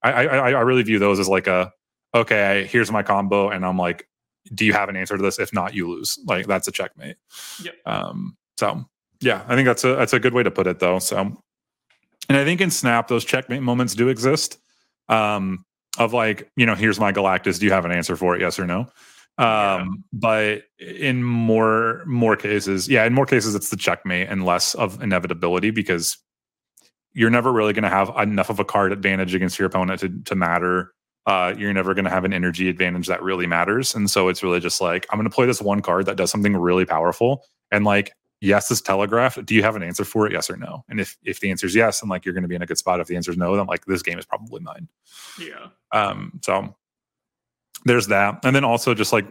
I, 0.01 0.27
I 0.27 0.51
i 0.51 0.61
really 0.61 0.85
view 0.85 1.01
those 1.01 1.19
as 1.19 1.29
like 1.29 1.49
a 1.49 1.73
okay 2.15 2.69
here's 2.71 2.93
my 2.93 3.03
combo 3.03 3.49
and 3.49 3.67
i'm 3.67 3.77
like 3.77 4.07
do 4.55 4.65
you 4.65 4.73
have 4.73 4.89
an 4.89 4.97
answer 4.97 5.17
to 5.17 5.23
this? 5.23 5.39
If 5.39 5.53
not, 5.53 5.75
you 5.75 5.89
lose. 5.89 6.19
Like 6.25 6.47
that's 6.47 6.69
a 6.69 6.73
checkmate. 6.73 7.17
Yep. 7.63 7.75
Um, 7.87 8.37
so 8.59 8.85
yeah, 9.21 9.45
I 9.49 9.55
think 9.55 9.67
that's 9.67 9.85
a 9.85 9.97
that's 9.97 10.13
a 10.13 10.21
good 10.21 10.35
way 10.35 10.43
to 10.43 10.51
put 10.51 10.67
it 10.67 10.79
though. 10.79 10.99
So 10.99 11.37
and 12.29 12.39
I 12.39 12.45
think 12.45 12.61
in 12.61 12.71
Snap, 12.71 13.09
those 13.09 13.25
checkmate 13.25 13.63
moments 13.63 13.95
do 13.95 14.09
exist. 14.09 14.59
Um, 15.09 15.65
of 15.99 16.13
like, 16.13 16.51
you 16.57 16.67
know, 16.67 16.75
here's 16.75 17.01
my 17.01 17.13
Galactus. 17.13 17.59
Do 17.59 17.67
you 17.67 17.73
have 17.73 17.85
an 17.85 17.93
answer 17.93 18.17
for 18.17 18.35
it? 18.35 18.41
Yes 18.41 18.59
or 18.59 18.67
no? 18.67 18.81
Um, 19.39 19.47
yeah. 19.47 19.85
but 20.13 20.63
in 20.79 21.23
more 21.23 22.03
more 22.07 22.37
cases, 22.37 22.89
yeah, 22.89 23.05
in 23.05 23.13
more 23.13 23.27
cases 23.27 23.55
it's 23.55 23.71
the 23.71 23.77
checkmate 23.77 24.29
and 24.29 24.45
less 24.45 24.75
of 24.75 25.03
inevitability 25.03 25.71
because 25.71 26.17
you're 27.13 27.31
never 27.31 27.53
really 27.53 27.73
going 27.73 27.83
to 27.83 27.91
have 27.91 28.11
enough 28.19 28.51
of 28.51 28.61
a 28.61 28.65
card 28.65 28.93
advantage 28.93 29.35
against 29.35 29.59
your 29.59 29.67
opponent 29.67 30.01
to 30.01 30.09
to 30.25 30.35
matter 30.35 30.93
uh, 31.27 31.55
you're 31.59 31.73
never 31.73 31.93
going 31.93 32.05
to 32.05 32.11
have 32.11 32.25
an 32.25 32.33
energy 32.33 32.69
advantage 32.69 33.09
that 33.09 33.23
really 33.23 33.47
matters. 33.47 33.95
And 33.95 34.09
so 34.09 34.29
it's 34.29 34.43
really 34.43 34.61
just 34.61 34.81
like, 34.81 35.07
I'm 35.11 35.19
going 35.19 35.29
to 35.29 35.35
play 35.35 35.47
this 35.47 35.61
one 35.61 35.83
card 35.83 36.07
that 36.07 36.17
does 36.17 36.31
something 36.31 36.57
really 36.57 36.85
powerful. 36.85 37.45
And 37.73 37.85
like, 37.85 38.13
yes, 38.41 38.69
this 38.69 38.81
telegraph. 38.81 39.39
Do 39.45 39.55
you 39.55 39.63
have 39.63 39.77
an 39.77 39.83
answer 39.83 40.05
for 40.05 40.27
it? 40.27 40.33
Yes 40.33 40.49
or 40.49 40.57
no? 40.57 40.85
And 40.89 41.01
if 41.01 41.17
if 41.25 41.41
the 41.41 41.51
answer 41.51 41.67
is 41.67 41.75
yes, 41.75 42.01
and 42.01 42.11
like 42.11 42.25
you're 42.25 42.35
going 42.35 42.43
to 42.43 42.49
be 42.49 42.55
in 42.55 42.63
a 42.63 42.67
good 42.67 42.79
spot. 42.79 43.01
If 43.01 43.09
the 43.09 43.17
answer 43.17 43.31
is 43.31 43.37
no, 43.37 43.57
then 43.57 43.67
like 43.67 43.85
this 43.87 44.03
game 44.03 44.19
is 44.19 44.25
probably 44.25 44.61
mine. 44.61 44.89
Yeah. 45.39 45.69
Um. 45.93 46.39
So 46.43 46.77
there's 47.85 48.07
that, 48.09 48.45
and 48.45 48.55
then 48.55 48.65
also 48.65 48.95
just 48.95 49.13
like 49.13 49.27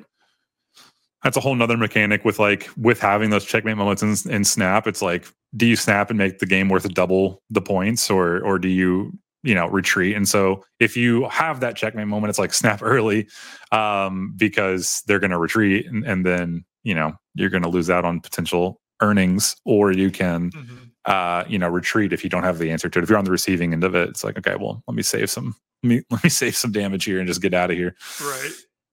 that's 1.24 1.38
a 1.38 1.40
whole 1.40 1.56
nother 1.56 1.78
mechanic 1.78 2.26
with 2.26 2.40
like 2.40 2.70
with 2.78 3.00
having 3.00 3.30
those 3.30 3.46
checkmate 3.46 3.78
moments 3.78 4.04
in, 4.04 4.32
in 4.32 4.44
snap. 4.44 4.86
It's 4.86 5.02
like, 5.02 5.26
do 5.56 5.66
you 5.66 5.76
snap 5.76 6.10
and 6.10 6.20
make 6.20 6.40
the 6.40 6.46
game 6.46 6.70
worth 6.70 6.88
double 6.94 7.42
the 7.50 7.62
points, 7.62 8.10
or 8.10 8.42
or 8.42 8.60
do 8.60 8.68
you 8.68 9.12
you 9.46 9.56
know 9.56 9.68
retreat. 9.68 10.16
And 10.16 10.28
so 10.28 10.64
if 10.80 10.98
you 10.98 11.28
have 11.30 11.60
that 11.62 11.76
checkmate 11.76 12.08
moment 12.08 12.30
it's 12.30 12.40
like 12.40 12.54
snap 12.62 12.82
early 12.82 13.28
um, 13.72 14.34
because 14.36 15.02
they're 15.08 15.20
going 15.20 15.32
to 15.32 15.38
retreat 15.38 15.86
and, 15.86 16.04
and, 16.04 16.26
then 16.26 16.66
you 16.84 16.96
know 16.96 17.14
you're 17.36 17.50
going 17.50 17.64
to 17.64 17.70
lose 17.70 17.90
out 17.90 18.06
on 18.06 18.20
potential 18.20 18.82
earnings 19.02 19.56
or 19.66 19.92
you 19.92 20.10
can 20.10 20.52
mm-hmm. 20.52 20.76
uh, 21.06 21.44
you 21.48 21.60
know 21.60 21.70
retreat 21.70 22.12
if 22.12 22.24
you 22.24 22.30
don't 22.30 22.44
have 22.44 22.58
the 22.58 22.72
answer 22.72 22.90
to 22.90 23.00
it. 23.00 23.04
If 23.04 23.10
you're 23.10 23.20
on 23.20 23.26
the 23.26 23.32
receiving 23.32 23.74
end 23.74 23.84
of 23.84 23.96
it 23.96 24.10
it's 24.10 24.24
like 24.24 24.38
okay 24.38 24.56
well 24.60 24.84
let 24.88 24.96
me 24.96 25.04
save 25.04 25.30
some 25.30 25.56
let 25.84 25.90
me 25.90 26.02
let 26.10 26.24
me 26.24 26.30
save 26.30 26.56
some 26.56 26.72
damage 26.72 27.06
here 27.06 27.20
and 27.20 27.28
just 27.28 27.42
get 27.42 27.54
out 27.54 27.72
of 27.72 27.78
here. 27.78 27.96
Right. 28.22 28.52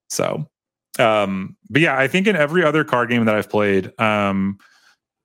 So 0.08 0.46
um 0.98 1.56
but 1.70 1.80
yeah 1.80 1.96
i 1.96 2.06
think 2.06 2.26
in 2.26 2.36
every 2.36 2.62
other 2.62 2.84
card 2.84 3.08
game 3.08 3.24
that 3.24 3.34
i've 3.34 3.48
played 3.48 3.98
um 3.98 4.58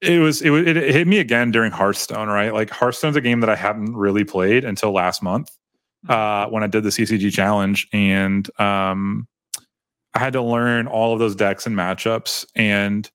it 0.02 0.20
was 0.20 0.42
it, 0.42 0.52
it 0.52 0.94
hit 0.94 1.08
me 1.08 1.20
again 1.20 1.52
during 1.52 1.72
Hearthstone, 1.72 2.28
right? 2.28 2.54
Like 2.54 2.70
Hearthstone's 2.70 3.16
a 3.16 3.22
game 3.22 3.40
that 3.40 3.50
I 3.50 3.56
hadn't 3.56 3.96
really 3.96 4.24
played 4.24 4.64
until 4.64 4.92
last 4.92 5.24
month 5.24 5.50
hmm. 6.06 6.12
uh, 6.12 6.48
when 6.50 6.64
I 6.64 6.68
did 6.68 6.84
the 6.84 6.90
CCG 6.90 7.32
challenge, 7.32 7.88
and 7.94 8.48
um, 8.60 9.28
I 10.14 10.20
had 10.20 10.34
to 10.34 10.42
learn 10.42 10.88
all 10.88 11.14
of 11.14 11.20
those 11.20 11.36
decks 11.36 11.66
and 11.66 11.76
matchups. 11.76 12.46
And 12.56 13.10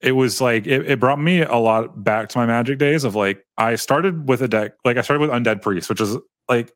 it 0.00 0.12
was 0.12 0.40
like 0.40 0.66
it, 0.66 0.90
it 0.90 1.00
brought 1.00 1.20
me 1.20 1.42
a 1.42 1.56
lot 1.56 2.02
back 2.02 2.28
to 2.30 2.38
my 2.38 2.46
magic 2.46 2.78
days 2.78 3.04
of 3.04 3.14
like 3.14 3.44
I 3.58 3.76
started 3.76 4.28
with 4.28 4.42
a 4.42 4.48
deck, 4.48 4.72
like 4.84 4.96
I 4.96 5.02
started 5.02 5.20
with 5.20 5.30
Undead 5.30 5.62
Priest, 5.62 5.88
which 5.88 6.00
is 6.00 6.16
like 6.48 6.72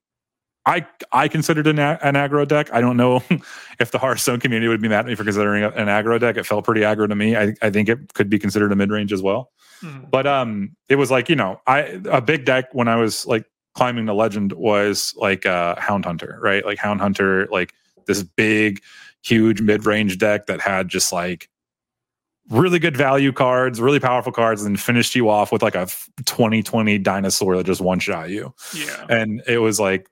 I 0.66 0.84
I 1.12 1.28
considered 1.28 1.68
an, 1.68 1.78
an 1.78 2.14
aggro 2.14 2.46
deck. 2.46 2.68
I 2.72 2.80
don't 2.80 2.96
know 2.96 3.22
if 3.80 3.92
the 3.92 3.98
Hearthstone 3.98 4.40
community 4.40 4.68
would 4.68 4.82
be 4.82 4.88
mad 4.88 5.00
at 5.00 5.06
me 5.06 5.14
for 5.14 5.24
considering 5.24 5.62
an 5.62 5.86
aggro 5.86 6.20
deck. 6.20 6.36
It 6.36 6.44
felt 6.44 6.64
pretty 6.64 6.80
aggro 6.80 7.08
to 7.08 7.14
me. 7.14 7.36
I, 7.36 7.54
I 7.62 7.70
think 7.70 7.88
it 7.88 8.12
could 8.14 8.28
be 8.28 8.38
considered 8.38 8.72
a 8.72 8.76
mid 8.76 8.90
range 8.90 9.12
as 9.12 9.22
well. 9.22 9.52
Mm-hmm. 9.82 10.10
But 10.10 10.26
um, 10.26 10.76
it 10.88 10.96
was 10.96 11.10
like 11.10 11.28
you 11.28 11.36
know, 11.36 11.60
I 11.66 12.00
a 12.10 12.20
big 12.20 12.44
deck 12.44 12.66
when 12.72 12.88
I 12.88 12.96
was 12.96 13.24
like 13.26 13.44
climbing 13.74 14.06
the 14.06 14.14
legend 14.14 14.52
was 14.52 15.14
like 15.16 15.46
uh, 15.46 15.76
Hound 15.78 16.04
Hunter, 16.04 16.38
right? 16.42 16.64
Like 16.64 16.78
Hound 16.78 17.00
Hunter, 17.00 17.46
like 17.52 17.72
this 18.06 18.22
big, 18.22 18.80
huge 19.22 19.60
mid 19.60 19.86
range 19.86 20.18
deck 20.18 20.46
that 20.46 20.60
had 20.60 20.88
just 20.88 21.12
like 21.12 21.48
really 22.48 22.78
good 22.78 22.96
value 22.96 23.32
cards, 23.32 23.80
really 23.80 24.00
powerful 24.00 24.32
cards, 24.32 24.64
and 24.64 24.80
finished 24.80 25.14
you 25.14 25.28
off 25.28 25.52
with 25.52 25.62
like 25.62 25.74
a 25.74 25.86
2020 26.24 26.98
dinosaur 26.98 27.56
that 27.56 27.66
just 27.66 27.80
one 27.80 27.98
shot 27.98 28.30
you. 28.30 28.52
Yeah. 28.74 29.06
And 29.08 29.42
it 29.46 29.58
was 29.58 29.78
like 29.78 30.08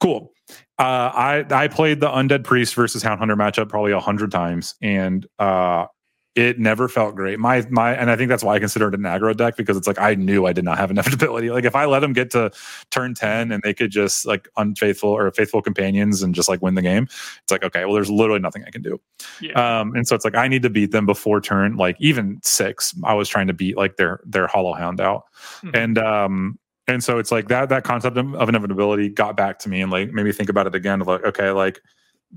cool. 0.00 0.32
Uh, 0.78 1.10
I 1.14 1.44
I 1.50 1.68
played 1.68 2.00
the 2.00 2.08
Undead 2.08 2.44
Priest 2.44 2.74
versus 2.74 3.02
Hound 3.02 3.18
Hunter 3.18 3.36
matchup 3.36 3.68
probably 3.68 3.92
a 3.92 4.00
hundred 4.00 4.30
times, 4.30 4.74
and 4.82 5.26
uh, 5.38 5.86
it 6.34 6.58
never 6.58 6.88
felt 6.88 7.14
great. 7.14 7.38
My 7.38 7.64
my, 7.70 7.94
and 7.94 8.10
I 8.10 8.16
think 8.16 8.28
that's 8.28 8.42
why 8.42 8.54
I 8.54 8.58
consider 8.58 8.88
it 8.88 8.94
an 8.94 9.02
aggro 9.02 9.36
deck 9.36 9.56
because 9.56 9.76
it's 9.76 9.86
like 9.86 10.00
I 10.00 10.16
knew 10.16 10.46
I 10.46 10.52
did 10.52 10.64
not 10.64 10.78
have 10.78 10.90
enough 10.90 11.12
ability. 11.12 11.50
Like 11.50 11.64
if 11.64 11.76
I 11.76 11.84
let 11.84 12.00
them 12.00 12.12
get 12.12 12.30
to 12.32 12.50
turn 12.90 13.14
ten 13.14 13.52
and 13.52 13.62
they 13.62 13.72
could 13.72 13.92
just 13.92 14.26
like 14.26 14.48
unfaithful 14.56 15.10
or 15.10 15.30
faithful 15.30 15.62
companions 15.62 16.22
and 16.22 16.34
just 16.34 16.48
like 16.48 16.60
win 16.60 16.74
the 16.74 16.82
game, 16.82 17.04
it's 17.04 17.52
like 17.52 17.62
okay, 17.62 17.84
well 17.84 17.94
there's 17.94 18.10
literally 18.10 18.40
nothing 18.40 18.64
I 18.66 18.70
can 18.70 18.82
do. 18.82 19.00
Yeah. 19.40 19.52
Um, 19.52 19.94
and 19.94 20.08
so 20.08 20.16
it's 20.16 20.24
like 20.24 20.34
I 20.34 20.48
need 20.48 20.62
to 20.62 20.70
beat 20.70 20.90
them 20.90 21.06
before 21.06 21.40
turn 21.40 21.76
like 21.76 21.96
even 22.00 22.40
six. 22.42 22.94
I 23.04 23.14
was 23.14 23.28
trying 23.28 23.46
to 23.46 23.54
beat 23.54 23.76
like 23.76 23.96
their 23.96 24.20
their 24.24 24.48
Hollow 24.48 24.74
Hound 24.74 25.00
out, 25.00 25.24
mm-hmm. 25.62 25.70
and 25.76 25.98
um, 25.98 26.58
and 26.86 27.02
so 27.02 27.18
it's 27.18 27.32
like 27.32 27.48
that 27.48 27.68
that 27.68 27.84
concept 27.84 28.16
of, 28.16 28.34
of 28.34 28.48
inevitability 28.48 29.08
got 29.08 29.36
back 29.36 29.58
to 29.60 29.68
me 29.68 29.80
and 29.80 29.90
like 29.90 30.12
made 30.12 30.24
me 30.24 30.32
think 30.32 30.48
about 30.48 30.66
it 30.66 30.74
again 30.74 31.00
like 31.00 31.24
okay 31.24 31.50
like 31.50 31.80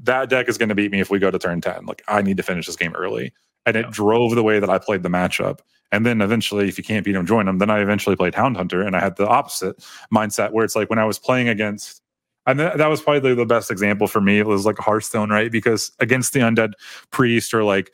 that 0.04 0.30
deck 0.30 0.48
is 0.48 0.58
going 0.58 0.70
to 0.70 0.76
beat 0.76 0.92
me 0.92 1.00
if 1.00 1.10
we 1.10 1.20
go 1.20 1.32
to 1.32 1.40
turn 1.40 1.62
10 1.62 1.86
like 1.86 2.04
i 2.08 2.22
need 2.22 2.38
to 2.38 2.44
finish 2.44 2.66
this 2.66 2.76
game 2.76 2.96
early. 2.96 3.34
And 3.66 3.76
it 3.76 3.92
drove 3.92 4.36
the 4.36 4.44
way 4.44 4.60
that 4.60 4.70
i 4.70 4.78
played 4.78 5.04
the 5.04 5.10
matchup. 5.10 5.60
And 5.92 6.06
then 6.06 6.22
eventually 6.22 6.68
if 6.70 6.78
you 6.78 6.84
can't 6.84 7.04
beat 7.04 7.14
them 7.14 7.26
join 7.26 7.46
them 7.46 7.58
then 7.58 7.70
i 7.70 7.82
eventually 7.82 8.16
played 8.16 8.36
hound 8.36 8.58
hunter 8.58 8.82
and 8.82 8.96
i 8.96 9.00
had 9.00 9.18
the 9.18 9.28
opposite 9.28 9.78
mindset 10.14 10.52
where 10.52 10.64
it's 10.64 10.76
like 10.76 10.90
when 10.90 11.00
i 11.00 11.06
was 11.06 11.20
playing 11.20 11.50
against 11.50 12.02
and 12.48 12.62
that 12.62 12.88
was 12.88 13.02
probably 13.02 13.36
the 13.36 13.46
best 13.46 13.70
example 13.70 14.08
for 14.08 14.22
me. 14.22 14.40
It 14.40 14.48
was 14.48 14.66
like 14.66 14.78
hearthstone 14.78 15.30
right? 15.30 15.52
Because 15.52 15.92
against 16.00 16.32
the 16.32 16.40
undead 16.40 16.72
priest 17.12 17.54
or 17.54 17.66
like 17.66 17.94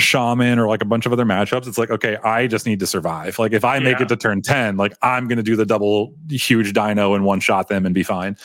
shaman 0.00 0.58
or 0.58 0.68
like 0.68 0.80
a 0.80 0.84
bunch 0.84 1.06
of 1.06 1.12
other 1.12 1.24
matchups 1.24 1.66
it's 1.66 1.78
like 1.78 1.90
okay 1.90 2.16
i 2.18 2.46
just 2.46 2.66
need 2.66 2.78
to 2.78 2.86
survive 2.86 3.38
like 3.38 3.52
if 3.52 3.64
i 3.64 3.76
yeah. 3.76 3.82
make 3.82 4.00
it 4.00 4.08
to 4.08 4.16
turn 4.16 4.40
10 4.40 4.76
like 4.76 4.94
i'm 5.02 5.26
going 5.26 5.36
to 5.36 5.42
do 5.42 5.56
the 5.56 5.66
double 5.66 6.14
huge 6.30 6.72
dino 6.72 7.14
and 7.14 7.24
one 7.24 7.40
shot 7.40 7.68
them 7.68 7.84
and 7.84 7.94
be 7.94 8.02
fine 8.02 8.36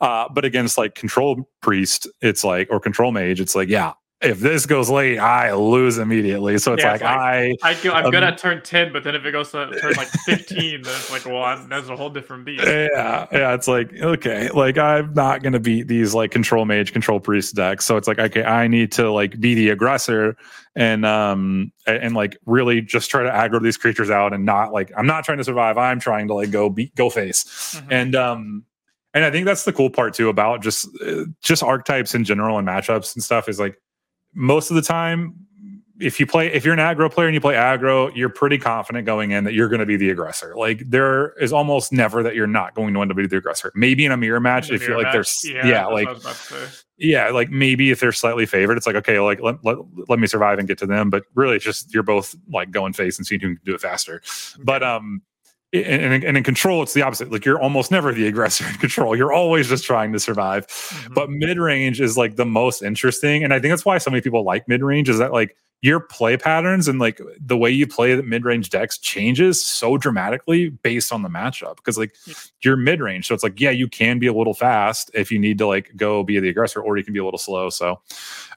uh, 0.00 0.28
but 0.32 0.44
against 0.44 0.78
like 0.78 0.94
control 0.94 1.48
priest 1.60 2.06
it's 2.20 2.44
like 2.44 2.68
or 2.70 2.78
control 2.78 3.10
mage 3.10 3.40
it's 3.40 3.54
like 3.54 3.68
yeah 3.68 3.92
if 4.20 4.40
this 4.40 4.66
goes 4.66 4.90
late, 4.90 5.18
I 5.18 5.52
lose 5.54 5.98
immediately. 5.98 6.58
So 6.58 6.72
it's 6.72 6.82
yeah, 6.82 6.92
like, 6.92 7.00
it's 7.00 7.62
like, 7.62 7.86
I, 7.86 7.90
I 7.94 8.00
am 8.00 8.06
um, 8.06 8.10
gonna 8.10 8.36
turn 8.36 8.60
ten, 8.62 8.92
but 8.92 9.04
then 9.04 9.14
if 9.14 9.24
it 9.24 9.30
goes 9.30 9.52
to 9.52 9.70
turn 9.80 9.92
like 9.92 10.08
fifteen, 10.26 10.82
then 10.82 10.94
it's 10.96 11.10
like, 11.10 11.24
well, 11.24 11.42
I'm, 11.42 11.68
that's 11.68 11.88
a 11.88 11.94
whole 11.94 12.10
different 12.10 12.44
beast. 12.44 12.64
Yeah, 12.66 13.26
yeah. 13.30 13.54
It's 13.54 13.68
like, 13.68 13.92
okay, 13.94 14.50
like 14.50 14.76
I'm 14.76 15.14
not 15.14 15.44
gonna 15.44 15.60
beat 15.60 15.86
these 15.86 16.14
like 16.14 16.32
control 16.32 16.64
mage, 16.64 16.92
control 16.92 17.20
priest 17.20 17.54
decks. 17.54 17.84
So 17.84 17.96
it's 17.96 18.08
like, 18.08 18.18
okay, 18.18 18.42
I 18.42 18.66
need 18.66 18.90
to 18.92 19.08
like 19.12 19.38
be 19.38 19.54
the 19.54 19.68
aggressor 19.68 20.36
and 20.74 21.06
um 21.06 21.72
and, 21.86 21.96
and 21.98 22.14
like 22.16 22.38
really 22.44 22.80
just 22.80 23.10
try 23.10 23.22
to 23.22 23.30
aggro 23.30 23.62
these 23.62 23.76
creatures 23.76 24.10
out 24.10 24.32
and 24.32 24.44
not 24.44 24.72
like 24.72 24.90
I'm 24.96 25.06
not 25.06 25.24
trying 25.24 25.38
to 25.38 25.44
survive. 25.44 25.78
I'm 25.78 26.00
trying 26.00 26.26
to 26.28 26.34
like 26.34 26.50
go 26.50 26.70
beat 26.70 26.92
go 26.96 27.08
face. 27.08 27.44
Mm-hmm. 27.76 27.92
And 27.92 28.14
um 28.16 28.64
and 29.14 29.24
I 29.24 29.30
think 29.30 29.46
that's 29.46 29.64
the 29.64 29.72
cool 29.72 29.90
part 29.90 30.14
too 30.14 30.28
about 30.28 30.60
just 30.60 30.88
uh, 31.06 31.24
just 31.40 31.62
archetypes 31.62 32.16
in 32.16 32.24
general 32.24 32.58
and 32.58 32.66
matchups 32.66 33.14
and 33.14 33.22
stuff 33.22 33.48
is 33.48 33.60
like 33.60 33.80
most 34.34 34.70
of 34.70 34.76
the 34.76 34.82
time, 34.82 35.34
if 36.00 36.20
you 36.20 36.26
play, 36.26 36.52
if 36.52 36.64
you're 36.64 36.74
an 36.74 36.78
aggro 36.78 37.10
player 37.10 37.26
and 37.26 37.34
you 37.34 37.40
play 37.40 37.54
aggro, 37.54 38.14
you're 38.14 38.28
pretty 38.28 38.56
confident 38.56 39.04
going 39.04 39.32
in 39.32 39.44
that 39.44 39.54
you're 39.54 39.68
going 39.68 39.80
to 39.80 39.86
be 39.86 39.96
the 39.96 40.10
aggressor. 40.10 40.54
Like 40.56 40.88
there 40.88 41.30
is 41.40 41.52
almost 41.52 41.92
never 41.92 42.22
that 42.22 42.34
you're 42.34 42.46
not 42.46 42.74
going 42.74 42.94
to 42.94 43.02
end 43.02 43.10
up 43.10 43.16
being 43.16 43.28
the 43.28 43.36
aggressor. 43.36 43.72
Maybe 43.74 44.04
in 44.04 44.12
a 44.12 44.16
mirror 44.16 44.40
match, 44.40 44.70
if 44.70 44.86
you're 44.86 44.96
like 44.96 45.12
there's 45.12 45.44
yeah, 45.44 45.66
yeah 45.66 45.86
like 45.86 46.08
yeah, 46.98 47.30
like 47.30 47.50
maybe 47.50 47.90
if 47.90 48.00
they're 48.00 48.12
slightly 48.12 48.46
favored, 48.46 48.76
it's 48.76 48.86
like 48.86 48.96
okay, 48.96 49.18
like 49.18 49.40
let, 49.40 49.64
let, 49.64 49.78
let 50.08 50.18
me 50.18 50.26
survive 50.26 50.58
and 50.58 50.68
get 50.68 50.78
to 50.78 50.86
them. 50.86 51.10
But 51.10 51.24
really, 51.34 51.56
it's 51.56 51.64
just 51.64 51.92
you're 51.92 52.02
both 52.02 52.34
like 52.52 52.70
going 52.70 52.92
face 52.92 53.18
and 53.18 53.26
seeing 53.26 53.40
who 53.40 53.56
can 53.56 53.64
do 53.64 53.74
it 53.74 53.80
faster. 53.80 54.22
But 54.62 54.82
um, 54.82 55.22
and, 55.72 56.24
and, 56.24 56.36
in 56.36 56.42
control 56.44 56.82
it's 56.82 56.94
the 56.94 57.02
opposite. 57.02 57.30
Like 57.30 57.44
you're 57.44 57.60
almost 57.60 57.90
never 57.90 58.12
the 58.12 58.26
aggressor 58.26 58.66
in 58.66 58.74
control. 58.74 59.16
You're 59.16 59.32
always 59.32 59.68
just 59.68 59.84
trying 59.84 60.12
to 60.12 60.20
survive. 60.20 60.66
Mm-hmm. 60.66 61.14
but 61.14 61.30
mid-range 61.30 62.00
is 62.00 62.16
like 62.16 62.36
the 62.36 62.46
most 62.46 62.82
interesting 62.82 63.44
and 63.44 63.52
i 63.52 63.58
think 63.58 63.72
that's 63.72 63.84
why 63.84 63.98
so 63.98 64.10
many 64.10 64.20
people 64.20 64.44
like 64.44 64.66
mid-range 64.68 65.08
is 65.08 65.18
that 65.18 65.32
like 65.32 65.56
your 65.80 66.00
play 66.00 66.36
patterns 66.36 66.88
and 66.88 66.98
like 66.98 67.20
the 67.40 67.56
way 67.56 67.70
you 67.70 67.86
play 67.86 68.14
the 68.14 68.22
mid-range 68.22 68.70
decks 68.70 68.98
changes 68.98 69.62
so 69.62 69.96
dramatically 69.96 70.70
based 70.70 71.12
on 71.12 71.22
the 71.22 71.28
matchup. 71.28 71.76
Because 71.76 71.96
like 71.96 72.14
you're 72.62 72.76
mid-range 72.76 73.26
so 73.26 73.34
it's 73.34 73.44
like 73.44 73.60
yeah 73.60 73.70
you 73.70 73.86
can 73.86 74.18
be 74.18 74.26
a 74.26 74.32
little 74.32 74.54
fast 74.54 75.10
if 75.14 75.30
you 75.30 75.38
need 75.38 75.58
to 75.58 75.66
like 75.66 75.92
go 75.96 76.22
be 76.22 76.38
the 76.40 76.48
aggressor 76.48 76.80
or 76.80 76.96
you 76.96 77.04
can 77.04 77.12
be 77.12 77.20
a 77.20 77.24
little 77.24 77.38
slow 77.38 77.70
so 77.70 78.00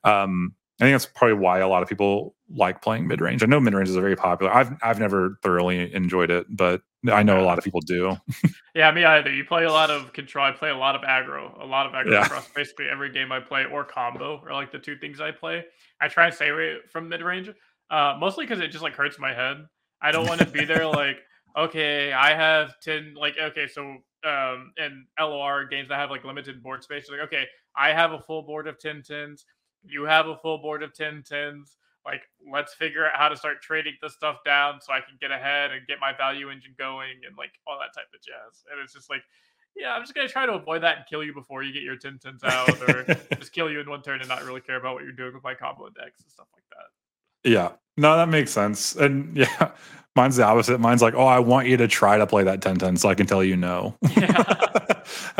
um 0.04 0.54
I 0.81 0.85
think 0.85 0.95
that's 0.95 1.05
probably 1.05 1.35
why 1.35 1.59
a 1.59 1.67
lot 1.67 1.83
of 1.83 1.89
people 1.89 2.35
like 2.49 2.81
playing 2.81 3.07
mid 3.07 3.21
range. 3.21 3.43
I 3.43 3.45
know 3.45 3.59
mid 3.59 3.75
range 3.75 3.87
is 3.87 3.95
very 3.95 4.15
popular. 4.15 4.51
I've 4.51 4.75
I've 4.81 4.99
never 4.99 5.37
thoroughly 5.43 5.93
enjoyed 5.93 6.31
it, 6.31 6.47
but 6.49 6.81
I 7.09 7.21
know 7.21 7.39
a 7.39 7.45
lot 7.45 7.59
of 7.59 7.63
people 7.63 7.81
do. 7.81 8.17
yeah, 8.75 8.89
me 8.89 9.05
either. 9.05 9.31
You 9.31 9.45
play 9.45 9.65
a 9.65 9.71
lot 9.71 9.91
of 9.91 10.11
control. 10.13 10.43
I 10.43 10.51
play 10.51 10.71
a 10.71 10.75
lot 10.75 10.95
of 10.95 11.01
aggro. 11.01 11.61
A 11.61 11.65
lot 11.65 11.85
of 11.85 11.91
aggro 11.91 12.13
yeah. 12.13 12.25
across 12.25 12.47
basically 12.55 12.87
every 12.91 13.11
game 13.11 13.31
I 13.31 13.39
play, 13.39 13.65
or 13.65 13.83
combo, 13.83 14.41
or 14.43 14.53
like 14.53 14.71
the 14.71 14.79
two 14.79 14.97
things 14.97 15.21
I 15.21 15.29
play. 15.29 15.65
I 16.01 16.07
try 16.07 16.25
and 16.25 16.33
stay 16.33 16.49
away 16.49 16.77
from 16.91 17.07
mid 17.07 17.21
range, 17.21 17.51
uh, 17.91 18.17
mostly 18.19 18.45
because 18.45 18.59
it 18.59 18.69
just 18.69 18.83
like 18.83 18.95
hurts 18.95 19.19
my 19.19 19.35
head. 19.35 19.57
I 20.01 20.11
don't 20.11 20.27
want 20.27 20.39
to 20.39 20.47
be 20.47 20.65
there 20.65 20.87
like, 20.87 21.17
okay, 21.55 22.11
I 22.11 22.33
have 22.33 22.73
ten. 22.81 23.13
Like, 23.15 23.35
okay, 23.39 23.67
so 23.67 23.97
um, 24.23 24.73
in 24.77 25.05
LOR 25.19 25.65
games 25.65 25.89
that 25.89 25.99
have 25.99 26.09
like 26.09 26.23
limited 26.23 26.63
board 26.63 26.83
space, 26.83 27.07
like, 27.07 27.19
okay, 27.19 27.45
I 27.75 27.89
have 27.89 28.13
a 28.13 28.19
full 28.19 28.41
board 28.41 28.67
of 28.67 28.79
10 28.79 29.03
tens 29.03 29.45
you 29.83 30.03
have 30.03 30.27
a 30.27 30.37
full 30.37 30.57
board 30.57 30.83
of 30.83 30.93
10 30.93 31.23
10s. 31.29 31.75
Like, 32.05 32.21
let's 32.51 32.73
figure 32.73 33.05
out 33.05 33.11
how 33.13 33.29
to 33.29 33.37
start 33.37 33.61
trading 33.61 33.93
this 34.01 34.13
stuff 34.13 34.37
down 34.43 34.79
so 34.81 34.91
I 34.91 35.01
can 35.01 35.17
get 35.21 35.31
ahead 35.31 35.71
and 35.71 35.85
get 35.85 35.99
my 35.99 36.15
value 36.17 36.49
engine 36.49 36.73
going 36.77 37.21
and 37.27 37.37
like 37.37 37.51
all 37.67 37.77
that 37.79 37.93
type 37.93 38.07
of 38.13 38.21
jazz. 38.21 38.63
And 38.71 38.81
it's 38.83 38.93
just 38.93 39.09
like, 39.09 39.21
yeah, 39.75 39.93
I'm 39.93 40.01
just 40.01 40.13
gonna 40.13 40.27
try 40.27 40.45
to 40.45 40.53
avoid 40.53 40.83
that 40.83 40.97
and 40.97 41.05
kill 41.07 41.23
you 41.23 41.33
before 41.33 41.63
you 41.63 41.71
get 41.71 41.83
your 41.83 41.95
10 41.95 42.19
10s 42.23 42.43
out, 42.43 42.89
or 42.89 43.05
just 43.37 43.53
kill 43.53 43.69
you 43.69 43.79
in 43.79 43.89
one 43.89 44.01
turn 44.01 44.19
and 44.19 44.27
not 44.27 44.43
really 44.43 44.61
care 44.61 44.77
about 44.77 44.95
what 44.95 45.03
you're 45.03 45.13
doing 45.13 45.33
with 45.33 45.43
my 45.43 45.53
combo 45.53 45.89
decks 45.89 46.21
and 46.21 46.31
stuff 46.31 46.47
like 46.53 46.63
that. 46.71 47.49
Yeah, 47.49 47.71
no, 47.97 48.17
that 48.17 48.29
makes 48.29 48.51
sense. 48.51 48.95
And 48.95 49.35
yeah, 49.37 49.71
Mine's 50.15 50.35
the 50.35 50.45
opposite. 50.45 50.79
Mine's 50.79 51.01
like, 51.01 51.13
oh, 51.13 51.25
I 51.25 51.39
want 51.39 51.67
you 51.67 51.77
to 51.77 51.87
try 51.87 52.17
to 52.17 52.27
play 52.27 52.43
that 52.43 52.61
10 52.61 52.77
10 52.77 52.97
so 52.97 53.09
I 53.09 53.15
can 53.15 53.27
tell 53.27 53.43
you 53.43 53.55
no. 53.55 53.95
Yeah. 54.17 54.43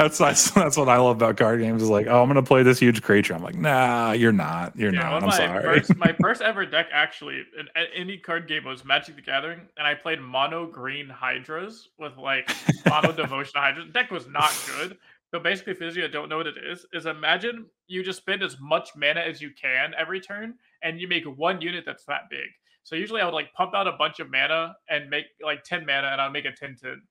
That's, 0.02 0.18
that's 0.18 0.52
that's 0.52 0.78
what 0.78 0.90
I 0.90 0.98
love 0.98 1.18
about 1.18 1.38
card 1.38 1.60
games 1.60 1.84
is 1.84 1.90
like, 1.90 2.08
oh, 2.08 2.22
I'm 2.22 2.28
gonna 2.28 2.44
play 2.44 2.64
this 2.64 2.80
huge 2.80 3.02
creature. 3.02 3.34
I'm 3.34 3.44
like, 3.44 3.56
nah, 3.56 4.12
you're 4.12 4.32
not. 4.32 4.76
You're 4.76 4.94
yeah, 4.94 5.02
not. 5.02 5.24
I'm 5.24 5.30
my 5.30 5.38
sorry. 5.38 5.64
First, 5.64 5.96
my 5.98 6.16
first 6.22 6.42
ever 6.42 6.66
deck 6.66 6.88
actually 6.92 7.44
in, 7.58 7.68
in 7.76 7.88
any 7.96 8.18
card 8.18 8.48
game 8.48 8.66
was 8.66 8.84
Magic 8.84 9.16
the 9.16 9.22
Gathering, 9.22 9.62
and 9.78 9.86
I 9.86 9.94
played 9.94 10.20
mono 10.22 10.66
green 10.66 11.08
hydras 11.08 11.90
with 11.98 12.18
like 12.18 12.52
mono 12.88 13.12
devotion 13.16 13.54
hydras. 13.56 13.88
The 13.88 13.94
deck 13.94 14.12
was 14.12 14.28
not 14.28 14.54
good. 14.78 14.98
So 15.32 15.40
basically, 15.40 15.76
for 15.76 15.86
those 15.86 15.94
of 15.94 15.98
you 15.98 16.04
that 16.04 16.12
don't 16.12 16.28
know 16.28 16.38
what 16.38 16.48
it 16.48 16.58
is, 16.58 16.86
is 16.92 17.06
imagine 17.06 17.66
you 17.88 18.04
just 18.04 18.20
spend 18.20 18.44
as 18.44 18.58
much 18.60 18.90
mana 18.96 19.22
as 19.22 19.42
you 19.42 19.52
can 19.60 19.94
every 19.98 20.20
turn, 20.20 20.56
and 20.84 21.00
you 21.00 21.08
make 21.08 21.26
one 21.26 21.62
unit 21.62 21.84
that's 21.86 22.06
that 22.06 22.30
big. 22.30 22.50
So 22.84 22.96
usually 22.96 23.22
I 23.22 23.26
would 23.26 23.34
like 23.34 23.54
pump 23.54 23.74
out 23.76 23.88
a 23.88 23.94
bunch 23.94 24.20
of 24.20 24.32
mana 24.32 24.76
and 24.90 25.10
make 25.10 25.26
like 25.44 25.64
10 25.64 25.86
mana 25.86 26.08
and 26.08 26.22
I'll 26.22 26.32
make 26.32 26.46
a 26.46 26.52
10 26.52 26.78
10. 26.82 27.02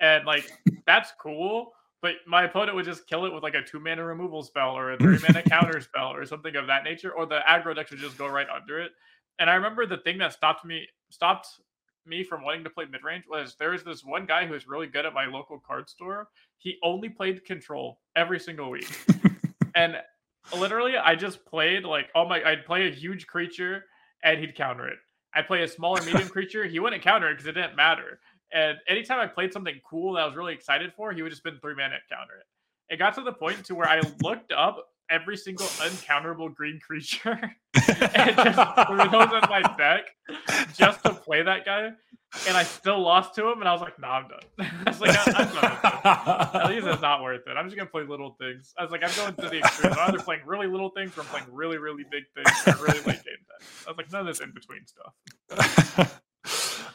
And 0.00 0.24
like 0.24 0.50
that's 0.86 1.12
cool. 1.20 1.72
But 2.06 2.18
my 2.24 2.44
opponent 2.44 2.76
would 2.76 2.84
just 2.84 3.08
kill 3.08 3.24
it 3.24 3.34
with 3.34 3.42
like 3.42 3.56
a 3.56 3.62
two 3.62 3.80
mana 3.80 4.04
removal 4.04 4.44
spell 4.44 4.78
or 4.78 4.92
a 4.92 4.96
three 4.96 5.18
mana 5.26 5.42
counter 5.48 5.80
spell 5.80 6.12
or 6.12 6.24
something 6.24 6.54
of 6.54 6.68
that 6.68 6.84
nature, 6.84 7.10
or 7.10 7.26
the 7.26 7.40
aggro 7.48 7.74
deck 7.74 7.90
would 7.90 7.98
just 7.98 8.16
go 8.16 8.28
right 8.28 8.46
under 8.48 8.78
it. 8.78 8.92
And 9.40 9.50
I 9.50 9.54
remember 9.54 9.86
the 9.86 9.96
thing 9.96 10.16
that 10.18 10.32
stopped 10.32 10.64
me 10.64 10.86
stopped 11.10 11.48
me 12.06 12.22
from 12.22 12.44
wanting 12.44 12.62
to 12.62 12.70
play 12.70 12.84
mid 12.84 13.02
range 13.02 13.24
was 13.28 13.56
there 13.58 13.72
was 13.72 13.82
this 13.82 14.04
one 14.04 14.24
guy 14.24 14.46
who 14.46 14.52
was 14.52 14.68
really 14.68 14.86
good 14.86 15.04
at 15.04 15.14
my 15.14 15.26
local 15.26 15.58
card 15.58 15.90
store. 15.90 16.28
He 16.58 16.76
only 16.84 17.08
played 17.08 17.44
control 17.44 17.98
every 18.14 18.38
single 18.38 18.70
week. 18.70 18.88
and 19.74 19.96
literally 20.56 20.96
I 20.96 21.16
just 21.16 21.44
played 21.44 21.82
like 21.82 22.10
oh 22.14 22.28
my 22.28 22.40
I'd 22.44 22.64
play 22.64 22.86
a 22.86 22.92
huge 22.92 23.26
creature 23.26 23.82
and 24.22 24.38
he'd 24.38 24.54
counter 24.54 24.86
it. 24.86 24.98
I'd 25.34 25.48
play 25.48 25.64
a 25.64 25.68
smaller 25.68 26.00
medium 26.02 26.28
creature, 26.36 26.66
he 26.66 26.78
wouldn't 26.78 27.02
counter 27.02 27.30
it 27.30 27.34
because 27.34 27.48
it 27.48 27.54
didn't 27.54 27.74
matter. 27.74 28.20
And 28.52 28.78
anytime 28.88 29.20
I 29.20 29.26
played 29.26 29.52
something 29.52 29.80
cool 29.88 30.14
that 30.14 30.22
I 30.22 30.26
was 30.26 30.36
really 30.36 30.54
excited 30.54 30.92
for, 30.96 31.12
he 31.12 31.22
would 31.22 31.30
just 31.30 31.42
spend 31.42 31.60
three 31.60 31.74
mana 31.74 31.96
counter 32.08 32.34
it. 32.38 32.94
It 32.94 32.98
got 32.98 33.14
to 33.16 33.22
the 33.22 33.32
point 33.32 33.64
to 33.66 33.74
where 33.74 33.88
I 33.88 34.00
looked 34.22 34.52
up 34.52 34.86
every 35.10 35.36
single 35.36 35.66
uncounterable 35.66 36.54
green 36.54 36.80
creature 36.86 37.38
and 37.74 38.36
just 38.36 38.86
threw 38.86 39.08
those 39.08 39.32
in 39.32 39.50
my 39.50 39.62
deck 39.76 40.06
just 40.74 41.02
to 41.04 41.14
play 41.14 41.42
that 41.42 41.64
guy. 41.64 41.92
And 42.46 42.56
I 42.56 42.64
still 42.64 43.00
lost 43.00 43.34
to 43.36 43.48
him, 43.50 43.60
and 43.60 43.68
I 43.68 43.72
was 43.72 43.80
like, 43.80 43.98
"Nah, 43.98 44.18
I'm 44.18 44.28
done." 44.28 44.40
I 44.86 44.90
was 44.90 45.00
like, 45.00 45.16
I, 45.16 45.32
"I'm 45.32 45.54
done 46.52 46.62
At 46.62 46.70
least 46.70 46.86
it's 46.86 47.00
not 47.00 47.22
worth 47.22 47.46
it. 47.46 47.56
I'm 47.56 47.64
just 47.64 47.76
gonna 47.76 47.88
play 47.88 48.02
little 48.02 48.36
things." 48.38 48.74
I 48.76 48.82
was 48.82 48.90
like, 48.90 49.02
"I'm 49.02 49.14
going 49.16 49.34
to 49.36 49.48
the 49.48 49.58
extreme. 49.60 49.92
I'm 49.92 50.10
either 50.10 50.18
playing 50.18 50.42
really 50.44 50.66
little 50.66 50.90
things 50.90 51.16
or 51.16 51.20
I'm 51.22 51.28
playing 51.28 51.46
really, 51.50 51.78
really 51.78 52.04
big 52.10 52.24
things 52.34 52.50
or 52.66 52.84
really 52.84 52.98
late 53.00 53.24
game 53.24 53.38
decks." 53.48 53.84
I 53.86 53.90
was 53.90 53.96
like, 53.96 54.12
"None 54.12 54.22
of 54.22 54.26
this 54.26 54.40
in 54.40 54.52
between 54.52 54.82
stuff." 54.86 56.20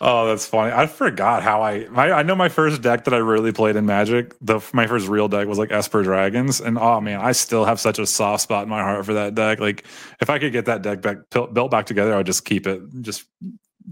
Oh, 0.03 0.25
that's 0.25 0.47
funny. 0.47 0.71
I 0.73 0.87
forgot 0.87 1.43
how 1.43 1.61
I, 1.61 1.87
my, 1.89 2.11
I 2.11 2.23
know 2.23 2.33
my 2.33 2.49
first 2.49 2.81
deck 2.81 3.03
that 3.03 3.13
I 3.13 3.17
really 3.17 3.51
played 3.51 3.75
in 3.75 3.85
Magic. 3.85 4.35
The 4.41 4.59
my 4.73 4.87
first 4.87 5.07
real 5.07 5.27
deck 5.27 5.47
was 5.47 5.59
like 5.59 5.71
Esper 5.71 6.01
Dragons, 6.01 6.59
and 6.59 6.79
oh 6.79 6.99
man, 6.99 7.21
I 7.21 7.33
still 7.33 7.65
have 7.65 7.79
such 7.79 7.99
a 7.99 8.07
soft 8.07 8.41
spot 8.41 8.63
in 8.63 8.69
my 8.69 8.81
heart 8.81 9.05
for 9.05 9.13
that 9.13 9.35
deck. 9.35 9.59
Like, 9.59 9.85
if 10.19 10.31
I 10.31 10.39
could 10.39 10.53
get 10.53 10.65
that 10.65 10.81
deck 10.81 11.03
back 11.03 11.17
built 11.29 11.69
back 11.69 11.85
together, 11.85 12.15
I 12.15 12.17
would 12.17 12.25
just 12.25 12.45
keep 12.45 12.65
it. 12.65 12.81
Just 13.01 13.25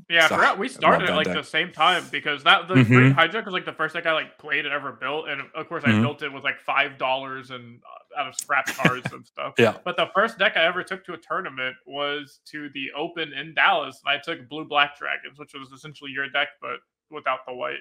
yeah, 0.09 0.25
I 0.25 0.27
forgot 0.27 0.59
we 0.59 0.69
started 0.69 1.09
at 1.09 1.15
like 1.15 1.27
deck. 1.27 1.35
the 1.35 1.43
same 1.43 1.71
time 1.71 2.03
because 2.11 2.43
that 2.43 2.67
the 2.67 2.75
mm-hmm. 2.75 2.93
Green 2.93 3.11
Hydra 3.11 3.43
was 3.43 3.53
like 3.53 3.65
the 3.65 3.73
first 3.73 3.95
deck 3.95 4.05
I 4.05 4.13
like 4.13 4.37
played 4.37 4.65
and 4.65 4.73
ever 4.73 4.91
built, 4.91 5.27
and 5.27 5.41
of 5.55 5.67
course 5.67 5.83
I 5.85 5.89
mm-hmm. 5.89 6.01
built 6.01 6.21
it 6.21 6.31
with 6.31 6.43
like 6.43 6.59
five 6.59 6.97
dollars 6.97 7.51
and 7.51 7.79
uh, 7.83 8.21
out 8.21 8.27
of 8.27 8.35
scrap 8.35 8.67
cards 8.67 9.11
and 9.11 9.25
stuff. 9.25 9.53
Yeah. 9.57 9.77
But 9.83 9.97
the 9.97 10.09
first 10.13 10.37
deck 10.37 10.53
I 10.55 10.65
ever 10.65 10.83
took 10.83 11.05
to 11.05 11.13
a 11.13 11.17
tournament 11.17 11.75
was 11.85 12.39
to 12.51 12.69
the 12.73 12.87
Open 12.95 13.33
in 13.33 13.53
Dallas, 13.53 14.01
and 14.05 14.15
I 14.15 14.21
took 14.21 14.47
Blue 14.49 14.65
Black 14.65 14.97
Dragons, 14.97 15.39
which 15.39 15.53
was 15.53 15.71
essentially 15.71 16.11
your 16.11 16.29
deck 16.29 16.49
but 16.61 16.77
without 17.09 17.39
the 17.47 17.53
white. 17.53 17.79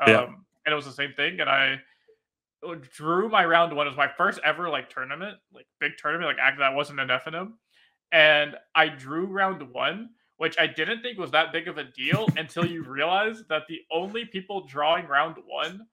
Um, 0.00 0.08
yeah. 0.08 0.24
And 0.66 0.72
it 0.72 0.74
was 0.74 0.86
the 0.86 0.92
same 0.92 1.12
thing, 1.16 1.40
and 1.40 1.50
I 1.50 1.80
drew 2.96 3.28
my 3.28 3.44
round 3.44 3.74
one. 3.74 3.86
It 3.86 3.90
was 3.90 3.96
my 3.96 4.10
first 4.16 4.40
ever 4.44 4.68
like 4.68 4.90
tournament, 4.90 5.38
like 5.52 5.66
big 5.80 5.92
tournament, 5.98 6.26
like 6.26 6.38
act 6.40 6.58
that 6.58 6.74
wasn't 6.74 7.00
an 7.00 7.08
FNM, 7.08 7.52
and 8.12 8.56
I 8.74 8.88
drew 8.88 9.26
round 9.26 9.62
one 9.72 10.10
which 10.44 10.58
I 10.58 10.66
didn't 10.66 11.00
think 11.00 11.18
was 11.18 11.30
that 11.30 11.52
big 11.52 11.68
of 11.68 11.78
a 11.78 11.84
deal 11.84 12.28
until 12.36 12.66
you 12.66 12.82
realize 12.82 13.44
that 13.48 13.62
the 13.66 13.80
only 13.90 14.26
people 14.26 14.66
drawing 14.66 15.06
round 15.06 15.36
one 15.46 15.86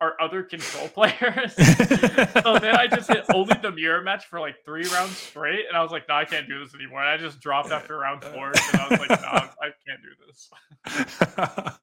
are 0.00 0.14
other 0.20 0.44
control 0.44 0.86
players. 0.94 1.54
so 1.54 2.56
then 2.60 2.76
I 2.76 2.86
just 2.86 3.08
hit 3.08 3.24
only 3.34 3.58
the 3.60 3.72
mirror 3.72 4.00
match 4.02 4.26
for 4.26 4.38
like 4.38 4.64
three 4.64 4.86
rounds 4.90 5.16
straight, 5.16 5.64
and 5.66 5.76
I 5.76 5.82
was 5.82 5.90
like, 5.90 6.06
"No, 6.08 6.14
I 6.14 6.24
can't 6.24 6.46
do 6.48 6.60
this 6.60 6.72
anymore." 6.72 7.00
And 7.00 7.08
I 7.08 7.16
just 7.16 7.40
dropped 7.40 7.72
after 7.72 7.98
round 7.98 8.22
four, 8.22 8.52
and 8.52 8.80
I 8.80 8.88
was 8.88 9.00
like, 9.00 9.10
"No, 9.10 9.26
I 9.26 9.72
can't 9.84 10.00
do 10.00 10.14
this." 10.28 11.74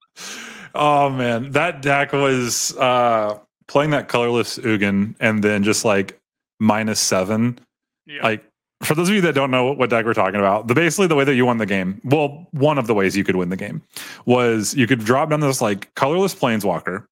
oh 0.74 1.10
man, 1.10 1.52
that 1.52 1.82
deck 1.82 2.14
was 2.14 2.74
uh, 2.78 3.38
playing 3.68 3.90
that 3.90 4.08
colorless 4.08 4.58
Ugin, 4.60 5.16
and 5.20 5.44
then 5.44 5.64
just 5.64 5.84
like 5.84 6.22
minus 6.58 7.02
seven, 7.02 7.60
yeah. 8.06 8.24
like 8.24 8.46
for 8.84 8.96
those 8.96 9.10
of 9.10 9.16
you 9.16 9.22
that 9.22 9.34
don't 9.34 9.52
know 9.52 9.72
what 9.72 9.90
deck 9.90 10.06
we're 10.06 10.14
talking 10.14 10.40
about, 10.40 10.68
the 10.68 10.76
basically 10.76 11.08
the 11.08 11.16
way 11.16 11.24
that 11.24 11.36
you 11.36 11.46
won 11.46 11.58
the 11.58 11.66
game, 11.66 12.02
well, 12.04 12.48
one 12.52 12.78
of 12.78 12.88
the 12.88 12.94
ways 12.94 13.16
you 13.16 13.24
could 13.24 13.36
win 13.36 13.50
the 13.50 13.58
game 13.58 13.82
was 14.26 14.76
you 14.76 14.88
could 14.88 15.00
drop 15.00 15.30
down 15.30 15.40
this 15.40 15.62
like 15.62 15.94
colorless 15.96 16.36
planeswalker, 16.36 17.06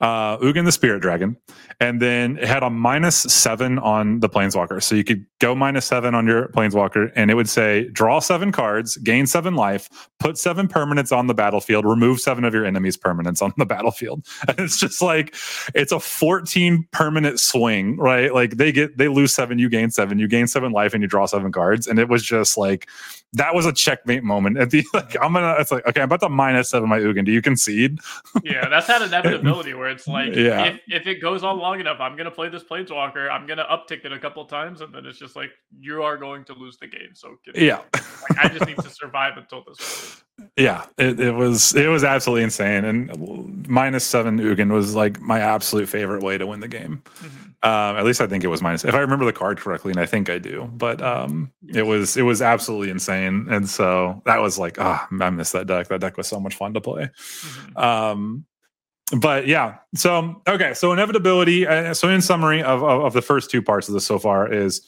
uh, 0.00 0.36
Ugin 0.38 0.64
the 0.64 0.72
Spirit 0.72 1.00
Dragon, 1.00 1.36
and 1.80 2.02
then 2.02 2.36
it 2.36 2.44
had 2.44 2.62
a 2.62 2.68
minus 2.68 3.16
seven 3.16 3.78
on 3.78 4.20
the 4.20 4.28
Planeswalker. 4.28 4.82
So 4.82 4.94
you 4.94 5.04
could 5.04 5.24
go 5.38 5.54
minus 5.54 5.86
seven 5.86 6.14
on 6.14 6.26
your 6.26 6.48
Planeswalker, 6.48 7.10
and 7.16 7.30
it 7.30 7.34
would 7.34 7.48
say 7.48 7.88
draw 7.88 8.18
seven 8.18 8.52
cards, 8.52 8.96
gain 8.98 9.26
seven 9.26 9.54
life, 9.54 9.88
put 10.18 10.36
seven 10.36 10.68
permanents 10.68 11.16
on 11.16 11.26
the 11.28 11.34
battlefield, 11.34 11.86
remove 11.86 12.20
seven 12.20 12.44
of 12.44 12.52
your 12.52 12.66
enemies' 12.66 12.96
permanents 12.96 13.40
on 13.40 13.54
the 13.56 13.66
battlefield. 13.76 14.26
And 14.46 14.58
it's 14.58 14.78
just 14.78 15.00
like 15.00 15.34
it's 15.74 15.92
a 15.92 16.00
14 16.00 16.86
permanent 16.92 17.40
swing, 17.40 17.96
right? 17.96 18.34
Like 18.34 18.58
they 18.58 18.72
get 18.72 18.98
they 18.98 19.08
lose 19.08 19.32
seven, 19.32 19.58
you 19.58 19.68
gain 19.68 19.90
seven, 19.90 20.18
you 20.18 20.28
gain 20.28 20.46
seven 20.46 20.72
life, 20.72 20.92
and 20.92 21.02
you 21.02 21.08
draw 21.08 21.24
seven 21.24 21.52
cards. 21.52 21.86
And 21.86 21.98
it 21.98 22.08
was 22.08 22.22
just 22.22 22.58
like 22.58 22.86
that 23.32 23.54
was 23.54 23.66
a 23.66 23.72
checkmate 23.72 24.24
moment. 24.24 24.58
At 24.66 24.70
the 24.70 24.84
like, 24.92 25.16
I'm 25.20 25.32
gonna 25.32 25.56
it's 25.58 25.70
like, 25.70 25.86
okay, 25.86 26.00
I'm 26.00 26.06
about 26.06 26.20
to 26.20 26.28
minus 26.28 26.70
seven 26.70 26.88
my 26.88 26.98
Ugin. 26.98 27.24
Do 27.24 27.32
you 27.32 27.42
concede? 27.42 27.98
Yeah, 28.42 28.68
that's 28.68 28.86
that 28.86 29.02
inevitability 29.06 29.74
where 29.74 29.85
it's 29.88 30.06
like 30.06 30.34
yeah. 30.34 30.64
if, 30.64 30.80
if 30.88 31.06
it 31.06 31.20
goes 31.20 31.42
on 31.42 31.58
long 31.58 31.80
enough, 31.80 32.00
I'm 32.00 32.16
gonna 32.16 32.30
play 32.30 32.48
this 32.48 32.64
planeswalker. 32.64 33.30
I'm 33.30 33.46
gonna 33.46 33.66
uptick 33.70 34.04
it 34.04 34.12
a 34.12 34.18
couple 34.18 34.44
times, 34.44 34.80
and 34.80 34.94
then 34.94 35.06
it's 35.06 35.18
just 35.18 35.36
like 35.36 35.50
you 35.78 36.02
are 36.02 36.16
going 36.16 36.44
to 36.44 36.54
lose 36.54 36.76
the 36.78 36.86
game. 36.86 37.10
So 37.14 37.36
yeah, 37.54 37.82
like, 37.94 38.38
I 38.38 38.48
just 38.48 38.66
need 38.66 38.78
to 38.78 38.90
survive 38.90 39.36
until 39.36 39.64
this. 39.66 40.22
Yeah, 40.58 40.84
it, 40.98 41.18
it 41.18 41.32
was 41.32 41.74
it 41.74 41.88
was 41.88 42.04
absolutely 42.04 42.44
insane, 42.44 42.84
and 42.84 43.66
minus 43.66 44.04
seven 44.04 44.38
Ugin 44.38 44.70
was 44.70 44.94
like 44.94 45.18
my 45.18 45.40
absolute 45.40 45.88
favorite 45.88 46.22
way 46.22 46.36
to 46.36 46.46
win 46.46 46.60
the 46.60 46.68
game. 46.68 47.02
Mm-hmm. 47.06 47.46
Um, 47.62 47.96
at 47.96 48.04
least 48.04 48.20
I 48.20 48.26
think 48.26 48.44
it 48.44 48.48
was 48.48 48.60
minus. 48.60 48.84
If 48.84 48.94
I 48.94 49.00
remember 49.00 49.24
the 49.24 49.32
card 49.32 49.58
correctly, 49.58 49.92
and 49.92 50.00
I 50.00 50.04
think 50.06 50.28
I 50.28 50.38
do, 50.38 50.70
but 50.74 51.00
um, 51.00 51.52
it 51.68 51.82
was 51.82 52.16
it 52.16 52.22
was 52.22 52.42
absolutely 52.42 52.90
insane, 52.90 53.46
and 53.48 53.68
so 53.68 54.22
that 54.26 54.40
was 54.40 54.58
like, 54.58 54.78
ah, 54.78 55.08
oh, 55.10 55.24
I 55.24 55.30
missed 55.30 55.54
that 55.54 55.66
deck. 55.66 55.88
That 55.88 56.00
deck 56.00 56.18
was 56.18 56.28
so 56.28 56.38
much 56.38 56.54
fun 56.54 56.74
to 56.74 56.80
play. 56.82 57.04
Mm-hmm. 57.04 57.78
Um, 57.78 58.44
but 59.12 59.46
yeah, 59.46 59.76
so 59.94 60.42
okay, 60.48 60.74
so 60.74 60.92
inevitability. 60.92 61.66
Uh, 61.66 61.94
so 61.94 62.08
in 62.08 62.20
summary 62.20 62.62
of, 62.62 62.82
of, 62.82 63.04
of 63.04 63.12
the 63.12 63.22
first 63.22 63.50
two 63.50 63.62
parts 63.62 63.88
of 63.88 63.94
this 63.94 64.04
so 64.04 64.18
far 64.18 64.52
is 64.52 64.80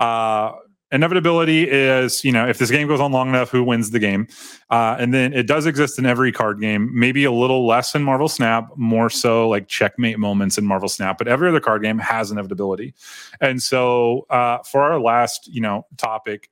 uh, 0.00 0.52
inevitability 0.90 1.68
is 1.70 2.22
you 2.22 2.30
know 2.30 2.46
if 2.46 2.58
this 2.58 2.70
game 2.70 2.86
goes 2.86 3.00
on 3.00 3.12
long 3.12 3.30
enough, 3.30 3.50
who 3.50 3.64
wins 3.64 3.90
the 3.90 3.98
game, 3.98 4.28
uh, 4.70 4.96
and 4.98 5.14
then 5.14 5.32
it 5.32 5.46
does 5.46 5.64
exist 5.64 5.98
in 5.98 6.04
every 6.04 6.30
card 6.30 6.60
game. 6.60 6.90
Maybe 6.92 7.24
a 7.24 7.32
little 7.32 7.66
less 7.66 7.94
in 7.94 8.02
Marvel 8.02 8.28
Snap, 8.28 8.68
more 8.76 9.08
so 9.08 9.48
like 9.48 9.68
checkmate 9.68 10.18
moments 10.18 10.58
in 10.58 10.66
Marvel 10.66 10.88
Snap, 10.88 11.16
but 11.16 11.26
every 11.26 11.48
other 11.48 11.60
card 11.60 11.82
game 11.82 11.98
has 11.98 12.30
inevitability. 12.30 12.92
And 13.40 13.62
so 13.62 14.26
uh, 14.28 14.58
for 14.58 14.82
our 14.82 15.00
last 15.00 15.48
you 15.48 15.62
know 15.62 15.86
topic 15.96 16.50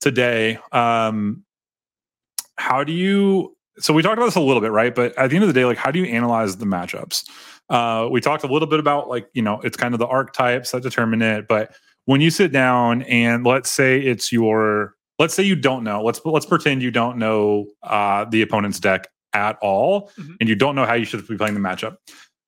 today, 0.00 0.58
um, 0.72 1.44
how 2.56 2.82
do 2.82 2.92
you 2.92 3.56
so 3.78 3.94
we 3.94 4.02
talked 4.02 4.18
about 4.18 4.26
this 4.26 4.36
a 4.36 4.40
little 4.40 4.60
bit, 4.60 4.70
right? 4.70 4.94
But 4.94 5.16
at 5.16 5.30
the 5.30 5.36
end 5.36 5.44
of 5.44 5.48
the 5.48 5.58
day, 5.58 5.64
like, 5.64 5.78
how 5.78 5.90
do 5.90 5.98
you 5.98 6.06
analyze 6.06 6.56
the 6.56 6.66
matchups? 6.66 7.28
Uh, 7.68 8.08
we 8.10 8.20
talked 8.20 8.44
a 8.44 8.46
little 8.46 8.68
bit 8.68 8.80
about 8.80 9.08
like, 9.08 9.28
you 9.32 9.42
know, 9.42 9.60
it's 9.62 9.76
kind 9.76 9.94
of 9.94 9.98
the 10.00 10.06
archetypes 10.06 10.72
that 10.72 10.82
determine 10.82 11.22
it. 11.22 11.48
But 11.48 11.74
when 12.04 12.20
you 12.20 12.30
sit 12.30 12.52
down 12.52 13.02
and 13.02 13.44
let's 13.44 13.70
say 13.70 14.00
it's 14.00 14.32
your, 14.32 14.94
let's 15.18 15.34
say 15.34 15.42
you 15.42 15.56
don't 15.56 15.84
know, 15.84 16.02
let's 16.02 16.20
let's 16.24 16.46
pretend 16.46 16.82
you 16.82 16.90
don't 16.90 17.16
know 17.16 17.66
uh, 17.82 18.24
the 18.26 18.42
opponent's 18.42 18.80
deck 18.80 19.08
at 19.32 19.56
all, 19.62 20.10
mm-hmm. 20.18 20.34
and 20.40 20.48
you 20.48 20.54
don't 20.54 20.74
know 20.74 20.84
how 20.84 20.94
you 20.94 21.04
should 21.04 21.26
be 21.26 21.36
playing 21.36 21.54
the 21.54 21.60
matchup 21.60 21.96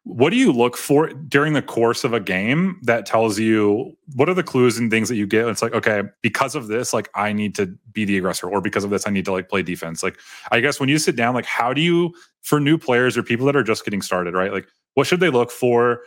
what 0.04 0.30
do 0.30 0.36
you 0.36 0.52
look 0.52 0.76
for 0.76 1.08
during 1.08 1.54
the 1.54 1.62
course 1.62 2.04
of 2.04 2.12
a 2.12 2.20
game 2.20 2.78
that 2.82 3.06
tells 3.06 3.38
you 3.38 3.96
what 4.14 4.28
are 4.28 4.34
the 4.34 4.42
clues 4.42 4.76
and 4.76 4.90
things 4.90 5.08
that 5.08 5.16
you 5.16 5.26
get? 5.26 5.48
It's 5.48 5.62
like 5.62 5.72
okay 5.72 6.02
because 6.22 6.54
of 6.54 6.66
this 6.68 6.92
like 6.92 7.08
i 7.14 7.32
need 7.32 7.54
to 7.56 7.74
be 7.90 8.04
the 8.04 8.18
aggressor 8.18 8.48
or 8.48 8.60
because 8.60 8.84
of 8.84 8.90
this 8.90 9.06
i 9.06 9.10
need 9.10 9.24
to 9.24 9.32
like 9.32 9.48
play 9.48 9.62
defense. 9.62 10.02
Like 10.02 10.18
i 10.52 10.60
guess 10.60 10.78
when 10.78 10.90
you 10.90 10.98
sit 10.98 11.16
down 11.16 11.34
like 11.34 11.46
how 11.46 11.72
do 11.72 11.80
you 11.80 12.14
for 12.42 12.60
new 12.60 12.76
players 12.76 13.16
or 13.16 13.22
people 13.22 13.46
that 13.46 13.56
are 13.56 13.62
just 13.62 13.84
getting 13.84 14.02
started 14.02 14.34
right? 14.34 14.52
Like 14.52 14.68
what 14.92 15.06
should 15.06 15.20
they 15.20 15.30
look 15.30 15.50
for? 15.50 16.02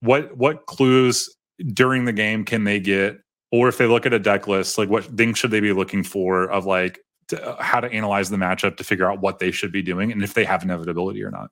What 0.00 0.34
what 0.38 0.64
clues 0.64 1.28
during 1.72 2.06
the 2.06 2.12
game 2.12 2.44
can 2.44 2.64
they 2.64 2.80
get? 2.80 3.18
Or 3.52 3.68
if 3.68 3.78
they 3.78 3.86
look 3.86 4.06
at 4.06 4.14
a 4.14 4.18
deck 4.18 4.48
list 4.48 4.78
like 4.78 4.88
what 4.88 5.04
things 5.04 5.38
should 5.38 5.50
they 5.50 5.60
be 5.60 5.74
looking 5.74 6.02
for 6.02 6.50
of 6.50 6.64
like 6.64 6.98
to, 7.28 7.46
uh, 7.46 7.62
how 7.62 7.80
to 7.80 7.92
analyze 7.92 8.30
the 8.30 8.38
matchup 8.38 8.78
to 8.78 8.84
figure 8.84 9.10
out 9.10 9.20
what 9.20 9.38
they 9.38 9.50
should 9.50 9.70
be 9.70 9.82
doing 9.82 10.10
and 10.10 10.24
if 10.24 10.32
they 10.32 10.44
have 10.44 10.62
inevitability 10.62 11.22
or 11.22 11.30
not 11.30 11.50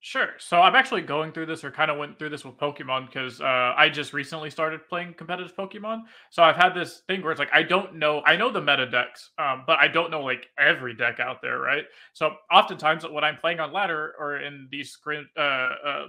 Sure. 0.00 0.28
So 0.38 0.60
I'm 0.60 0.76
actually 0.76 1.02
going 1.02 1.32
through 1.32 1.46
this, 1.46 1.64
or 1.64 1.72
kind 1.72 1.90
of 1.90 1.98
went 1.98 2.18
through 2.18 2.28
this 2.28 2.44
with 2.44 2.56
Pokemon 2.56 3.06
because 3.06 3.40
uh, 3.40 3.74
I 3.76 3.88
just 3.88 4.12
recently 4.12 4.48
started 4.48 4.88
playing 4.88 5.14
competitive 5.14 5.56
Pokemon. 5.56 6.02
So 6.30 6.42
I've 6.44 6.56
had 6.56 6.72
this 6.72 7.02
thing 7.08 7.20
where 7.20 7.32
it's 7.32 7.40
like 7.40 7.52
I 7.52 7.64
don't 7.64 7.96
know, 7.96 8.22
I 8.24 8.36
know 8.36 8.52
the 8.52 8.60
meta 8.60 8.88
decks, 8.88 9.30
um, 9.38 9.64
but 9.66 9.78
I 9.80 9.88
don't 9.88 10.12
know 10.12 10.22
like 10.22 10.46
every 10.56 10.94
deck 10.94 11.18
out 11.18 11.42
there, 11.42 11.58
right? 11.58 11.84
So 12.12 12.30
oftentimes 12.52 13.04
when 13.10 13.24
I'm 13.24 13.38
playing 13.38 13.58
on 13.58 13.72
ladder 13.72 14.14
or 14.20 14.38
in 14.38 14.68
these 14.70 14.96
uh, 15.36 15.40
uh, 15.40 16.06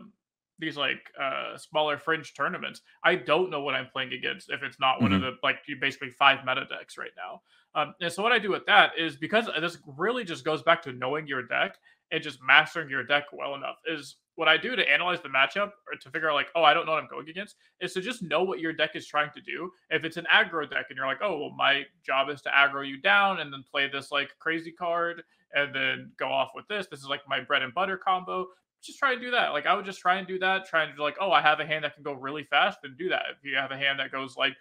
these 0.60 0.78
like 0.78 1.02
uh, 1.20 1.58
smaller 1.58 1.98
fringe 1.98 2.36
tournaments, 2.36 2.82
I 3.04 3.16
don't 3.16 3.50
know 3.50 3.62
what 3.62 3.74
I'm 3.74 3.88
playing 3.88 4.14
against 4.14 4.52
if 4.52 4.62
it's 4.62 4.80
not 4.80 4.96
mm-hmm. 4.96 5.04
one 5.06 5.14
of 5.14 5.22
mm-hmm. 5.22 5.32
the 5.32 5.48
like 5.48 5.58
basically 5.82 6.12
five 6.12 6.46
meta 6.46 6.66
decks 6.66 6.96
right 6.96 7.12
now. 7.18 7.42
Um, 7.74 7.96
and 8.02 8.12
so 8.12 8.22
what 8.22 8.32
I 8.32 8.40
do 8.40 8.52
with 8.52 8.66
that 8.68 8.92
is 9.00 9.16
because 9.16 9.48
this 9.60 9.78
really 9.98 10.24
just 10.24 10.46
goes 10.46 10.62
back 10.62 10.84
to 10.84 10.92
knowing 10.92 11.26
your 11.26 11.44
deck 11.44 11.76
and 12.12 12.24
just 12.24 12.40
mastering 12.42 12.90
your 12.90 13.04
deck 13.04 13.26
well 13.32 13.56
enough 13.56 13.78
is 13.88 14.16
what 14.36 14.48
I 14.48 14.56
do 14.56 14.76
to 14.76 14.90
analyze 14.90 15.20
the 15.22 15.30
matchup 15.30 15.72
or 15.86 15.98
to 16.00 16.10
figure 16.10 16.30
out 16.30 16.36
like, 16.36 16.48
oh, 16.56 16.64
I 16.64 16.74
don't 16.74 16.86
know 16.86 16.94
what 16.94 17.04
I'm 17.04 17.10
going 17.10 17.28
against, 17.30 17.56
is 17.82 17.94
to 17.94 18.02
just 18.02 18.24
know 18.24 18.42
what 18.42 18.60
your 18.60 18.72
deck 18.72 18.96
is 18.96 19.06
trying 19.06 19.32
to 19.36 19.42
do. 19.42 19.70
If 19.90 20.06
it's 20.06 20.18
an 20.18 20.26
aggro 20.34 20.70
deck 20.70 20.86
and 20.90 20.98
you're 20.98 21.06
like, 21.06 21.20
oh, 21.22 21.38
well, 21.38 21.52
my 21.52 21.84
job 22.06 22.30
is 22.30 22.42
to 22.44 22.50
aggro 22.50 22.88
you 22.88 23.02
down 23.02 23.42
and 23.42 23.52
then 23.52 23.66
play 23.70 23.90
this 23.90 24.12
like 24.12 24.30
crazy 24.40 24.72
card 24.72 25.24
and 25.54 25.76
then 25.76 26.12
go 26.18 26.30
off 26.30 26.52
with 26.56 26.68
this. 26.68 26.88
This 26.90 27.02
is 27.02 27.08
like 27.08 27.22
my 27.28 27.42
bread 27.42 27.64
and 27.64 27.74
butter 27.74 27.98
combo. 27.98 28.48
Just 28.82 28.98
try 28.98 29.12
and 29.12 29.22
do 29.22 29.30
that. 29.32 29.50
Like 29.50 29.66
I 29.66 29.74
would 29.74 29.86
just 29.86 30.00
try 30.00 30.16
and 30.16 30.28
do 30.28 30.40
that. 30.40 30.66
Try 30.66 30.84
and 30.84 30.96
be 30.96 31.02
like, 31.02 31.18
oh, 31.20 31.32
I 31.32 31.42
have 31.42 31.60
a 31.60 31.66
hand 31.66 31.84
that 31.84 31.96
can 31.96 32.04
go 32.04 32.14
really 32.14 32.44
fast, 32.44 32.80
then 32.82 32.96
do 32.98 33.10
that. 33.10 33.24
If 33.38 33.44
you 33.44 33.58
have 33.58 33.72
a 33.72 33.78
hand 33.78 34.00
that 34.00 34.12
goes 34.12 34.38
like 34.38 34.56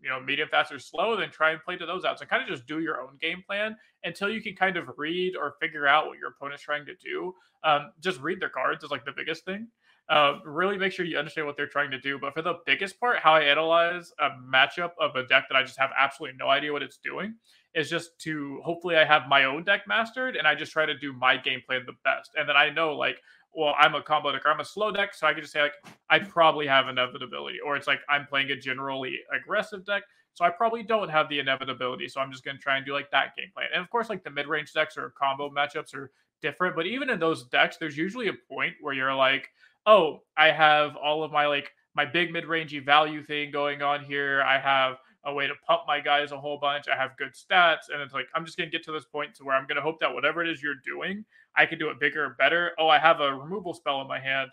you 0.00 0.08
know, 0.08 0.20
medium, 0.20 0.48
fast, 0.48 0.72
or 0.72 0.78
slow, 0.78 1.16
then 1.16 1.30
try 1.30 1.50
and 1.50 1.62
play 1.62 1.76
to 1.76 1.86
those 1.86 2.04
outs 2.04 2.20
and 2.20 2.30
kind 2.30 2.42
of 2.42 2.48
just 2.48 2.66
do 2.66 2.80
your 2.80 3.00
own 3.00 3.16
game 3.20 3.42
plan 3.46 3.76
until 4.04 4.28
you 4.28 4.42
can 4.42 4.54
kind 4.54 4.76
of 4.76 4.88
read 4.96 5.36
or 5.36 5.54
figure 5.60 5.86
out 5.86 6.06
what 6.06 6.18
your 6.18 6.30
opponent's 6.30 6.62
trying 6.62 6.86
to 6.86 6.94
do. 6.96 7.34
Um, 7.64 7.92
just 8.00 8.20
read 8.20 8.40
their 8.40 8.48
cards 8.48 8.84
is 8.84 8.90
like 8.90 9.04
the 9.04 9.12
biggest 9.16 9.44
thing. 9.44 9.68
Uh, 10.08 10.38
really 10.44 10.78
make 10.78 10.90
sure 10.90 11.04
you 11.04 11.18
understand 11.18 11.46
what 11.46 11.56
they're 11.56 11.66
trying 11.66 11.90
to 11.90 12.00
do. 12.00 12.18
But 12.18 12.32
for 12.32 12.40
the 12.40 12.54
biggest 12.64 12.98
part, 12.98 13.18
how 13.18 13.34
I 13.34 13.42
analyze 13.42 14.10
a 14.18 14.30
matchup 14.50 14.92
of 14.98 15.16
a 15.16 15.26
deck 15.26 15.44
that 15.50 15.56
I 15.56 15.62
just 15.62 15.78
have 15.78 15.90
absolutely 15.98 16.38
no 16.38 16.48
idea 16.48 16.72
what 16.72 16.82
it's 16.82 16.96
doing 16.96 17.34
is 17.74 17.90
just 17.90 18.18
to 18.20 18.58
hopefully 18.64 18.96
I 18.96 19.04
have 19.04 19.28
my 19.28 19.44
own 19.44 19.64
deck 19.64 19.82
mastered 19.86 20.34
and 20.34 20.48
I 20.48 20.54
just 20.54 20.72
try 20.72 20.86
to 20.86 20.96
do 20.96 21.12
my 21.12 21.36
game 21.36 21.60
plan 21.66 21.82
the 21.84 21.92
best. 22.04 22.30
And 22.36 22.48
then 22.48 22.56
I 22.56 22.70
know 22.70 22.96
like, 22.96 23.18
well, 23.54 23.74
I'm 23.78 23.94
a 23.94 24.02
combo 24.02 24.32
deck, 24.32 24.42
I'm 24.44 24.60
a 24.60 24.64
slow 24.64 24.92
deck, 24.92 25.14
so 25.14 25.26
I 25.26 25.32
can 25.32 25.42
just 25.42 25.52
say 25.52 25.62
like 25.62 25.72
I 26.10 26.18
probably 26.18 26.66
have 26.66 26.88
inevitability, 26.88 27.58
or 27.64 27.76
it's 27.76 27.86
like 27.86 28.00
I'm 28.08 28.26
playing 28.26 28.50
a 28.50 28.56
generally 28.56 29.18
aggressive 29.34 29.84
deck, 29.84 30.02
so 30.34 30.44
I 30.44 30.50
probably 30.50 30.82
don't 30.82 31.08
have 31.08 31.28
the 31.28 31.40
inevitability. 31.40 32.08
So 32.08 32.20
I'm 32.20 32.30
just 32.30 32.44
gonna 32.44 32.58
try 32.58 32.76
and 32.76 32.86
do 32.86 32.92
like 32.92 33.10
that 33.10 33.32
gameplay. 33.38 33.64
And 33.72 33.82
of 33.82 33.90
course, 33.90 34.08
like 34.08 34.22
the 34.22 34.30
mid 34.30 34.46
range 34.46 34.72
decks 34.72 34.96
or 34.96 35.10
combo 35.10 35.50
matchups 35.50 35.94
are 35.94 36.10
different, 36.40 36.76
but 36.76 36.86
even 36.86 37.10
in 37.10 37.18
those 37.18 37.44
decks, 37.44 37.76
there's 37.76 37.96
usually 37.96 38.28
a 38.28 38.34
point 38.48 38.74
where 38.80 38.94
you're 38.94 39.14
like, 39.14 39.48
oh, 39.86 40.22
I 40.36 40.50
have 40.50 40.96
all 40.96 41.24
of 41.24 41.32
my 41.32 41.46
like 41.46 41.72
my 41.94 42.04
big 42.04 42.32
mid 42.32 42.44
rangey 42.44 42.84
value 42.84 43.22
thing 43.24 43.50
going 43.50 43.82
on 43.82 44.04
here. 44.04 44.42
I 44.42 44.58
have 44.58 44.98
a 45.24 45.34
way 45.34 45.46
to 45.48 45.54
pump 45.66 45.82
my 45.86 46.00
guys 46.00 46.30
a 46.30 46.38
whole 46.38 46.58
bunch. 46.58 46.84
I 46.88 46.96
have 46.96 47.16
good 47.16 47.32
stats, 47.32 47.90
and 47.92 48.00
it's 48.00 48.14
like 48.14 48.28
I'm 48.34 48.44
just 48.44 48.56
gonna 48.56 48.70
get 48.70 48.84
to 48.84 48.92
this 48.92 49.04
point 49.04 49.34
to 49.36 49.44
where 49.44 49.56
I'm 49.56 49.66
gonna 49.66 49.80
hope 49.80 49.98
that 50.00 50.14
whatever 50.14 50.42
it 50.42 50.48
is 50.48 50.62
you're 50.62 50.76
doing, 50.84 51.24
I 51.58 51.66
could 51.66 51.80
do 51.80 51.90
it 51.90 51.98
bigger 51.98 52.24
or 52.24 52.36
better. 52.38 52.72
Oh, 52.78 52.88
I 52.88 52.98
have 52.98 53.20
a 53.20 53.34
removal 53.34 53.74
spell 53.74 54.00
in 54.00 54.06
my 54.06 54.20
hand, 54.20 54.50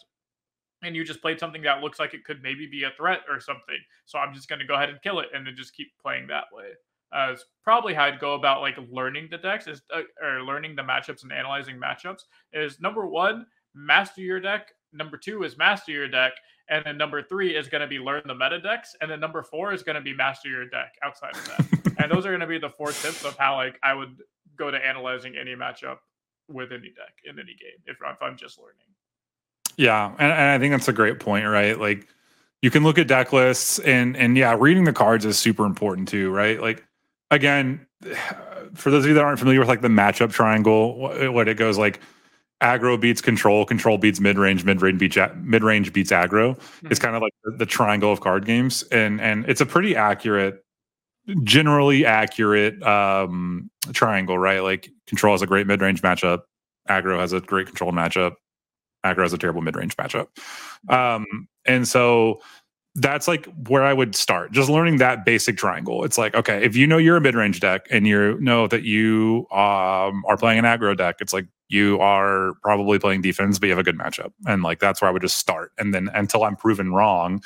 and 0.84 0.96
you 0.96 1.06
just 1.06 1.22
played 1.22 1.40
something 1.40 1.62
that 1.62 1.82
looks 1.82 2.00
like 2.00 2.16
it 2.16 2.26
could 2.26 2.42
maybe 2.42 2.66
be 2.66 2.84
a 2.84 2.92
threat 2.98 3.22
or 3.30 3.40
something. 3.40 3.78
So 4.06 4.18
I'm 4.18 4.34
just 4.34 4.50
gonna 4.50 4.66
go 4.66 4.74
ahead 4.74 4.90
and 4.90 5.02
kill 5.02 5.20
it, 5.20 5.28
and 5.34 5.46
then 5.46 5.56
just 5.56 5.76
keep 5.76 5.92
playing 6.02 6.28
that 6.28 6.46
way. 6.52 6.72
Uh, 7.16 7.30
it's 7.32 7.46
probably 7.64 7.94
how 7.94 8.06
I'd 8.06 8.20
go 8.20 8.34
about 8.34 8.62
like 8.62 8.76
learning 8.92 9.28
the 9.30 9.38
decks 9.38 9.68
is 9.68 9.84
uh, 9.94 10.02
or 10.22 10.42
learning 10.42 10.76
the 10.76 10.82
matchups 10.82 11.24
and 11.24 11.32
analyzing 11.32 11.80
matchups. 11.80 12.22
Is 12.52 12.82
number 12.82 13.06
one, 13.06 13.46
master 13.76 14.22
your 14.22 14.40
deck. 14.40 14.72
Number 14.92 15.18
two 15.18 15.44
is 15.44 15.58
master 15.58 15.92
your 15.92 16.08
deck, 16.08 16.34
and 16.70 16.84
then 16.84 16.98
number 16.98 17.22
three 17.22 17.56
is 17.56 17.68
going 17.68 17.82
to 17.82 17.88
be 17.88 18.00
learn 18.00 18.24
the 18.26 18.34
meta 18.34 18.60
decks. 18.60 18.96
And 19.02 19.12
then 19.12 19.20
number 19.20 19.44
four 19.44 19.74
is 19.74 19.84
going 19.84 19.96
to 19.96 20.02
be 20.02 20.14
master 20.14 20.50
your 20.50 20.68
deck 20.68 20.96
outside 21.04 21.36
of 21.36 21.46
that. 21.46 21.96
and 22.00 22.12
those 22.12 22.26
are 22.26 22.30
going 22.30 22.40
to 22.40 22.48
be 22.48 22.58
the 22.58 22.70
four 22.70 22.92
tips 22.92 23.24
of 23.24 23.38
how 23.38 23.56
like 23.56 23.78
I 23.84 23.94
would 23.94 24.18
go 24.58 24.72
to 24.72 24.78
analyzing 24.78 25.36
any 25.38 25.54
matchup 25.54 25.98
with 26.48 26.72
any 26.72 26.90
deck 26.90 27.16
in 27.24 27.40
any 27.40 27.56
game 27.56 27.80
if, 27.86 27.98
if 28.02 28.22
I'm 28.22 28.38
just 28.38 28.60
learning. 28.60 28.76
Yeah, 29.78 30.12
and, 30.12 30.32
and 30.32 30.50
I 30.50 30.60
think 30.60 30.72
that's 30.72 30.88
a 30.88 30.94
great 30.94 31.20
point, 31.20 31.46
right? 31.48 31.80
Like 31.80 32.08
you 32.62 32.72
can 32.72 32.84
look 32.84 32.98
at 32.98 33.08
deck 33.08 33.34
lists 33.34 33.80
and 33.80 34.16
and 34.18 34.38
yeah, 34.38 34.56
reading 34.60 34.86
the 34.86 34.94
cards 34.94 35.26
is 35.26 35.38
super 35.38 35.66
important 35.66 36.08
too, 36.08 36.32
right? 36.32 36.60
Like 36.62 36.86
again, 37.32 37.86
for 38.74 38.92
those 38.92 39.04
of 39.04 39.10
you 39.10 39.14
that 39.16 39.24
aren't 39.24 39.40
familiar 39.40 39.60
with 39.60 39.70
like 39.70 39.82
the 39.82 39.88
matchup 39.88 40.32
triangle, 40.32 40.98
what 41.32 41.48
it 41.48 41.58
goes 41.58 41.78
like 41.78 42.00
aggro 42.62 43.00
beats 43.00 43.22
control, 43.22 43.66
control 43.66 43.98
beats 43.98 44.20
mid 44.20 44.38
range, 44.38 44.66
mid 44.66 44.82
range 44.82 45.00
beats 45.00 45.18
mid 45.36 45.64
range 45.64 45.94
beats 45.94 46.12
aggro. 46.12 46.56
Mm-hmm. 46.56 46.88
It's 46.90 47.00
kind 47.00 47.16
of 47.16 47.22
like 47.22 47.34
the, 47.44 47.52
the, 47.52 47.66
triangle 47.66 48.12
of 48.12 48.22
card 48.22 48.46
games, 48.46 48.84
and 48.92 49.22
and 49.22 49.46
it's 49.48 49.62
a 49.62 49.66
pretty 49.66 49.96
accurate, 49.96 50.65
generally 51.44 52.06
accurate 52.06 52.82
um, 52.84 53.70
triangle, 53.94 54.38
right? 54.38 54.60
Like 54.60 54.90
control 55.08 55.34
has 55.34 55.42
a 55.42 55.48
great 55.48 55.68
mid 55.68 55.82
range 55.82 56.02
matchup, 56.02 56.42
aggro 56.90 57.20
has 57.20 57.34
a 57.34 57.42
great 57.42 57.68
control 57.68 57.92
matchup, 57.92 58.34
aggro 59.06 59.24
has 59.24 59.34
a 59.34 59.38
terrible 59.38 59.62
mid 59.62 59.76
range 59.76 59.96
matchup, 59.98 60.28
um, 60.90 61.26
and 61.66 61.88
so 61.88 62.42
that's 62.96 63.28
like 63.28 63.46
where 63.68 63.84
I 63.84 63.94
would 63.94 64.16
start. 64.16 64.54
Just 64.54 64.70
learning 64.70 64.98
that 64.98 65.26
basic 65.26 65.58
triangle. 65.58 66.06
It's 66.06 66.18
like, 66.18 66.34
okay, 66.34 66.64
if 66.64 66.78
you 66.78 66.88
know 66.88 66.98
you're 66.98 67.18
a 67.18 67.22
mid-range 67.22 67.60
deck 67.60 67.88
and 67.92 68.08
you 68.08 68.40
know 68.40 68.68
that 68.68 68.84
you 68.84 69.48
um, 69.52 70.24
are 70.28 70.38
playing 70.38 70.60
an 70.60 70.66
aggro 70.66 70.96
deck, 70.96 71.18
it's 71.20 71.34
like 71.34 71.46
you 71.68 72.00
are 72.00 72.54
probably 72.64 72.98
playing 72.98 73.22
defense, 73.22 73.60
but 73.60 73.68
you 73.68 73.72
have 73.74 73.80
a 73.80 73.84
good 73.84 73.98
matchup. 73.98 74.32
And 74.48 74.64
like 74.64 74.80
that's 74.80 75.02
where 75.02 75.10
I 75.10 75.12
would 75.12 75.22
just 75.22 75.38
start. 75.38 75.74
And 75.78 75.94
then 75.94 76.10
until 76.14 76.44
I'm 76.46 76.56
proven 76.56 76.94
wrong. 76.94 77.44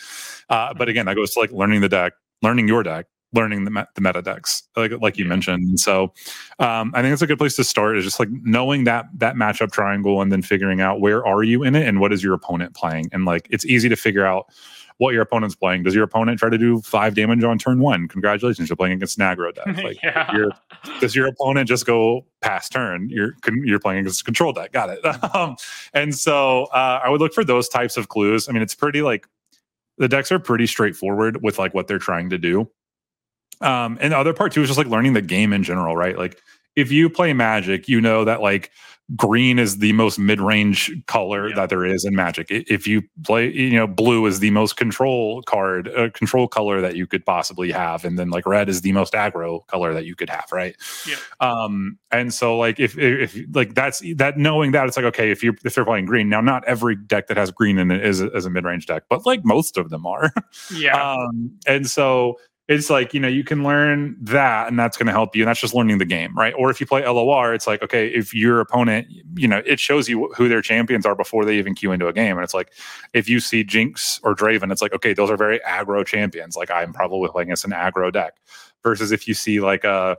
Uh, 0.50 0.74
but 0.76 0.88
again, 0.88 1.08
that 1.08 1.16
goes 1.16 1.32
to 1.32 1.40
like 1.40 1.52
learning 1.52 1.82
the 1.82 1.90
deck, 1.90 2.14
learning 2.44 2.68
your 2.68 2.84
deck, 2.84 3.08
learning 3.34 3.66
the, 3.66 3.88
the 3.96 4.02
meta 4.02 4.22
decks, 4.22 4.64
like 4.76 4.92
like 5.02 5.18
you 5.18 5.26
mentioned. 5.26 5.64
And 5.64 5.80
so 5.80 6.14
um, 6.60 6.92
I 6.96 7.02
think 7.02 7.14
it's 7.14 7.22
a 7.22 7.28
good 7.28 7.38
place 7.38 7.56
to 7.58 7.64
start 7.64 7.98
is 7.98 8.04
just 8.04 8.20
like 8.20 8.30
knowing 8.32 8.86
that 8.86 9.06
that 9.16 9.36
matchup 9.36 9.72
triangle 9.72 10.22
and 10.22 10.32
then 10.32 10.42
figuring 10.42 10.82
out 10.82 11.00
where 11.00 11.26
are 11.26 11.44
you 11.44 11.64
in 11.64 11.76
it 11.76 11.88
and 11.88 12.00
what 12.00 12.12
is 12.12 12.24
your 12.24 12.34
opponent 12.34 12.76
playing. 12.76 13.10
And 13.12 13.26
like 13.26 13.48
it's 13.50 13.66
easy 13.66 13.90
to 13.90 13.96
figure 13.96 14.26
out 14.26 14.48
what 15.00 15.14
your 15.14 15.22
opponent's 15.22 15.56
playing. 15.56 15.84
Does 15.84 15.96
your 15.96 16.04
opponent 16.04 16.40
try 16.40 16.50
to 16.50 16.58
do 16.58 16.82
five 16.82 17.16
damage 17.16 17.42
on 17.44 17.58
turn 17.58 17.80
one? 17.80 18.08
Congratulations, 18.10 18.68
you're 18.68 18.76
playing 18.76 18.94
against 18.94 19.18
an 19.18 19.24
aggro 19.24 19.54
deck. 19.54 19.66
Like, 19.84 19.98
yeah. 20.04 20.46
does 21.00 21.16
your 21.16 21.28
opponent 21.28 21.70
just 21.70 21.86
go 21.86 22.26
past 22.42 22.74
turn? 22.74 23.10
You're 23.10 23.36
you're 23.64 23.80
playing 23.80 24.02
against 24.02 24.26
control 24.26 24.52
deck. 24.52 24.74
Got 24.74 24.90
it. 24.90 25.06
um, 25.36 25.56
and 25.94 26.14
so 26.14 26.66
uh, 26.66 27.00
I 27.04 27.10
would 27.10 27.22
look 27.22 27.34
for 27.34 27.46
those 27.46 27.70
types 27.70 27.96
of 27.96 28.10
clues. 28.10 28.50
I 28.50 28.52
mean, 28.52 28.62
it's 28.62 28.76
pretty 28.76 29.02
like 29.02 29.26
the 29.98 30.10
decks 30.10 30.32
are 30.32 30.40
pretty 30.40 30.68
straightforward 30.68 31.42
with 31.42 31.60
like 31.60 31.74
what 31.74 31.88
they're 31.88 31.98
trying 31.98 32.30
to 32.32 32.38
do. 32.38 32.70
Um, 33.62 33.98
and 34.02 34.14
the 34.14 34.18
other 34.18 34.34
part 34.34 34.54
too 34.54 34.62
is 34.62 34.70
just 34.70 34.78
like 34.78 34.88
learning 34.88 35.14
the 35.14 35.22
game 35.22 35.54
in 35.54 35.64
general, 35.64 35.96
right? 35.96 36.18
Like 36.18 36.42
if 36.76 36.92
you 36.92 37.10
play 37.10 37.34
Magic, 37.34 37.88
you 37.88 38.00
know 38.00 38.24
that 38.26 38.42
like 38.42 38.72
green 39.16 39.58
is 39.58 39.80
the 39.80 39.92
most 39.94 40.20
mid-range 40.20 40.92
color 41.08 41.50
yeah. 41.50 41.56
that 41.56 41.70
there 41.70 41.84
is 41.84 42.06
in 42.06 42.16
magic 42.16 42.48
if 42.50 42.88
you 42.88 43.02
play 43.24 43.52
you 43.52 43.76
know 43.76 43.88
blue 43.88 44.26
is 44.28 44.40
the 44.40 44.52
most 44.52 44.78
control 44.78 45.42
card 45.44 45.88
uh, 45.98 46.10
control 46.12 46.48
color 46.48 46.80
that 46.80 46.96
you 46.96 47.08
could 47.08 47.26
possibly 47.26 47.72
have 47.72 48.06
and 48.06 48.20
then 48.20 48.30
like 48.30 48.46
red 48.46 48.70
is 48.70 48.82
the 48.82 48.92
most 48.92 49.14
aggro 49.14 49.66
color 49.66 49.94
that 49.94 50.06
you 50.06 50.16
could 50.16 50.30
have 50.30 50.46
right 50.52 50.76
yeah. 51.08 51.16
um 51.40 51.98
and 52.12 52.34
so 52.34 52.56
like 52.56 52.80
if 52.80 52.98
if 53.00 53.36
like 53.54 53.74
that's 53.74 54.04
that 54.16 54.38
knowing 54.38 54.74
that 54.74 54.88
it's 54.88 54.96
like 54.96 55.06
okay 55.06 55.32
if 55.32 55.44
you're 55.44 55.56
if 55.66 55.74
they're 55.74 55.86
playing 55.86 56.06
green 56.06 56.30
now 56.30 56.42
not 56.42 56.64
every 56.66 56.96
deck 56.96 57.28
that 57.28 57.38
has 57.38 57.50
green 57.50 57.80
in 57.80 57.90
it 57.90 58.06
is, 58.06 58.22
is 58.22 58.46
a 58.46 58.50
mid-range 58.50 58.86
deck 58.86 59.04
but 59.10 59.26
like 59.26 59.44
most 59.44 59.76
of 59.76 59.90
them 59.90 60.06
are 60.06 60.32
yeah 60.76 61.14
um 61.14 61.52
and 61.66 61.90
so 61.90 62.38
it's 62.70 62.90
like 62.90 63.16
you 63.16 63.20
know 63.20 63.28
you 63.28 63.44
can 63.44 63.64
learn 63.64 64.16
that 64.22 64.68
and 64.68 64.80
that's 64.80 64.96
going 64.96 65.08
to 65.08 65.12
help 65.12 65.36
you 65.36 65.42
and 65.42 65.50
that's 65.50 65.60
just 65.60 65.74
learning 65.74 65.98
the 65.98 66.06
game 66.06 66.34
right 66.38 66.54
or 66.56 66.70
if 66.70 66.80
you 66.80 66.86
play 66.86 67.06
lor 67.06 67.54
it's 67.54 67.68
like 67.68 67.82
okay 67.82 68.08
if 68.08 68.34
your 68.34 68.62
opponent 68.62 69.08
you 69.36 69.48
know 69.48 69.62
it 69.66 69.80
shows 69.80 70.08
you 70.08 70.32
who 70.38 70.48
their 70.48 70.62
champions 70.62 71.06
are 71.06 71.16
before 71.16 71.44
they 71.44 71.58
even 71.58 71.74
queue 71.74 71.92
into 71.92 72.08
a 72.08 72.14
game 72.14 72.38
and 72.38 72.44
it's 72.44 72.54
like 72.54 72.72
if 73.14 73.28
you 73.28 73.40
see 73.40 73.64
jinx 73.64 74.20
or 74.24 74.36
draven 74.36 74.72
it's 74.72 74.82
like 74.82 74.94
okay 74.94 75.14
those 75.14 75.30
are 75.32 75.38
very 75.38 75.60
aggro 75.68 76.06
champions 76.06 76.56
like 76.56 76.70
i'm 76.72 76.94
probably 76.94 77.28
playing 77.30 77.50
against 77.50 77.66
an 77.66 77.72
aggro 77.72 78.14
deck 78.14 78.36
versus 78.84 79.12
if 79.12 79.28
you 79.28 79.34
see 79.34 79.60
like 79.60 79.84
a 79.84 80.16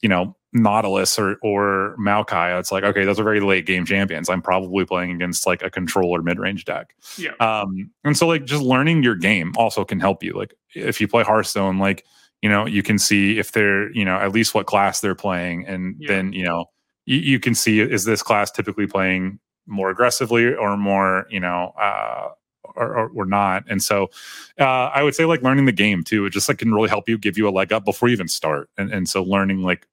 you 0.00 0.08
know 0.08 0.34
Nautilus 0.54 1.18
or 1.18 1.36
or 1.42 1.94
Maokai, 2.00 2.58
it's 2.58 2.72
like 2.72 2.82
okay, 2.82 3.04
those 3.04 3.20
are 3.20 3.24
very 3.24 3.40
late 3.40 3.66
game 3.66 3.84
champions. 3.84 4.30
I'm 4.30 4.40
probably 4.40 4.86
playing 4.86 5.10
against 5.10 5.46
like 5.46 5.62
a 5.62 5.68
controller 5.68 6.22
mid 6.22 6.38
range 6.38 6.64
deck. 6.64 6.94
Yeah. 7.18 7.32
Um, 7.38 7.90
and 8.02 8.16
so 8.16 8.26
like 8.26 8.46
just 8.46 8.62
learning 8.62 9.02
your 9.02 9.14
game 9.14 9.52
also 9.56 9.84
can 9.84 10.00
help 10.00 10.22
you. 10.22 10.32
Like 10.32 10.54
if 10.74 11.00
you 11.00 11.08
play 11.08 11.22
Hearthstone, 11.22 11.78
like 11.78 12.04
you 12.42 12.48
know 12.48 12.66
you 12.66 12.82
can 12.82 12.98
see 12.98 13.38
if 13.38 13.52
they're 13.52 13.90
you 13.92 14.04
know 14.04 14.16
at 14.16 14.32
least 14.32 14.54
what 14.54 14.66
class 14.66 15.00
they're 15.00 15.14
playing, 15.14 15.66
and 15.66 15.96
yeah. 15.98 16.08
then 16.08 16.32
you 16.32 16.44
know 16.44 16.66
you, 17.06 17.18
you 17.18 17.40
can 17.40 17.54
see 17.54 17.80
is 17.80 18.04
this 18.04 18.22
class 18.22 18.50
typically 18.50 18.86
playing 18.86 19.38
more 19.66 19.90
aggressively 19.90 20.54
or 20.54 20.76
more 20.76 21.26
you 21.30 21.40
know 21.40 21.72
uh, 21.80 22.28
or, 22.76 22.96
or, 22.96 23.10
or, 23.14 23.24
not. 23.24 23.64
And 23.68 23.82
so 23.82 24.10
uh, 24.58 24.90
I 24.94 25.02
would 25.02 25.14
say 25.14 25.24
like 25.24 25.42
learning 25.42 25.64
the 25.64 25.72
game 25.72 26.04
too. 26.04 26.26
It 26.26 26.30
just 26.30 26.48
like 26.48 26.58
can 26.58 26.72
really 26.72 26.88
help 26.88 27.08
you 27.08 27.18
give 27.18 27.36
you 27.36 27.48
a 27.48 27.50
leg 27.50 27.72
up 27.72 27.84
before 27.84 28.08
you 28.08 28.12
even 28.12 28.28
start. 28.28 28.70
And 28.78 28.92
and 28.92 29.08
so 29.08 29.22
learning 29.22 29.62
like 29.62 29.86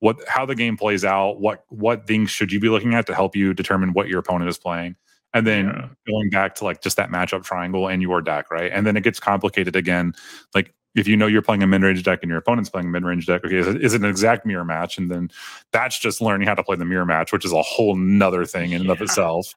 what 0.00 0.16
how 0.26 0.46
the 0.46 0.54
game 0.54 0.76
plays 0.76 1.04
out, 1.04 1.40
what 1.40 1.64
what 1.68 2.06
things 2.06 2.30
should 2.30 2.50
you 2.50 2.60
be 2.60 2.68
looking 2.68 2.94
at 2.94 3.06
to 3.06 3.14
help 3.14 3.36
you 3.36 3.54
determine 3.54 3.92
what 3.92 4.08
your 4.08 4.18
opponent 4.18 4.48
is 4.48 4.58
playing. 4.58 4.96
And 5.32 5.46
then 5.46 5.66
yeah. 5.66 5.88
going 6.08 6.30
back 6.30 6.54
to 6.56 6.64
like 6.64 6.82
just 6.82 6.96
that 6.96 7.10
matchup 7.10 7.44
triangle 7.44 7.88
in 7.88 8.00
your 8.00 8.20
deck, 8.20 8.50
right? 8.50 8.70
And 8.72 8.86
then 8.86 8.96
it 8.96 9.02
gets 9.02 9.20
complicated 9.20 9.76
again. 9.76 10.12
Like 10.54 10.74
if 10.96 11.06
you 11.06 11.16
know 11.16 11.28
you're 11.28 11.42
playing 11.42 11.62
a 11.62 11.66
mid-range 11.68 12.02
deck 12.02 12.18
and 12.22 12.28
your 12.28 12.38
opponent's 12.38 12.68
playing 12.68 12.88
a 12.88 12.90
mid-range 12.90 13.26
deck, 13.26 13.44
okay, 13.44 13.58
is 13.58 13.66
it, 13.68 13.82
is 13.82 13.94
it 13.94 14.02
an 14.02 14.08
exact 14.08 14.44
mirror 14.44 14.64
match? 14.64 14.98
And 14.98 15.08
then 15.08 15.30
that's 15.70 15.98
just 16.00 16.20
learning 16.20 16.48
how 16.48 16.54
to 16.54 16.64
play 16.64 16.74
the 16.74 16.84
mirror 16.84 17.06
match, 17.06 17.32
which 17.32 17.44
is 17.44 17.52
a 17.52 17.62
whole 17.62 17.94
nother 17.94 18.44
thing 18.44 18.64
in 18.64 18.70
yeah. 18.70 18.80
and 18.80 18.90
of 18.90 19.00
itself. 19.00 19.54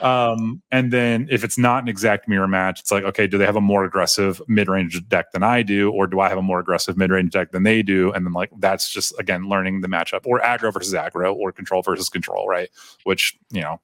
Um, 0.00 0.60
and 0.72 0.92
then 0.92 1.28
if 1.30 1.44
it's 1.44 1.56
not 1.56 1.84
an 1.84 1.88
exact 1.88 2.28
mirror 2.28 2.48
match, 2.48 2.80
it's 2.80 2.90
like, 2.90 3.04
okay, 3.04 3.28
do 3.28 3.38
they 3.38 3.46
have 3.46 3.54
a 3.54 3.60
more 3.60 3.84
aggressive 3.84 4.42
mid-range 4.48 5.06
deck 5.08 5.30
than 5.30 5.44
I 5.44 5.62
do, 5.62 5.90
or 5.92 6.08
do 6.08 6.18
I 6.18 6.28
have 6.28 6.38
a 6.38 6.42
more 6.42 6.58
aggressive 6.58 6.96
mid-range 6.96 7.32
deck 7.32 7.52
than 7.52 7.62
they 7.62 7.82
do? 7.82 8.10
And 8.12 8.26
then 8.26 8.32
like 8.32 8.50
that's 8.58 8.90
just 8.90 9.14
again 9.20 9.48
learning 9.48 9.82
the 9.82 9.88
matchup, 9.88 10.22
or 10.24 10.40
aggro 10.40 10.72
versus 10.72 10.94
aggro, 10.94 11.32
or 11.32 11.52
control 11.52 11.82
versus 11.82 12.08
control, 12.08 12.48
right? 12.48 12.70
Which 13.04 13.38
you 13.52 13.60
know 13.60 13.80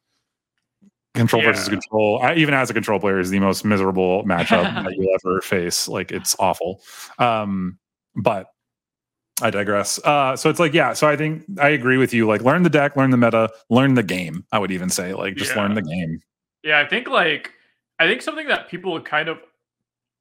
control 1.19 1.43
yeah. 1.43 1.53
versus 1.53 1.69
control 1.69 2.21
I, 2.23 2.35
even 2.35 2.55
as 2.55 2.71
a 2.71 2.75
control 2.75 2.99
player 3.01 3.19
is 3.19 3.31
the 3.31 3.41
most 3.41 3.64
miserable 3.64 4.25
matchup 4.25 4.62
that 4.85 4.95
you'll 4.97 5.14
ever 5.14 5.41
face. 5.41 5.89
Like 5.89 6.11
it's 6.11 6.37
awful. 6.39 6.81
Um 7.19 7.79
but 8.16 8.47
i 9.43 9.51
digress. 9.51 9.99
Uh 10.05 10.37
so 10.37 10.51
it's 10.51 10.59
like 10.59 10.73
yeah 10.73 10.93
so 10.93 11.07
i 11.09 11.16
think 11.16 11.45
i 11.61 11.69
agree 11.69 11.99
with 11.99 12.14
you. 12.14 12.27
Like 12.27 12.43
learn 12.43 12.62
the 12.62 12.71
deck 12.71 12.97
learn 12.97 13.11
the 13.11 13.16
meta 13.16 13.51
learn 13.69 13.95
the 13.95 14.03
game 14.03 14.45
i 14.53 14.59
would 14.59 14.71
even 14.71 14.89
say. 14.89 15.12
Like 15.12 15.37
just 15.37 15.55
yeah. 15.55 15.62
learn 15.62 15.75
the 15.75 15.83
game. 15.83 16.21
Yeah 16.62 16.81
i 16.81 16.87
think 16.87 17.09
like 17.09 17.53
i 17.99 18.07
think 18.07 18.23
something 18.23 18.49
that 18.49 18.69
people 18.69 19.01
kind 19.01 19.29
of 19.29 19.39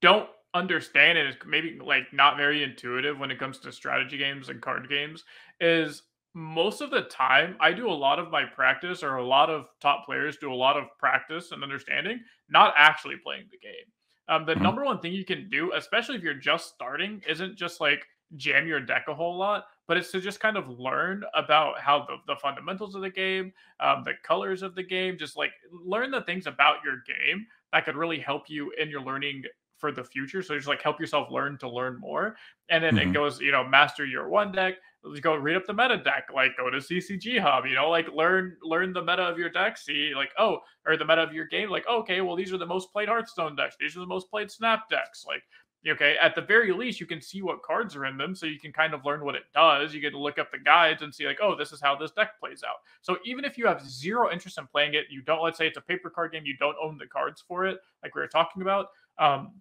don't 0.02 0.28
understand 0.54 1.18
and 1.18 1.30
is 1.30 1.36
maybe 1.46 1.80
like 1.84 2.12
not 2.12 2.38
very 2.38 2.64
intuitive 2.64 3.20
when 3.20 3.32
it 3.32 3.40
comes 3.40 3.60
to 3.60 3.72
strategy 3.72 4.18
games 4.18 4.50
and 4.50 4.62
card 4.62 4.90
games 4.90 5.24
is 5.60 6.04
most 6.38 6.82
of 6.82 6.92
the 6.92 7.02
time 7.02 7.58
I 7.60 7.72
do 7.72 7.90
a 7.90 7.92
lot 7.92 8.20
of 8.20 8.30
my 8.30 8.46
practice 8.46 9.02
or 9.02 9.16
a 9.16 9.26
lot 9.26 9.50
of 9.50 9.66
top 9.82 10.06
players 10.06 10.38
do 10.38 10.54
a 10.54 10.56
lot 10.56 10.78
of 10.78 10.84
practice 11.00 11.52
and 11.52 11.64
understanding, 11.64 12.20
not 12.48 12.76
actually 12.78 13.16
playing 13.24 13.46
the 13.50 13.58
game. 13.58 13.74
Um, 14.30 14.46
the 14.46 14.54
mm-hmm. 14.54 14.62
number 14.62 14.86
one 14.86 15.00
thing 15.00 15.14
you 15.14 15.26
can 15.26 15.50
do, 15.50 15.72
especially 15.74 16.16
if 16.16 16.22
you're 16.22 16.36
just 16.36 16.70
starting, 16.70 17.24
isn't 17.28 17.58
just 17.58 17.82
like 17.82 18.06
jam 18.36 18.68
your 18.68 18.80
deck 18.80 19.06
a 19.08 19.16
whole 19.16 19.36
lot, 19.36 19.66
but 19.88 19.98
it's 19.98 20.12
to 20.12 20.22
just 20.22 20.40
kind 20.40 20.58
of 20.58 20.70
learn 20.70 21.24
about 21.34 21.80
how 21.80 22.06
the, 22.06 22.18
the 22.28 22.40
fundamentals 22.40 22.94
of 22.94 23.02
the 23.02 23.10
game, 23.10 23.52
um, 23.80 24.04
the 24.06 24.14
colors 24.24 24.62
of 24.62 24.76
the 24.76 24.84
game, 24.84 25.18
just 25.18 25.38
like 25.38 25.54
learn 25.72 26.12
the 26.12 26.22
things 26.22 26.46
about 26.46 26.84
your 26.86 26.98
game 27.08 27.48
that 27.74 27.84
could 27.84 27.96
really 27.96 28.20
help 28.20 28.44
you 28.48 28.72
in 28.80 28.92
your 28.92 29.02
learning 29.02 29.42
for 29.78 29.92
the 29.92 30.04
future. 30.04 30.42
So 30.42 30.56
just 30.56 30.68
like 30.68 30.82
help 30.82 31.00
yourself 31.00 31.30
learn 31.32 31.58
to 31.60 31.70
learn 31.70 32.00
more. 32.00 32.36
And 32.70 32.84
then 32.84 32.96
mm-hmm. 32.96 33.10
it 33.10 33.14
goes, 33.14 33.40
you 33.40 33.52
know, 33.52 33.64
master 33.64 34.06
your 34.06 34.30
one 34.30 34.52
deck, 34.52 34.76
go 35.22 35.36
read 35.36 35.56
up 35.56 35.66
the 35.66 35.74
meta 35.74 35.98
deck, 35.98 36.28
like 36.34 36.58
go 36.58 36.70
to 36.70 36.78
CCG 36.78 37.40
Hub, 37.40 37.66
you 37.66 37.76
know, 37.76 37.90
like 37.90 38.08
learn 38.14 38.58
learn 38.62 38.94
the 38.94 39.02
meta 39.02 39.24
of 39.24 39.38
your 39.38 39.50
deck, 39.50 39.78
see 39.78 40.14
like, 40.16 40.32
oh, 40.38 40.60
or 40.86 40.98
the 40.98 41.06
meta 41.06 41.22
of 41.22 41.34
your 41.34 41.46
game, 41.46 41.70
like, 41.70 41.88
okay, 41.88 42.22
well, 42.22 42.36
these 42.36 42.52
are 42.52 42.58
the 42.58 42.66
most 42.66 42.92
played 42.92 43.08
Hearthstone 43.08 43.56
decks, 43.56 43.76
these 43.80 43.96
are 43.96 44.02
the 44.02 44.06
most 44.06 44.30
played 44.30 44.52
Snap 44.52 44.90
decks. 44.90 45.26
Like 45.28 45.44
okay 45.88 46.16
at 46.22 46.36
the 46.36 46.42
very 46.42 46.72
least 46.72 47.00
you 47.00 47.06
can 47.06 47.22
see 47.22 47.42
what 47.42 47.62
cards 47.62 47.96
are 47.96 48.06
in 48.06 48.18
them 48.18 48.36
so 48.36 48.46
you 48.46 48.60
can 48.60 48.74
kind 48.74 48.94
of 48.94 49.06
learn 49.06 49.24
what 49.24 49.36
it 49.36 49.44
does 49.54 49.94
you 49.94 50.02
get 50.02 50.12
to 50.12 50.18
look 50.18 50.40
up 50.40 50.52
the 50.52 50.58
guides 50.58 51.02
and 51.02 51.14
see 51.14 51.26
like 51.26 51.40
oh 51.42 51.56
this 51.56 51.72
is 51.72 51.82
how 51.82 51.96
this 51.96 52.12
deck 52.12 52.40
plays 52.40 52.64
out 52.68 52.78
so 53.02 53.18
even 53.26 53.46
if 53.46 53.58
you 53.58 53.66
have 53.66 53.88
zero 53.88 54.32
interest 54.32 54.58
in 54.58 54.68
playing 54.68 54.94
it 54.96 55.06
you 55.10 55.22
don't 55.22 55.44
let's 55.44 55.58
say 55.58 55.68
it's 55.68 55.78
a 55.78 55.82
paper 55.82 56.10
card 56.10 56.32
game 56.32 56.44
you 56.46 56.58
don't 56.58 56.76
own 56.82 56.98
the 56.98 57.06
cards 57.08 57.44
for 57.48 57.66
it 57.66 57.78
like 58.04 58.14
we 58.16 58.22
were 58.22 58.28
talking 58.28 58.62
about 58.62 58.88
um, 59.20 59.54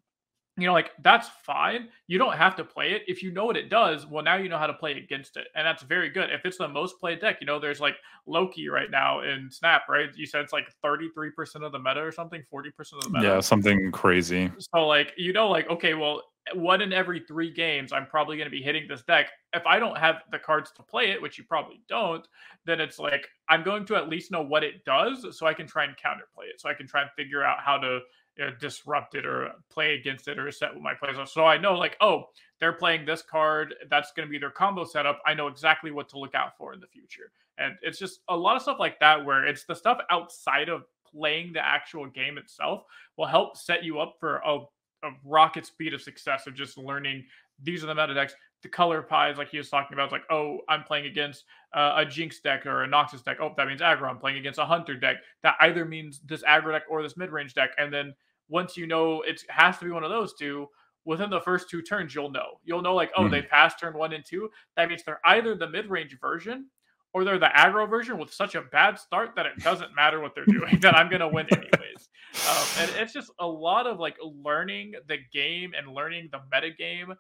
you 0.59 0.67
know, 0.67 0.73
like 0.73 0.93
that's 1.03 1.29
fine. 1.43 1.89
You 2.07 2.19
don't 2.19 2.37
have 2.37 2.57
to 2.57 2.65
play 2.65 2.93
it. 2.93 3.03
If 3.07 3.23
you 3.23 3.31
know 3.31 3.45
what 3.45 3.57
it 3.57 3.69
does, 3.69 4.07
well, 4.07 4.25
now 4.25 4.37
you 4.37 4.49
know 4.49 4.57
how 4.57 4.67
to 4.67 4.73
play 4.73 4.93
against 4.93 5.37
it. 5.37 5.49
And 5.55 5.67
that's 5.67 5.83
very 5.83 6.09
good. 6.09 6.31
If 6.31 6.47
it's 6.47 6.57
the 6.57 6.69
most 6.69 6.99
played 6.99 7.21
deck, 7.21 7.39
you 7.41 7.47
know, 7.47 7.59
there's 7.59 7.81
like 7.81 7.97
Loki 8.27 8.69
right 8.69 8.91
now 8.91 9.21
in 9.21 9.51
Snap, 9.51 9.83
right? 9.89 10.09
You 10.15 10.25
said 10.25 10.41
it's 10.41 10.55
like 10.55 10.69
33% 10.85 11.65
of 11.65 11.73
the 11.73 11.79
meta 11.79 12.01
or 12.01 12.11
something, 12.11 12.43
40% 12.53 12.69
of 12.95 13.03
the 13.03 13.11
meta. 13.11 13.27
Yeah, 13.27 13.41
something 13.41 13.93
crazy. 13.93 14.51
So, 14.75 14.87
like, 14.87 15.13
you 15.19 15.35
know, 15.35 15.49
like, 15.49 15.69
okay, 15.69 15.93
well, 15.93 16.23
one 16.55 16.81
in 16.81 16.93
every 16.93 17.21
three 17.21 17.53
games, 17.53 17.93
I'm 17.93 18.07
probably 18.07 18.37
going 18.37 18.47
to 18.47 18.57
be 18.57 18.63
hitting 18.63 18.87
this 18.89 19.03
deck. 19.03 19.31
If 19.53 19.67
I 19.67 19.79
don't 19.79 19.99
have 19.99 20.23
the 20.31 20.39
cards 20.39 20.71
to 20.77 20.83
play 20.83 21.11
it, 21.11 21.21
which 21.21 21.39
you 21.39 21.45
probably 21.45 21.83
don't, 21.89 22.27
then 22.65 22.81
it's 22.81 22.99
like 22.99 23.29
I'm 23.49 23.63
going 23.63 23.85
to 23.87 23.97
at 23.97 24.09
least 24.09 24.31
know 24.31 24.43
what 24.43 24.63
it 24.63 24.85
does 24.85 25.27
so 25.37 25.47
I 25.47 25.55
can 25.55 25.67
try 25.67 25.85
and 25.85 25.95
counterplay 25.97 26.49
it. 26.49 26.61
So 26.61 26.69
I 26.69 26.75
can 26.75 26.87
try 26.87 27.03
and 27.03 27.11
figure 27.17 27.43
out 27.43 27.59
how 27.61 27.79
to 27.79 28.01
you 28.39 28.45
know, 28.45 28.53
disrupt 28.61 29.15
it 29.15 29.25
or 29.27 29.51
play 29.71 29.95
against 29.95 30.29
it 30.29 30.39
or 30.39 30.51
set 30.51 30.73
what 30.75 30.83
my 30.83 30.95
plays 30.95 31.19
are. 31.19 31.27
So 31.27 31.45
I 31.45 31.59
know 31.59 31.75
like, 31.75 31.97
oh, 32.01 32.25
they're 32.61 32.73
playing 32.73 33.05
this 33.05 33.23
card. 33.23 33.75
That's 33.91 34.13
going 34.13 34.29
to 34.29 34.31
be 34.31 34.39
their 34.39 34.51
combo 34.51 34.85
setup. 34.85 35.21
I 35.27 35.35
know 35.35 35.49
exactly 35.49 35.91
what 35.91 36.09
to 36.11 36.19
look 36.19 36.35
out 36.35 36.57
for 36.57 36.73
in 36.73 36.81
the 36.81 36.87
future. 36.87 37.31
And 37.59 37.75
it's 37.83 37.99
just 37.99 38.21
a 38.29 38.37
lot 38.37 38.57
of 38.57 38.63
stuff 38.63 38.79
like 38.79 39.01
that 39.01 39.25
where 39.25 39.47
it's 39.47 39.65
the 39.65 39.75
stuff 39.75 39.99
outside 40.11 40.69
of 40.69 40.85
playing 41.11 41.53
the 41.53 41.65
actual 41.65 42.07
game 42.07 42.37
itself 42.37 42.83
will 43.17 43.27
help 43.27 43.57
set 43.57 43.85
you 43.85 44.01
up 44.01 44.17
for 44.21 44.43
a, 44.45 44.59
a 45.05 45.11
rocket 45.25 45.65
speed 45.65 45.95
of 45.95 46.03
success 46.03 46.47
of 46.47 46.55
just 46.55 46.77
learning 46.77 47.25
these 47.63 47.83
are 47.83 47.87
the 47.87 47.95
meta 47.95 48.15
decks. 48.15 48.35
The 48.63 48.69
color 48.69 49.03
pies, 49.03 49.39
like 49.39 49.49
he 49.49 49.59
was 49.59 49.69
talking 49.69 49.95
about, 49.95 50.05
it's 50.05 50.13
like, 50.13 50.31
oh, 50.31 50.61
I'm 50.69 50.83
playing 50.83 51.07
against 51.07 51.45
uh, 51.73 51.95
a 51.97 52.05
Jinx 52.05 52.41
deck 52.41 52.67
or 52.67 52.85
a 52.85 52.89
Noxus 52.89 53.23
deck. 53.23 53.39
Oh, 53.41 53.55
that 53.57 53.69
means 53.69 53.81
aggro. 53.81 54.09
I'm 54.09 54.19
playing 54.19 54.39
against 54.39 54.59
a 54.59 54.65
Hunter 54.65 54.97
deck. 54.97 55.17
That 55.43 55.55
either 55.61 55.85
means 55.85 56.21
this 56.27 56.43
aggro 56.43 56.73
deck 56.73 56.83
or 56.91 57.03
this 57.03 57.17
mid 57.17 57.31
range 57.31 57.55
deck. 57.55 57.71
And 57.79 57.93
then 57.93 58.15
once 58.49 58.77
you 58.77 58.87
know 58.87 59.23
it 59.23 59.43
has 59.49 59.79
to 59.79 59.85
be 59.85 59.91
one 59.91 60.05
of 60.05 60.11
those 60.11 60.35
two, 60.35 60.69
within 61.05 61.31
the 61.31 61.41
first 61.41 61.71
two 61.71 61.81
turns, 61.81 62.15
you'll 62.15 62.31
know. 62.31 62.61
You'll 62.65 62.83
know, 62.83 62.95
like, 62.95 63.13
oh, 63.17 63.23
mm. 63.23 63.31
they 63.31 63.43
passed 63.43 63.79
turn 63.79 63.97
one 63.97 64.13
and 64.13 64.25
two. 64.25 64.51
That 64.77 64.89
means 64.89 65.03
they're 65.05 65.21
either 65.25 65.55
the 65.55 65.69
mid 65.69 65.89
range 65.89 66.19
version 66.21 66.67
or 67.15 67.25
they're 67.25 67.39
the 67.39 67.51
aggro 67.57 67.89
version 67.89 68.19
with 68.19 68.31
such 68.31 68.55
a 68.57 68.63
bad 68.63 68.99
start 68.99 69.31
that 69.37 69.47
it 69.47 69.57
doesn't 69.61 69.95
matter 69.95 70.21
what 70.21 70.35
they're 70.35 70.45
doing, 70.45 70.79
that 70.83 70.95
I'm 70.95 71.09
going 71.09 71.21
to 71.21 71.29
win 71.29 71.47
anyways. 71.51 72.09
Um, 72.47 72.67
and 72.81 72.91
it's 72.97 73.13
just 73.13 73.31
a 73.39 73.47
lot 73.47 73.87
of 73.87 73.99
like 73.99 74.17
learning 74.45 74.95
the 75.09 75.19
game 75.33 75.73
and 75.79 75.95
learning 75.95 76.29
the 76.31 76.41
meta 76.53 76.75
game 76.77 77.15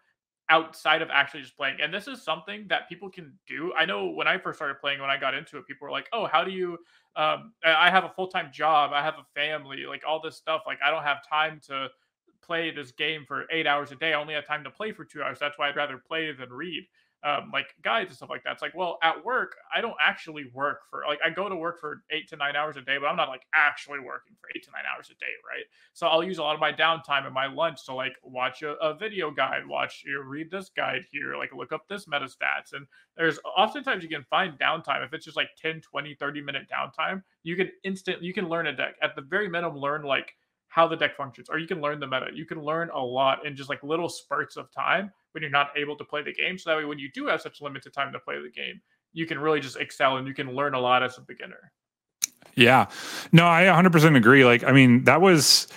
outside 0.49 1.03
of 1.03 1.09
actually 1.11 1.42
just 1.42 1.57
playing. 1.57 1.78
And 1.80 1.92
this 1.92 2.07
is 2.09 2.22
something 2.22 2.66
that 2.68 2.88
people 2.88 3.11
can 3.11 3.32
do. 3.47 3.72
I 3.78 3.84
know 3.84 4.07
when 4.09 4.28
I 4.28 4.38
first 4.38 4.59
started 4.59 4.80
playing, 4.80 5.01
when 5.01 5.11
I 5.11 5.16
got 5.18 5.34
into 5.34 5.59
it, 5.59 5.66
people 5.66 5.86
were 5.86 5.92
like, 5.92 6.09
"Oh, 6.12 6.26
how 6.26 6.44
do 6.44 6.51
you?" 6.51 6.78
Um, 7.16 7.53
I 7.64 7.90
have 7.90 8.05
a 8.05 8.11
full 8.11 8.28
time 8.28 8.51
job. 8.53 8.92
I 8.92 9.03
have 9.03 9.14
a 9.14 9.26
family. 9.34 9.84
Like 9.86 10.03
all 10.07 10.20
this 10.20 10.36
stuff. 10.36 10.62
Like 10.66 10.78
I 10.84 10.90
don't 10.90 11.03
have 11.03 11.18
time 11.28 11.61
to 11.68 11.88
play 12.42 12.70
this 12.70 12.92
game 12.92 13.24
for 13.26 13.44
eight 13.51 13.66
hours 13.66 13.90
a 13.92 13.97
day. 13.97 14.12
I 14.12 14.20
only 14.20 14.34
have 14.34 14.47
time 14.47 14.62
to 14.64 14.70
play 14.70 14.92
for 14.92 15.05
two 15.05 15.22
hours. 15.22 15.38
That's 15.40 15.59
why 15.59 15.68
I'd 15.68 15.76
rather 15.76 15.99
play 15.99 16.32
than 16.32 16.51
read 16.51 16.84
um, 17.25 17.51
like 17.53 17.67
guides 17.83 18.09
and 18.09 18.17
stuff 18.17 18.31
like 18.31 18.45
that. 18.45 18.53
It's 18.53 18.62
like, 18.62 18.75
well, 18.75 18.99
at 19.03 19.25
work, 19.25 19.57
I 19.75 19.81
don't 19.81 19.97
actually 20.01 20.45
work 20.53 20.81
for 20.91 21.03
like 21.09 21.19
I 21.25 21.31
go 21.31 21.49
to 21.49 21.57
work 21.57 21.81
for 21.81 22.03
eight 22.11 22.29
to 22.29 22.37
nine 22.37 22.57
hours 22.57 22.77
a 22.77 22.83
day, 22.83 22.99
but 23.01 23.07
I'm 23.07 23.17
not 23.17 23.29
like 23.29 23.47
actually 23.55 23.99
working 24.01 24.37
for 24.41 24.49
eight 24.55 24.64
to 24.64 24.71
nine 24.71 24.85
hours 24.95 25.11
a 25.11 25.14
day, 25.14 25.33
right? 25.47 25.64
So 25.93 26.07
I'll 26.07 26.23
use 26.23 26.39
a 26.39 26.43
lot 26.43 26.55
of 26.55 26.61
my 26.61 26.73
downtime 26.73 27.25
and 27.25 27.35
my 27.35 27.47
lunch 27.47 27.85
to 27.87 27.95
like 27.95 28.17
watch 28.23 28.62
a, 28.62 28.73
a 28.75 28.95
video 28.95 29.31
guide, 29.31 29.67
watch 29.67 30.03
you 30.07 30.14
know, 30.14 30.21
read 30.21 30.51
this 30.51 30.71
guide 30.77 31.05
here, 31.11 31.37
like 31.37 31.53
look 31.53 31.73
up 31.73 31.89
this 31.89 32.07
meta 32.07 32.27
stats. 32.27 32.73
And 32.73 32.87
there's 33.17 33.39
oftentimes 33.57 34.03
you 34.03 34.09
can 34.09 34.25
find 34.25 34.59
downtime 34.59 35.05
if 35.05 35.12
it's 35.12 35.25
just 35.25 35.37
like 35.37 35.49
10, 35.61 35.81
20, 35.81 36.14
30 36.14 36.41
minute 36.43 36.69
downtime, 36.73 37.23
you 37.43 37.57
can 37.57 37.71
instant 37.83 38.23
you 38.23 38.33
can 38.33 38.49
learn 38.49 38.67
a 38.67 38.73
deck. 38.73 38.97
At 39.03 39.17
the 39.17 39.23
very 39.23 39.49
minimum, 39.49 39.79
learn 39.79 40.03
like 40.03 40.35
how 40.69 40.87
the 40.87 40.97
deck 40.97 41.17
functions, 41.17 41.49
or 41.49 41.59
you 41.59 41.67
can 41.67 41.81
learn 41.81 42.01
the 42.01 42.07
meta. 42.07 42.27
You 42.35 42.45
can 42.45 42.61
learn 42.62 42.91
a 42.91 43.01
lot 43.01 43.47
in 43.47 43.57
just 43.57 43.71
like 43.71 43.83
little 43.83 44.09
spurts 44.09 44.57
of 44.57 44.71
time 44.71 45.11
when 45.37 45.43
you're 45.43 45.51
not 45.51 45.68
able 45.76 45.95
to 45.97 46.05
play 46.05 46.22
the 46.22 46.32
game. 46.32 46.57
So 46.57 46.70
that 46.70 46.78
way, 46.78 46.87
when 46.87 46.99
you 46.99 47.11
do 47.12 47.26
have 47.26 47.43
such 47.43 47.61
limited 47.61 47.93
time 47.93 48.11
to 48.14 48.18
play 48.18 48.41
the 48.41 48.49
game, 48.49 48.80
you 49.12 49.26
can 49.26 49.39
really 49.39 49.61
just 49.61 49.76
excel 49.76 50.16
and 50.16 50.26
you 50.26 50.32
can 50.32 50.55
learn 50.55 50.72
a 50.72 50.80
lot 50.80 51.03
as 51.03 51.18
a 51.18 51.20
beginner. 51.20 51.72
Yeah. 52.55 52.87
No, 53.32 53.47
I 53.47 53.64
100% 53.64 54.16
agree. 54.16 54.47
Like, 54.47 54.64
I 54.64 54.72
mean, 54.72 55.05
that 55.05 55.20
was 55.20 55.68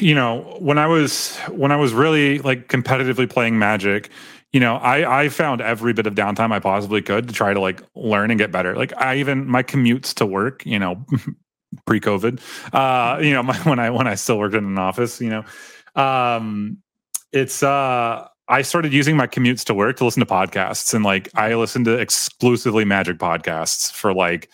you 0.00 0.14
know 0.14 0.56
when 0.60 0.78
i 0.78 0.86
was 0.86 1.36
when 1.50 1.70
i 1.70 1.76
was 1.76 1.92
really 1.92 2.38
like 2.38 2.68
competitively 2.68 3.28
playing 3.28 3.58
magic 3.58 4.08
you 4.50 4.58
know 4.58 4.76
i 4.76 5.24
i 5.24 5.28
found 5.28 5.60
every 5.60 5.92
bit 5.92 6.06
of 6.06 6.14
downtime 6.14 6.52
i 6.52 6.58
possibly 6.58 7.02
could 7.02 7.28
to 7.28 7.34
try 7.34 7.52
to 7.52 7.60
like 7.60 7.82
learn 7.94 8.30
and 8.30 8.40
get 8.40 8.50
better 8.50 8.74
like 8.74 8.96
i 8.96 9.16
even 9.16 9.46
my 9.46 9.62
commutes 9.62 10.14
to 10.14 10.24
work 10.24 10.64
you 10.64 10.78
know 10.78 11.04
pre-covid 11.86 12.40
uh 12.72 13.20
you 13.20 13.34
know 13.34 13.42
my, 13.50 13.56
when 13.58 13.78
i 13.78 13.90
when 13.90 14.06
i 14.06 14.14
still 14.14 14.38
worked 14.38 14.54
in 14.54 14.64
an 14.64 14.78
office 14.78 15.20
you 15.20 15.28
know 15.28 15.44
um 16.02 16.78
it's 17.30 17.62
uh 17.62 18.26
I 18.48 18.62
started 18.62 18.92
using 18.92 19.16
my 19.16 19.26
commutes 19.26 19.64
to 19.64 19.74
work 19.74 19.96
to 19.96 20.04
listen 20.04 20.20
to 20.20 20.26
podcasts 20.26 20.92
and 20.92 21.04
like 21.04 21.28
I 21.34 21.54
listened 21.54 21.86
to 21.86 21.98
exclusively 21.98 22.84
magic 22.84 23.18
podcasts 23.18 23.90
for 23.90 24.12
like 24.12 24.50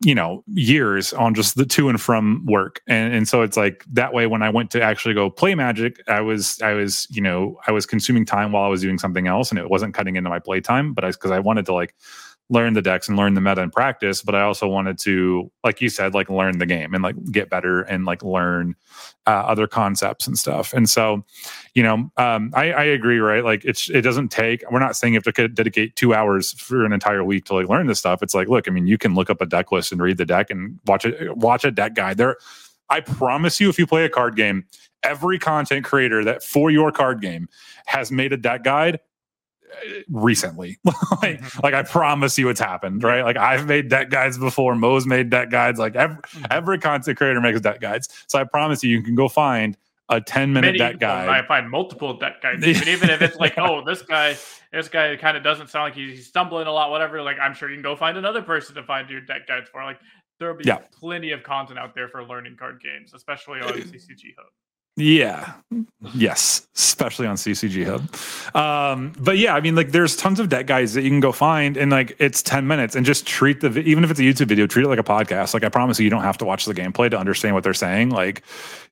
you 0.00 0.14
know 0.14 0.44
years 0.48 1.12
on 1.12 1.34
just 1.34 1.56
the 1.56 1.64
to 1.66 1.88
and 1.88 2.00
from 2.00 2.44
work. 2.46 2.80
And 2.86 3.12
and 3.12 3.28
so 3.28 3.42
it's 3.42 3.56
like 3.56 3.84
that 3.92 4.12
way 4.12 4.26
when 4.26 4.42
I 4.42 4.50
went 4.50 4.70
to 4.72 4.82
actually 4.82 5.14
go 5.14 5.30
play 5.30 5.54
magic 5.54 6.00
I 6.08 6.20
was 6.20 6.60
I 6.62 6.74
was 6.74 7.08
you 7.10 7.20
know 7.20 7.58
I 7.66 7.72
was 7.72 7.86
consuming 7.86 8.24
time 8.24 8.52
while 8.52 8.64
I 8.64 8.68
was 8.68 8.82
doing 8.82 8.98
something 8.98 9.26
else 9.26 9.50
and 9.50 9.58
it 9.58 9.68
wasn't 9.68 9.94
cutting 9.94 10.14
into 10.16 10.30
my 10.30 10.38
playtime 10.38 10.94
but 10.94 11.04
I 11.04 11.10
because 11.10 11.32
I 11.32 11.40
wanted 11.40 11.66
to 11.66 11.74
like 11.74 11.94
learn 12.50 12.74
the 12.74 12.82
decks 12.82 13.08
and 13.08 13.16
learn 13.16 13.34
the 13.34 13.40
meta 13.40 13.62
and 13.62 13.72
practice 13.72 14.22
but 14.22 14.34
i 14.34 14.42
also 14.42 14.68
wanted 14.68 14.98
to 14.98 15.50
like 15.64 15.80
you 15.80 15.88
said 15.88 16.14
like 16.14 16.28
learn 16.28 16.58
the 16.58 16.66
game 16.66 16.94
and 16.94 17.02
like 17.02 17.16
get 17.30 17.48
better 17.48 17.82
and 17.82 18.04
like 18.04 18.22
learn 18.22 18.74
uh, 19.26 19.30
other 19.30 19.66
concepts 19.66 20.26
and 20.26 20.38
stuff. 20.38 20.72
And 20.72 20.88
so 20.88 21.24
you 21.74 21.82
know 21.82 22.10
um, 22.16 22.50
I, 22.54 22.72
I 22.72 22.84
agree 22.84 23.18
right? 23.18 23.44
Like 23.44 23.64
it's 23.64 23.88
it 23.90 24.02
doesn't 24.02 24.28
take 24.28 24.62
we're 24.70 24.80
not 24.80 24.96
saying 24.96 25.14
you 25.14 25.20
have 25.24 25.34
to 25.34 25.48
dedicate 25.48 25.96
two 25.96 26.14
hours 26.14 26.52
for 26.52 26.84
an 26.84 26.92
entire 26.92 27.24
week 27.24 27.46
to 27.46 27.54
like 27.54 27.68
learn 27.68 27.86
this 27.86 27.98
stuff. 27.98 28.22
It's 28.22 28.34
like 28.34 28.48
look 28.48 28.68
i 28.68 28.70
mean 28.70 28.86
you 28.86 28.98
can 28.98 29.14
look 29.14 29.30
up 29.30 29.40
a 29.40 29.46
deck 29.46 29.72
list 29.72 29.92
and 29.92 30.02
read 30.02 30.18
the 30.18 30.26
deck 30.26 30.50
and 30.50 30.78
watch 30.86 31.04
it 31.04 31.36
watch 31.36 31.64
a 31.64 31.70
deck 31.70 31.94
guide. 31.94 32.18
There 32.18 32.36
i 32.90 33.00
promise 33.00 33.60
you 33.60 33.70
if 33.70 33.78
you 33.78 33.86
play 33.86 34.04
a 34.04 34.10
card 34.10 34.36
game 34.36 34.62
every 35.02 35.38
content 35.38 35.84
creator 35.86 36.22
that 36.22 36.42
for 36.42 36.70
your 36.70 36.92
card 36.92 37.22
game 37.22 37.48
has 37.86 38.12
made 38.12 38.30
a 38.30 38.36
deck 38.36 38.62
guide 38.62 39.00
recently. 40.08 40.78
like, 40.84 40.94
mm-hmm. 41.40 41.60
like 41.62 41.74
I 41.74 41.82
promise 41.82 42.38
you 42.38 42.48
it's 42.48 42.60
happened, 42.60 43.02
right? 43.02 43.22
Like 43.22 43.36
I've 43.36 43.66
made 43.66 43.88
deck 43.88 44.10
guides 44.10 44.38
before. 44.38 44.74
Moe's 44.74 45.06
made 45.06 45.30
deck 45.30 45.50
guides. 45.50 45.78
Like 45.78 45.96
every, 45.96 46.16
mm-hmm. 46.16 46.44
every 46.50 46.78
content 46.78 47.16
creator 47.16 47.40
makes 47.40 47.60
deck 47.60 47.80
guides. 47.80 48.08
So 48.26 48.38
I 48.38 48.44
promise 48.44 48.82
you, 48.82 48.90
you 48.90 49.02
can 49.02 49.14
go 49.14 49.28
find 49.28 49.76
a 50.08 50.20
10 50.20 50.52
minute 50.52 50.68
Many, 50.68 50.78
deck 50.78 50.98
guide. 50.98 51.28
I 51.28 51.46
find 51.46 51.70
multiple 51.70 52.18
deck 52.18 52.42
guides. 52.42 52.64
Even, 52.66 52.88
even 52.88 53.10
if 53.10 53.22
it's 53.22 53.36
like, 53.36 53.54
oh, 53.56 53.84
this 53.84 54.02
guy, 54.02 54.36
this 54.72 54.88
guy 54.88 55.16
kind 55.16 55.36
of 55.36 55.42
doesn't 55.42 55.70
sound 55.70 55.84
like 55.84 55.94
he's 55.94 56.26
stumbling 56.26 56.66
a 56.66 56.72
lot, 56.72 56.90
whatever. 56.90 57.22
Like 57.22 57.38
I'm 57.40 57.54
sure 57.54 57.70
you 57.70 57.76
can 57.76 57.82
go 57.82 57.96
find 57.96 58.18
another 58.18 58.42
person 58.42 58.74
to 58.74 58.82
find 58.82 59.08
your 59.08 59.20
deck 59.22 59.46
guides 59.46 59.68
for. 59.70 59.82
Like 59.82 59.98
there'll 60.38 60.56
be 60.56 60.64
yeah. 60.64 60.78
plenty 60.92 61.30
of 61.30 61.42
content 61.42 61.78
out 61.78 61.94
there 61.94 62.08
for 62.08 62.24
learning 62.24 62.56
card 62.58 62.82
games, 62.82 63.14
especially 63.14 63.60
on 63.60 63.72
CCG 63.72 64.34
Hub. 64.36 64.46
Yeah. 64.96 65.54
Yes. 66.14 66.68
Especially 66.76 67.26
on 67.26 67.34
CCG 67.34 67.84
Hub. 67.84 68.54
Um, 68.54 69.12
but 69.18 69.38
yeah, 69.38 69.56
I 69.56 69.60
mean, 69.60 69.74
like, 69.74 69.90
there's 69.90 70.14
tons 70.14 70.38
of 70.38 70.48
deck 70.48 70.66
guides 70.66 70.94
that 70.94 71.02
you 71.02 71.10
can 71.10 71.18
go 71.18 71.32
find, 71.32 71.76
and 71.76 71.90
like, 71.90 72.14
it's 72.20 72.42
10 72.42 72.66
minutes, 72.68 72.94
and 72.94 73.04
just 73.04 73.26
treat 73.26 73.60
the, 73.60 73.80
even 73.80 74.04
if 74.04 74.10
it's 74.12 74.20
a 74.20 74.22
YouTube 74.22 74.46
video, 74.46 74.68
treat 74.68 74.84
it 74.84 74.88
like 74.88 75.00
a 75.00 75.04
podcast. 75.04 75.52
Like, 75.52 75.64
I 75.64 75.68
promise 75.68 75.98
you, 75.98 76.04
you 76.04 76.10
don't 76.10 76.22
have 76.22 76.38
to 76.38 76.44
watch 76.44 76.64
the 76.64 76.74
gameplay 76.74 77.10
to 77.10 77.18
understand 77.18 77.56
what 77.56 77.64
they're 77.64 77.74
saying. 77.74 78.10
Like, 78.10 78.44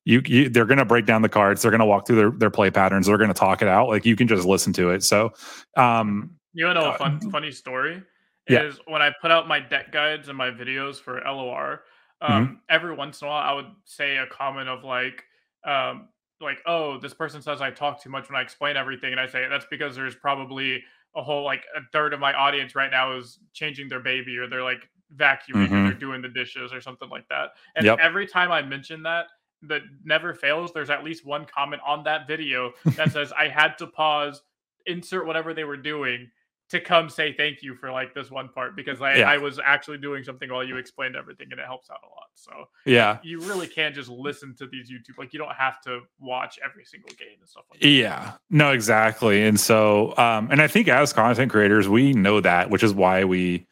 you, 0.03 0.21
you 0.25 0.49
they're 0.49 0.65
going 0.65 0.77
to 0.77 0.85
break 0.85 1.05
down 1.05 1.21
the 1.21 1.29
cards, 1.29 1.61
they're 1.61 1.71
going 1.71 1.79
to 1.79 1.85
walk 1.85 2.05
through 2.05 2.17
their, 2.17 2.31
their 2.31 2.49
play 2.49 2.69
patterns, 2.69 3.07
they're 3.07 3.17
going 3.17 3.29
to 3.29 3.33
talk 3.33 3.61
it 3.61 3.69
out. 3.69 3.87
Like, 3.87 4.05
you 4.05 4.17
can 4.17 4.27
just 4.27 4.45
listen 4.45 4.73
to 4.73 4.89
it. 4.89 5.03
So, 5.03 5.31
um, 5.77 6.31
you 6.53 6.65
know, 6.73 6.91
a 6.91 6.97
fun, 6.97 7.21
uh, 7.25 7.29
funny 7.29 7.51
story 7.51 8.03
yeah. 8.49 8.63
is 8.63 8.77
when 8.87 9.01
I 9.01 9.13
put 9.21 9.31
out 9.31 9.47
my 9.47 9.61
deck 9.61 9.93
guides 9.93 10.27
and 10.27 10.37
my 10.37 10.51
videos 10.51 10.97
for 10.97 11.21
LOR. 11.25 11.83
Um, 12.21 12.45
mm-hmm. 12.45 12.53
Every 12.69 12.93
once 12.93 13.21
in 13.21 13.27
a 13.27 13.31
while, 13.31 13.41
I 13.41 13.53
would 13.53 13.71
say 13.85 14.17
a 14.17 14.27
comment 14.27 14.67
of 14.67 14.83
like, 14.83 15.23
um, 15.65 16.09
like, 16.41 16.59
oh, 16.65 16.99
this 16.99 17.13
person 17.13 17.41
says 17.41 17.61
I 17.61 17.71
talk 17.71 18.01
too 18.01 18.09
much 18.09 18.29
when 18.29 18.37
I 18.37 18.41
explain 18.41 18.77
everything, 18.77 19.11
and 19.11 19.19
I 19.19 19.27
say 19.27 19.47
that's 19.49 19.65
because 19.69 19.95
there's 19.95 20.15
probably 20.15 20.83
a 21.15 21.21
whole 21.21 21.43
like 21.43 21.63
a 21.75 21.81
third 21.91 22.13
of 22.13 22.19
my 22.19 22.33
audience 22.33 22.75
right 22.75 22.91
now 22.91 23.17
is 23.17 23.39
changing 23.53 23.87
their 23.87 23.99
baby 23.99 24.37
or 24.37 24.47
they're 24.47 24.63
like 24.63 24.89
vacuuming 25.15 25.67
mm-hmm. 25.67 25.75
or 25.75 25.83
they're 25.89 25.93
doing 25.93 26.21
the 26.21 26.27
dishes 26.27 26.73
or 26.73 26.81
something 26.81 27.09
like 27.09 27.27
that. 27.29 27.49
And 27.75 27.85
yep. 27.85 27.99
every 28.01 28.25
time 28.25 28.51
I 28.51 28.61
mention 28.61 29.03
that, 29.03 29.27
that 29.63 29.81
never 30.03 30.33
fails, 30.33 30.73
there's 30.73 30.89
at 30.89 31.03
least 31.03 31.25
one 31.25 31.45
comment 31.45 31.81
on 31.85 32.03
that 32.05 32.27
video 32.27 32.71
that 32.95 33.11
says 33.11 33.31
I 33.31 33.47
had 33.47 33.77
to 33.77 33.87
pause, 33.87 34.41
insert 34.85 35.27
whatever 35.27 35.53
they 35.53 35.63
were 35.63 35.77
doing 35.77 36.29
to 36.73 36.81
come 36.81 37.07
say 37.07 37.33
thank 37.33 37.61
you 37.61 37.75
for 37.75 37.91
like 37.91 38.13
this 38.13 38.29
one 38.29 38.49
part 38.49 38.75
because 38.75 39.01
I, 39.01 39.17
yeah. 39.17 39.29
I 39.29 39.37
was 39.37 39.59
actually 39.63 39.99
doing 39.99 40.23
something 40.23 40.51
while 40.51 40.63
you 40.63 40.77
explained 40.77 41.15
everything 41.15 41.47
and 41.51 41.59
it 41.59 41.65
helps 41.65 41.89
out 41.89 41.99
a 42.03 42.09
lot. 42.09 42.27
So 42.33 42.51
yeah, 42.85 43.19
you 43.23 43.39
really 43.41 43.67
can't 43.67 43.93
just 43.95 44.09
listen 44.09 44.55
to 44.57 44.67
these 44.67 44.91
YouTube 44.91 45.17
like 45.17 45.33
you 45.33 45.39
don't 45.39 45.55
have 45.55 45.81
to 45.81 46.01
watch 46.19 46.59
every 46.63 46.83
single 46.83 47.11
game 47.11 47.37
and 47.39 47.47
stuff 47.47 47.63
like 47.71 47.79
that. 47.79 47.87
Yeah, 47.87 48.33
no, 48.49 48.71
exactly. 48.71 49.43
And 49.43 49.59
so 49.59 50.17
um 50.17 50.49
and 50.51 50.61
I 50.61 50.67
think 50.67 50.87
as 50.87 51.13
content 51.13 51.51
creators, 51.51 51.87
we 51.87 52.13
know 52.13 52.41
that, 52.41 52.69
which 52.69 52.83
is 52.83 52.93
why 52.93 53.23
we 53.23 53.67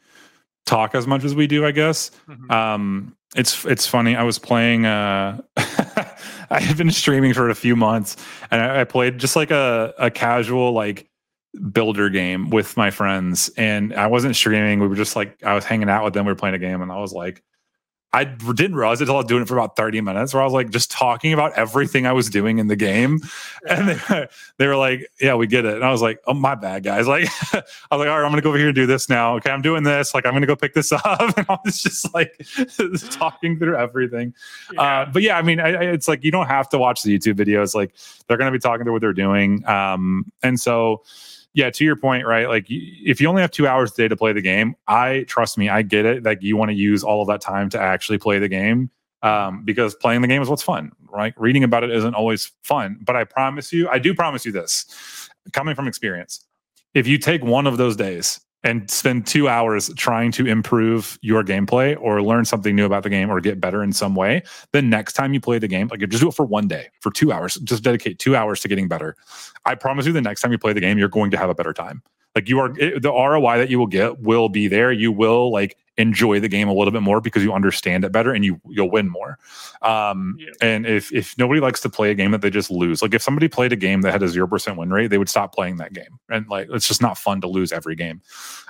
talk 0.65 0.95
as 0.95 1.07
much 1.07 1.23
as 1.23 1.35
we 1.35 1.47
do, 1.47 1.65
I 1.65 1.71
guess. 1.71 2.11
Mm-hmm. 2.29 2.51
Um 2.51 3.17
it's 3.35 3.65
it's 3.65 3.87
funny. 3.87 4.15
I 4.15 4.23
was 4.23 4.37
playing 4.37 4.85
uh 4.85 5.41
I 5.57 6.59
have 6.59 6.77
been 6.77 6.91
streaming 6.91 7.33
for 7.33 7.49
a 7.49 7.55
few 7.55 7.75
months 7.75 8.15
and 8.51 8.61
I, 8.61 8.81
I 8.81 8.83
played 8.83 9.17
just 9.17 9.35
like 9.35 9.51
a, 9.51 9.93
a 9.97 10.11
casual 10.11 10.73
like 10.73 11.11
builder 11.71 12.09
game 12.09 12.49
with 12.49 12.77
my 12.77 12.91
friends 12.91 13.49
and 13.57 13.93
I 13.93 14.07
wasn't 14.07 14.35
streaming. 14.35 14.79
We 14.79 14.87
were 14.87 14.95
just 14.95 15.15
like 15.15 15.43
I 15.43 15.53
was 15.53 15.65
hanging 15.65 15.89
out 15.89 16.03
with 16.03 16.13
them. 16.13 16.25
We 16.25 16.31
were 16.31 16.37
playing 16.37 16.55
a 16.55 16.59
game 16.59 16.81
and 16.81 16.91
I 16.91 16.99
was 16.99 17.13
like, 17.13 17.43
I 18.13 18.25
didn't 18.25 18.75
realize 18.75 18.99
it 18.99 19.03
until 19.03 19.15
I 19.15 19.17
was 19.19 19.27
doing 19.27 19.41
it 19.41 19.47
for 19.47 19.57
about 19.57 19.77
30 19.77 20.01
minutes 20.01 20.33
where 20.33 20.41
I 20.41 20.45
was 20.45 20.51
like 20.51 20.69
just 20.69 20.91
talking 20.91 21.31
about 21.31 21.53
everything 21.53 22.05
I 22.05 22.11
was 22.11 22.29
doing 22.29 22.59
in 22.59 22.67
the 22.67 22.75
game. 22.75 23.19
And 23.69 23.89
they, 23.89 24.27
they 24.57 24.67
were 24.67 24.75
like, 24.75 25.07
Yeah, 25.21 25.35
we 25.35 25.45
get 25.45 25.65
it. 25.65 25.75
And 25.75 25.83
I 25.83 25.91
was 25.91 26.01
like, 26.01 26.19
Oh, 26.25 26.33
my 26.33 26.55
bad, 26.55 26.83
guys. 26.83 27.07
Like, 27.11 27.29
I 27.53 27.55
was 27.55 27.99
like, 27.99 28.09
All 28.09 28.19
right, 28.19 28.25
I'm 28.25 28.31
gonna 28.31 28.41
go 28.41 28.49
over 28.49 28.57
here 28.57 28.67
and 28.67 28.75
do 28.75 28.85
this 28.85 29.07
now. 29.07 29.35
Okay, 29.35 29.51
I'm 29.51 29.61
doing 29.61 29.83
this. 29.83 30.13
Like, 30.13 30.25
I'm 30.25 30.33
gonna 30.33 30.47
go 30.47 30.55
pick 30.55 30.73
this 30.73 30.91
up. 31.05 31.37
And 31.37 31.45
I 31.47 31.57
was 31.63 31.81
just 31.81 32.13
like 32.13 32.45
talking 33.11 33.59
through 33.59 33.77
everything. 33.77 34.33
Yeah. 34.73 34.81
Uh, 34.81 35.11
but 35.11 35.21
yeah, 35.21 35.37
I 35.37 35.41
mean, 35.43 35.59
I, 35.59 35.69
it's 35.69 36.07
like 36.07 36.23
you 36.23 36.31
don't 36.31 36.47
have 36.47 36.67
to 36.69 36.79
watch 36.79 37.03
the 37.03 37.17
YouTube 37.17 37.35
videos. 37.35 37.75
Like, 37.75 37.93
they're 38.27 38.37
gonna 38.37 38.51
be 38.51 38.59
talking 38.59 38.83
through 38.83 38.93
what 38.93 39.01
they're 39.01 39.13
doing. 39.13 39.65
Um, 39.67 40.31
and 40.41 40.59
so, 40.59 41.03
yeah, 41.53 41.69
to 41.69 41.83
your 41.83 41.95
point, 41.95 42.25
right? 42.25 42.47
Like 42.47 42.65
if 42.69 43.19
you 43.19 43.27
only 43.27 43.41
have 43.41 43.51
two 43.51 43.67
hours 43.67 43.91
a 43.93 43.95
day 43.95 44.07
to 44.07 44.15
play 44.15 44.33
the 44.33 44.41
game, 44.41 44.75
I 44.87 45.25
trust 45.27 45.57
me, 45.57 45.69
I 45.69 45.81
get 45.81 46.05
it. 46.05 46.23
Like 46.23 46.41
you 46.41 46.55
want 46.55 46.69
to 46.69 46.75
use 46.75 47.03
all 47.03 47.21
of 47.21 47.27
that 47.27 47.41
time 47.41 47.69
to 47.71 47.79
actually 47.79 48.17
play 48.17 48.39
the 48.39 48.47
game 48.47 48.89
um, 49.21 49.63
because 49.65 49.93
playing 49.95 50.21
the 50.21 50.27
game 50.27 50.41
is 50.41 50.49
what's 50.49 50.63
fun, 50.63 50.91
right? 51.09 51.33
Reading 51.37 51.63
about 51.63 51.83
it 51.83 51.91
isn't 51.91 52.15
always 52.15 52.51
fun. 52.63 52.97
But 53.01 53.15
I 53.15 53.25
promise 53.25 53.73
you, 53.73 53.89
I 53.89 53.99
do 53.99 54.13
promise 54.13 54.45
you 54.45 54.51
this, 54.51 55.29
coming 55.51 55.75
from 55.75 55.87
experience. 55.87 56.45
If 56.93 57.07
you 57.07 57.17
take 57.17 57.43
one 57.43 57.67
of 57.67 57.77
those 57.77 57.95
days 57.95 58.39
and 58.64 58.89
spend 58.89 59.26
two 59.26 59.47
hours 59.47 59.89
trying 59.95 60.32
to 60.32 60.45
improve 60.45 61.18
your 61.22 61.43
gameplay 61.43 61.97
or 61.99 62.22
learn 62.22 62.45
something 62.45 62.76
new 62.76 62.86
about 62.86 63.03
the 63.03 63.09
game 63.09 63.30
or 63.30 63.39
get 63.39 63.59
better 63.59 63.84
in 63.84 63.91
some 63.91 64.16
way, 64.16 64.43
then 64.72 64.89
next 64.89 65.14
time 65.14 65.34
you 65.34 65.41
play 65.41 65.57
the 65.57 65.68
game, 65.68 65.88
like 65.88 65.99
just 66.01 66.22
do 66.22 66.30
it 66.30 66.36
for 66.36 66.45
one 66.45 66.68
day, 66.68 66.88
for 66.99 67.12
two 67.12 67.32
hours, 67.32 67.55
just 67.55 67.84
dedicate 67.84 68.20
two 68.20 68.36
hours 68.36 68.59
to 68.62 68.68
getting 68.68 68.88
better. 68.88 69.16
I 69.66 69.76
promise 69.76 70.05
you, 70.05 70.14
the 70.14 70.22
next 70.22 70.41
time 70.41 70.51
you 70.51 70.57
play 70.57 70.74
the 70.74 70.80
game, 70.80 70.97
you're 70.97 71.09
going 71.09 71.32
to 71.32 71.38
have 71.38 71.49
a 71.49 71.55
better 71.55 71.74
time. 71.74 72.03
Like 72.36 72.47
you 72.47 72.59
are, 72.59 72.74
it, 72.80 73.01
the 73.01 73.12
ROI 73.12 73.57
that 73.57 73.70
you 73.70 73.80
will 73.80 73.88
get 73.88 74.22
will 74.22 74.47
be 74.47 74.68
there. 74.68 74.91
You 74.91 75.12
will 75.12 75.51
like 75.51 75.78
enjoy 76.01 76.39
the 76.39 76.47
game 76.47 76.67
a 76.67 76.73
little 76.73 76.91
bit 76.91 77.01
more 77.01 77.21
because 77.21 77.43
you 77.43 77.53
understand 77.53 78.03
it 78.03 78.11
better 78.11 78.33
and 78.33 78.43
you 78.43 78.59
you'll 78.67 78.89
win 78.89 79.09
more. 79.09 79.37
Um, 79.81 80.37
yeah. 80.39 80.49
And 80.61 80.85
if 80.85 81.13
if 81.13 81.37
nobody 81.37 81.59
likes 81.59 81.79
to 81.81 81.89
play 81.89 82.11
a 82.11 82.15
game 82.15 82.31
that 82.31 82.41
they 82.41 82.49
just 82.49 82.71
lose, 82.71 83.01
like 83.01 83.13
if 83.13 83.21
somebody 83.21 83.47
played 83.47 83.71
a 83.71 83.75
game 83.75 84.01
that 84.01 84.11
had 84.11 84.23
a 84.23 84.27
zero 84.27 84.47
percent 84.47 84.77
win 84.77 84.91
rate, 84.91 85.07
they 85.07 85.17
would 85.17 85.29
stop 85.29 85.53
playing 85.53 85.77
that 85.77 85.93
game. 85.93 86.19
And 86.29 86.47
like 86.49 86.67
it's 86.71 86.87
just 86.87 87.01
not 87.01 87.17
fun 87.17 87.41
to 87.41 87.47
lose 87.47 87.71
every 87.71 87.95
game. 87.95 88.21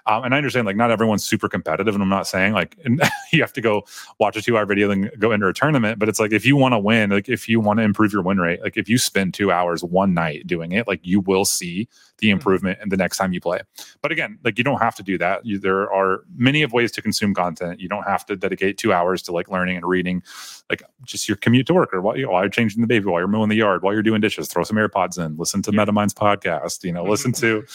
Um, 0.08 0.24
and 0.24 0.34
I 0.34 0.38
understand 0.38 0.66
like 0.66 0.76
not 0.76 0.92
everyone's 0.92 1.24
super 1.24 1.48
competitive, 1.48 1.94
and 1.94 2.04
I'm 2.04 2.10
not 2.10 2.28
saying 2.28 2.54
like 2.54 2.78
you 3.32 3.42
have 3.42 3.54
to 3.54 3.62
go 3.62 3.84
watch 4.20 4.36
a 4.36 4.42
two 4.42 4.58
hour 4.58 4.66
video 4.66 4.92
and 4.92 5.12
go 5.20 5.32
into 5.32 5.48
a 5.48 5.54
tournament. 5.54 6.00
But 6.00 6.10
it's 6.10 6.20
like 6.20 6.32
if 6.32 6.46
you 6.46 6.56
want 6.56 6.74
to 6.74 6.80
win, 6.80 7.12
like 7.12 7.30
if 7.30 7.48
you 7.48 7.60
want 7.60 7.80
to 7.80 7.84
improve 7.84 8.14
your 8.14 8.22
win 8.22 8.40
rate, 8.40 8.62
like 8.62 8.78
if 8.78 8.90
you 8.90 8.98
spend 8.98 9.34
two 9.34 9.52
hours 9.52 9.84
one 9.84 10.14
night 10.14 10.48
doing 10.48 10.72
it, 10.72 10.88
like 10.88 11.00
you 11.04 11.20
will 11.22 11.46
see 11.46 11.88
the 12.18 12.30
hmm. 12.30 12.34
improvement 12.34 12.80
in 12.82 12.90
the 12.90 12.98
next 12.98 13.18
time 13.18 13.34
you 13.34 13.42
play. 13.42 13.60
But 14.02 14.12
again, 14.12 14.40
like 14.44 14.58
you 14.58 14.64
don't 14.64 14.82
have 14.82 14.96
to 14.96 15.04
do 15.04 15.18
that. 15.18 15.46
You, 15.46 15.60
there 15.60 15.92
are 15.92 16.24
many 16.36 16.64
of 16.64 16.74
ways 16.74 16.92
to 16.94 17.02
consume 17.02 17.21
content. 17.34 17.80
You 17.80 17.88
don't 17.88 18.04
have 18.04 18.26
to 18.26 18.36
dedicate 18.36 18.78
two 18.78 18.92
hours 18.92 19.22
to 19.24 19.32
like 19.32 19.50
learning 19.50 19.78
and 19.78 19.86
reading, 19.86 20.24
like 20.70 20.84
just 21.04 21.28
your 21.28 21.38
commute 21.38 21.68
to 21.68 21.74
work 21.74 21.94
or 21.94 22.02
while, 22.02 22.18
you 22.18 22.26
know, 22.26 22.32
while 22.32 22.42
you're 22.44 22.50
changing 22.50 22.82
the 22.82 22.88
baby, 22.88 23.06
while 23.06 23.22
you're 23.22 23.28
mowing 23.28 23.50
the 23.50 23.56
yard, 23.56 23.84
while 23.84 23.94
you're 23.94 24.04
doing 24.04 24.22
dishes, 24.22 24.48
throw 24.48 24.64
some 24.64 24.78
AirPods 24.78 25.24
in, 25.24 25.38
listen 25.38 25.62
to 25.62 25.72
yeah. 25.72 25.86
MetaMinds 25.86 26.14
podcast, 26.14 26.84
you 26.84 26.92
know, 26.92 27.04
listen 27.04 27.32
to, 27.34 27.66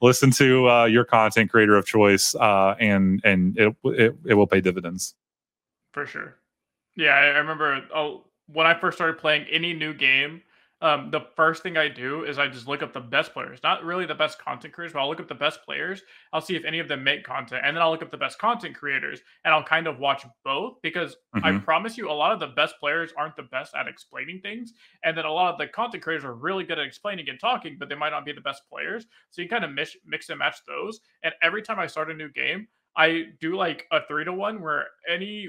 listen 0.00 0.30
to 0.32 0.68
uh, 0.68 0.84
your 0.86 1.04
content 1.04 1.50
creator 1.50 1.76
of 1.76 1.86
choice, 1.86 2.34
uh, 2.34 2.74
and 2.80 3.20
and 3.24 3.58
it, 3.58 3.76
it 3.84 4.16
it 4.26 4.34
will 4.34 4.46
pay 4.46 4.60
dividends. 4.60 5.14
For 5.92 6.06
sure. 6.06 6.36
Yeah, 6.96 7.14
I 7.14 7.38
remember 7.38 7.84
oh, 7.94 8.24
when 8.52 8.66
I 8.66 8.78
first 8.78 8.96
started 8.96 9.18
playing 9.18 9.46
any 9.50 9.72
new 9.72 9.94
game 9.94 10.42
um, 10.84 11.10
the 11.10 11.22
first 11.34 11.62
thing 11.62 11.78
I 11.78 11.88
do 11.88 12.24
is 12.24 12.38
I 12.38 12.46
just 12.46 12.68
look 12.68 12.82
up 12.82 12.92
the 12.92 13.00
best 13.00 13.32
players, 13.32 13.58
not 13.62 13.82
really 13.84 14.04
the 14.04 14.14
best 14.14 14.38
content 14.38 14.74
creators, 14.74 14.92
but 14.92 15.00
I'll 15.00 15.08
look 15.08 15.18
up 15.18 15.28
the 15.28 15.34
best 15.34 15.64
players. 15.64 16.02
I'll 16.30 16.42
see 16.42 16.56
if 16.56 16.64
any 16.66 16.78
of 16.78 16.88
them 16.88 17.02
make 17.02 17.24
content, 17.24 17.62
and 17.64 17.74
then 17.74 17.82
I'll 17.82 17.90
look 17.90 18.02
up 18.02 18.10
the 18.10 18.18
best 18.18 18.38
content 18.38 18.76
creators, 18.76 19.20
and 19.46 19.54
I'll 19.54 19.64
kind 19.64 19.86
of 19.86 19.98
watch 19.98 20.26
both 20.44 20.74
because 20.82 21.16
mm-hmm. 21.34 21.46
I 21.46 21.58
promise 21.58 21.96
you, 21.96 22.10
a 22.10 22.12
lot 22.12 22.32
of 22.32 22.38
the 22.38 22.48
best 22.48 22.74
players 22.78 23.14
aren't 23.16 23.34
the 23.34 23.44
best 23.44 23.74
at 23.74 23.88
explaining 23.88 24.40
things, 24.42 24.74
and 25.04 25.16
then 25.16 25.24
a 25.24 25.32
lot 25.32 25.54
of 25.54 25.58
the 25.58 25.68
content 25.68 26.02
creators 26.02 26.26
are 26.26 26.34
really 26.34 26.64
good 26.64 26.78
at 26.78 26.86
explaining 26.86 27.30
and 27.30 27.40
talking, 27.40 27.76
but 27.80 27.88
they 27.88 27.94
might 27.94 28.10
not 28.10 28.26
be 28.26 28.32
the 28.32 28.42
best 28.42 28.60
players. 28.70 29.06
So 29.30 29.40
you 29.40 29.48
kind 29.48 29.64
of 29.64 29.72
mix, 29.72 29.96
mix 30.04 30.28
and 30.28 30.38
match 30.38 30.58
those. 30.68 31.00
And 31.22 31.32
every 31.42 31.62
time 31.62 31.78
I 31.78 31.86
start 31.86 32.10
a 32.10 32.14
new 32.14 32.28
game, 32.28 32.68
I 32.94 33.28
do 33.40 33.56
like 33.56 33.86
a 33.90 34.00
three 34.06 34.26
to 34.26 34.34
one 34.34 34.60
where 34.60 34.88
any 35.08 35.48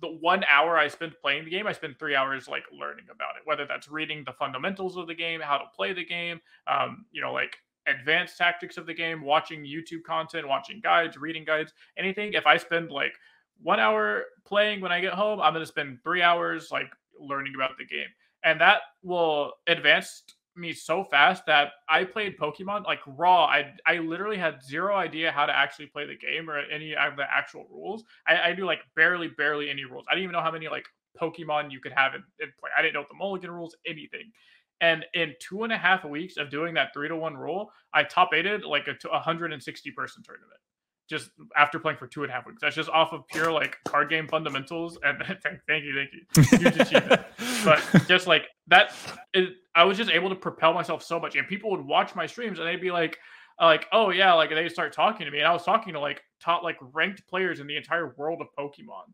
the 0.00 0.08
one 0.08 0.44
hour 0.50 0.76
I 0.76 0.88
spend 0.88 1.14
playing 1.20 1.44
the 1.44 1.50
game, 1.50 1.66
I 1.66 1.72
spend 1.72 1.98
three 1.98 2.14
hours 2.14 2.48
like 2.48 2.64
learning 2.72 3.06
about 3.10 3.36
it, 3.36 3.42
whether 3.44 3.66
that's 3.66 3.88
reading 3.88 4.24
the 4.24 4.32
fundamentals 4.32 4.96
of 4.96 5.06
the 5.06 5.14
game, 5.14 5.40
how 5.40 5.58
to 5.58 5.64
play 5.74 5.92
the 5.92 6.04
game, 6.04 6.40
um, 6.66 7.06
you 7.12 7.20
know, 7.20 7.32
like 7.32 7.56
advanced 7.86 8.36
tactics 8.36 8.76
of 8.76 8.86
the 8.86 8.94
game, 8.94 9.22
watching 9.22 9.64
YouTube 9.64 10.02
content, 10.04 10.48
watching 10.48 10.80
guides, 10.80 11.16
reading 11.16 11.44
guides, 11.44 11.72
anything. 11.96 12.32
If 12.32 12.46
I 12.46 12.56
spend 12.56 12.90
like 12.90 13.14
one 13.62 13.80
hour 13.80 14.24
playing 14.44 14.80
when 14.80 14.92
I 14.92 15.00
get 15.00 15.12
home, 15.12 15.40
I'm 15.40 15.52
going 15.52 15.62
to 15.62 15.68
spend 15.68 15.98
three 16.02 16.22
hours 16.22 16.70
like 16.70 16.90
learning 17.18 17.54
about 17.54 17.78
the 17.78 17.84
game. 17.84 18.08
And 18.44 18.60
that 18.60 18.80
will 19.02 19.52
advance 19.66 20.22
me 20.56 20.72
so 20.72 21.04
fast 21.04 21.44
that 21.46 21.72
I 21.88 22.04
played 22.04 22.38
Pokemon 22.38 22.84
like 22.84 23.00
raw. 23.06 23.44
I 23.44 23.74
I 23.86 23.98
literally 23.98 24.36
had 24.36 24.62
zero 24.62 24.96
idea 24.96 25.32
how 25.32 25.46
to 25.46 25.56
actually 25.56 25.86
play 25.86 26.06
the 26.06 26.16
game 26.16 26.48
or 26.48 26.58
any 26.58 26.94
of 26.94 27.16
the 27.16 27.24
actual 27.30 27.66
rules. 27.70 28.04
I, 28.26 28.36
I 28.36 28.54
knew 28.54 28.64
like 28.64 28.80
barely, 28.94 29.28
barely 29.28 29.70
any 29.70 29.84
rules. 29.84 30.06
I 30.10 30.14
didn't 30.14 30.24
even 30.24 30.32
know 30.32 30.42
how 30.42 30.52
many 30.52 30.68
like 30.68 30.86
Pokemon 31.20 31.70
you 31.70 31.80
could 31.80 31.92
have 31.92 32.14
in, 32.14 32.22
in 32.40 32.52
play. 32.58 32.70
I 32.76 32.82
didn't 32.82 32.94
know 32.94 33.04
the 33.08 33.16
Mulligan 33.16 33.50
rules, 33.50 33.76
anything. 33.86 34.32
And 34.80 35.06
in 35.14 35.34
two 35.40 35.64
and 35.64 35.72
a 35.72 35.78
half 35.78 36.04
weeks 36.04 36.36
of 36.36 36.50
doing 36.50 36.74
that 36.74 36.92
three 36.92 37.08
to 37.08 37.16
one 37.16 37.36
rule, 37.36 37.70
I 37.94 38.04
top 38.04 38.34
eighted 38.34 38.62
like 38.62 38.88
a 38.88 39.08
160 39.08 39.90
person 39.92 40.22
tournament 40.22 40.60
just 41.08 41.30
after 41.56 41.78
playing 41.78 41.98
for 41.98 42.06
two 42.06 42.22
and 42.22 42.30
a 42.30 42.34
half 42.34 42.46
weeks. 42.46 42.60
That's 42.60 42.74
just 42.74 42.90
off 42.90 43.12
of 43.12 43.26
pure 43.28 43.52
like 43.52 43.78
card 43.86 44.10
game 44.10 44.26
fundamentals. 44.26 44.98
And 45.02 45.18
thank, 45.42 45.60
thank 45.68 45.84
you, 45.84 45.94
thank 45.94 46.10
you. 46.12 46.58
Huge 46.58 46.76
achievement. 46.76 47.22
but 47.64 48.04
just 48.08 48.26
like 48.26 48.48
that, 48.68 48.92
it, 49.32 49.50
I 49.74 49.84
was 49.84 49.96
just 49.96 50.10
able 50.10 50.28
to 50.28 50.34
propel 50.34 50.72
myself 50.72 51.02
so 51.02 51.20
much. 51.20 51.36
And 51.36 51.46
people 51.46 51.70
would 51.70 51.84
watch 51.84 52.14
my 52.14 52.26
streams 52.26 52.58
and 52.58 52.66
they'd 52.66 52.80
be 52.80 52.90
like, 52.90 53.18
like, 53.60 53.86
oh 53.92 54.10
yeah, 54.10 54.34
like 54.34 54.50
they 54.50 54.68
start 54.68 54.92
talking 54.92 55.24
to 55.24 55.30
me. 55.30 55.38
And 55.38 55.46
I 55.46 55.52
was 55.52 55.64
talking 55.64 55.92
to 55.94 56.00
like 56.00 56.22
top 56.40 56.62
like 56.62 56.76
ranked 56.92 57.26
players 57.28 57.60
in 57.60 57.66
the 57.66 57.76
entire 57.76 58.14
world 58.16 58.40
of 58.40 58.48
Pokemon. 58.58 59.12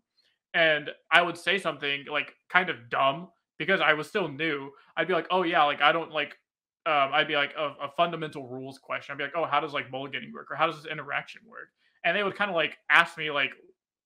And 0.54 0.90
I 1.10 1.22
would 1.22 1.36
say 1.36 1.58
something 1.58 2.04
like 2.10 2.34
kind 2.50 2.68
of 2.68 2.90
dumb 2.90 3.28
because 3.58 3.80
I 3.80 3.92
was 3.92 4.08
still 4.08 4.28
new. 4.28 4.70
I'd 4.96 5.08
be 5.08 5.14
like, 5.14 5.28
oh 5.30 5.42
yeah, 5.44 5.62
like 5.64 5.80
I 5.80 5.92
don't 5.92 6.10
like 6.10 6.36
um, 6.84 7.10
I'd 7.12 7.28
be 7.28 7.36
like 7.36 7.54
a, 7.56 7.84
a, 7.84 7.88
fundamental 7.96 8.48
rules 8.48 8.76
question. 8.78 9.12
I'd 9.12 9.18
be 9.18 9.22
like, 9.22 9.34
oh, 9.36 9.44
how 9.44 9.60
does 9.60 9.72
like 9.72 9.88
mulliganing 9.92 10.32
work, 10.34 10.48
or 10.50 10.56
how 10.56 10.66
does 10.66 10.82
this 10.82 10.90
interaction 10.90 11.42
work? 11.46 11.68
And 12.04 12.16
they 12.16 12.22
would 12.22 12.36
kind 12.36 12.50
of 12.50 12.54
like 12.54 12.76
ask 12.90 13.16
me 13.16 13.30
like 13.30 13.52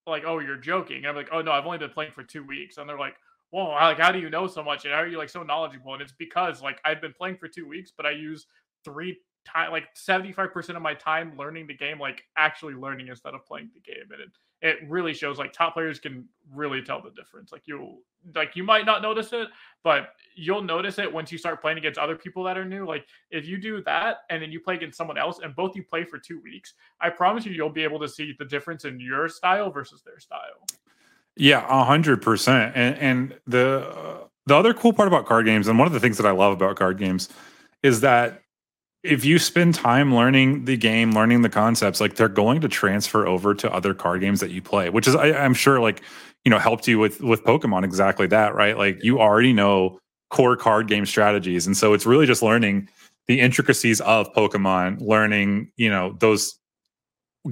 like 0.06 0.24
oh 0.26 0.38
you're 0.38 0.56
joking 0.56 0.98
and 0.98 1.06
i'm 1.06 1.16
like 1.16 1.28
oh 1.32 1.42
no 1.42 1.50
i've 1.50 1.66
only 1.66 1.78
been 1.78 1.90
playing 1.90 2.12
for 2.12 2.22
two 2.22 2.44
weeks 2.46 2.76
and 2.76 2.88
they're 2.88 2.98
like 2.98 3.16
whoa 3.50 3.70
like 3.70 3.98
how 3.98 4.12
do 4.12 4.18
you 4.18 4.30
know 4.30 4.46
so 4.46 4.62
much 4.62 4.84
and 4.84 4.94
how 4.94 5.00
are 5.00 5.06
you 5.08 5.18
like 5.18 5.28
so 5.28 5.42
knowledgeable? 5.42 5.92
And 5.92 6.02
it's 6.02 6.12
because 6.12 6.62
like 6.62 6.78
i've 6.84 7.00
been 7.00 7.14
playing 7.16 7.36
for 7.38 7.48
two 7.48 7.66
weeks 7.66 7.92
but 7.96 8.06
i 8.06 8.10
use 8.10 8.46
three 8.84 9.18
time, 9.46 9.70
like 9.70 9.94
75% 9.94 10.76
of 10.76 10.82
my 10.82 10.94
time 10.94 11.36
learning 11.38 11.66
the 11.66 11.76
game, 11.76 11.98
like 11.98 12.22
actually 12.36 12.74
learning 12.74 13.08
instead 13.08 13.34
of 13.34 13.44
playing 13.46 13.70
the 13.74 13.80
game. 13.80 14.04
And 14.12 14.20
it, 14.20 14.30
it 14.62 14.88
really 14.88 15.14
shows 15.14 15.38
like 15.38 15.52
top 15.52 15.74
players 15.74 15.98
can 15.98 16.26
really 16.52 16.82
tell 16.82 17.00
the 17.00 17.10
difference. 17.10 17.52
Like 17.52 17.62
you 17.66 17.98
like 18.34 18.56
you 18.56 18.64
might 18.64 18.84
not 18.84 19.02
notice 19.02 19.32
it, 19.32 19.48
but 19.84 20.08
you'll 20.34 20.62
notice 20.62 20.98
it 20.98 21.12
once 21.12 21.30
you 21.30 21.38
start 21.38 21.60
playing 21.60 21.78
against 21.78 21.98
other 21.98 22.16
people 22.16 22.42
that 22.44 22.58
are 22.58 22.64
new. 22.64 22.86
Like 22.86 23.06
if 23.30 23.46
you 23.46 23.58
do 23.58 23.82
that 23.84 24.18
and 24.30 24.42
then 24.42 24.50
you 24.50 24.60
play 24.60 24.74
against 24.74 24.98
someone 24.98 25.18
else 25.18 25.40
and 25.42 25.54
both 25.54 25.76
you 25.76 25.82
play 25.82 26.04
for 26.04 26.18
two 26.18 26.40
weeks, 26.42 26.74
I 27.00 27.10
promise 27.10 27.46
you 27.46 27.52
you'll 27.52 27.70
be 27.70 27.84
able 27.84 28.00
to 28.00 28.08
see 28.08 28.34
the 28.38 28.44
difference 28.44 28.84
in 28.84 28.98
your 28.98 29.28
style 29.28 29.70
versus 29.70 30.02
their 30.02 30.18
style. 30.18 30.66
Yeah, 31.36 31.66
a 31.68 31.84
hundred 31.84 32.22
percent. 32.22 32.72
And 32.74 32.96
and 32.98 33.40
the 33.46 33.88
uh, 33.88 34.26
the 34.46 34.56
other 34.56 34.72
cool 34.72 34.92
part 34.92 35.08
about 35.08 35.26
card 35.26 35.44
games, 35.44 35.68
and 35.68 35.78
one 35.78 35.86
of 35.86 35.92
the 35.92 36.00
things 36.00 36.16
that 36.16 36.26
I 36.26 36.30
love 36.30 36.52
about 36.52 36.76
card 36.76 36.98
games, 36.98 37.28
is 37.82 38.00
that 38.00 38.42
if 39.06 39.24
you 39.24 39.38
spend 39.38 39.74
time 39.74 40.14
learning 40.14 40.64
the 40.64 40.76
game, 40.76 41.12
learning 41.12 41.42
the 41.42 41.48
concepts, 41.48 42.00
like 42.00 42.16
they're 42.16 42.28
going 42.28 42.60
to 42.60 42.68
transfer 42.68 43.26
over 43.26 43.54
to 43.54 43.72
other 43.72 43.94
card 43.94 44.20
games 44.20 44.40
that 44.40 44.50
you 44.50 44.60
play, 44.60 44.90
which 44.90 45.06
is 45.06 45.14
I, 45.14 45.32
I'm 45.32 45.54
sure 45.54 45.80
like 45.80 46.02
you 46.44 46.50
know 46.50 46.58
helped 46.58 46.88
you 46.88 46.98
with 46.98 47.20
with 47.20 47.44
Pokemon 47.44 47.84
exactly 47.84 48.26
that, 48.28 48.54
right? 48.54 48.76
Like 48.76 49.02
you 49.02 49.20
already 49.20 49.52
know 49.52 49.98
core 50.30 50.56
card 50.56 50.88
game 50.88 51.06
strategies, 51.06 51.66
and 51.66 51.76
so 51.76 51.92
it's 51.92 52.06
really 52.06 52.26
just 52.26 52.42
learning 52.42 52.88
the 53.28 53.40
intricacies 53.40 54.00
of 54.02 54.32
Pokemon, 54.34 55.00
learning 55.00 55.70
you 55.76 55.88
know 55.88 56.16
those 56.20 56.58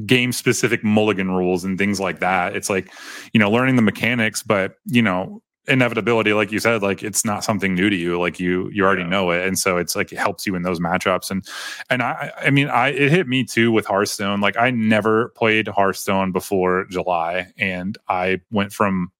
game 0.06 0.32
specific 0.32 0.82
mulligan 0.82 1.30
rules 1.30 1.64
and 1.64 1.78
things 1.78 2.00
like 2.00 2.18
that. 2.20 2.56
It's 2.56 2.68
like 2.68 2.92
you 3.32 3.40
know 3.40 3.50
learning 3.50 3.76
the 3.76 3.82
mechanics, 3.82 4.42
but 4.42 4.74
you 4.86 5.02
know 5.02 5.42
inevitability 5.66 6.34
like 6.34 6.52
you 6.52 6.58
said 6.58 6.82
like 6.82 7.02
it's 7.02 7.24
not 7.24 7.42
something 7.42 7.74
new 7.74 7.88
to 7.88 7.96
you 7.96 8.20
like 8.20 8.38
you 8.38 8.68
you 8.70 8.84
already 8.84 9.02
yeah. 9.02 9.08
know 9.08 9.30
it. 9.30 9.46
And 9.46 9.58
so 9.58 9.78
it's 9.78 9.96
like 9.96 10.12
it 10.12 10.18
helps 10.18 10.46
you 10.46 10.54
in 10.54 10.62
those 10.62 10.78
matchups. 10.78 11.30
And 11.30 11.46
and 11.88 12.02
i 12.02 12.30
i 12.38 12.50
mean 12.50 12.68
i 12.68 12.88
it 12.88 13.10
hit 13.10 13.26
me 13.26 13.44
too 13.44 13.72
with 13.72 13.86
hearthstone. 13.86 14.40
Like 14.40 14.56
i 14.58 14.70
never 14.70 15.30
played 15.30 15.68
hearthstone 15.68 16.32
before 16.32 16.84
july 16.90 17.52
and 17.56 17.96
i 18.08 18.40
went 18.50 18.72
from 18.72 19.10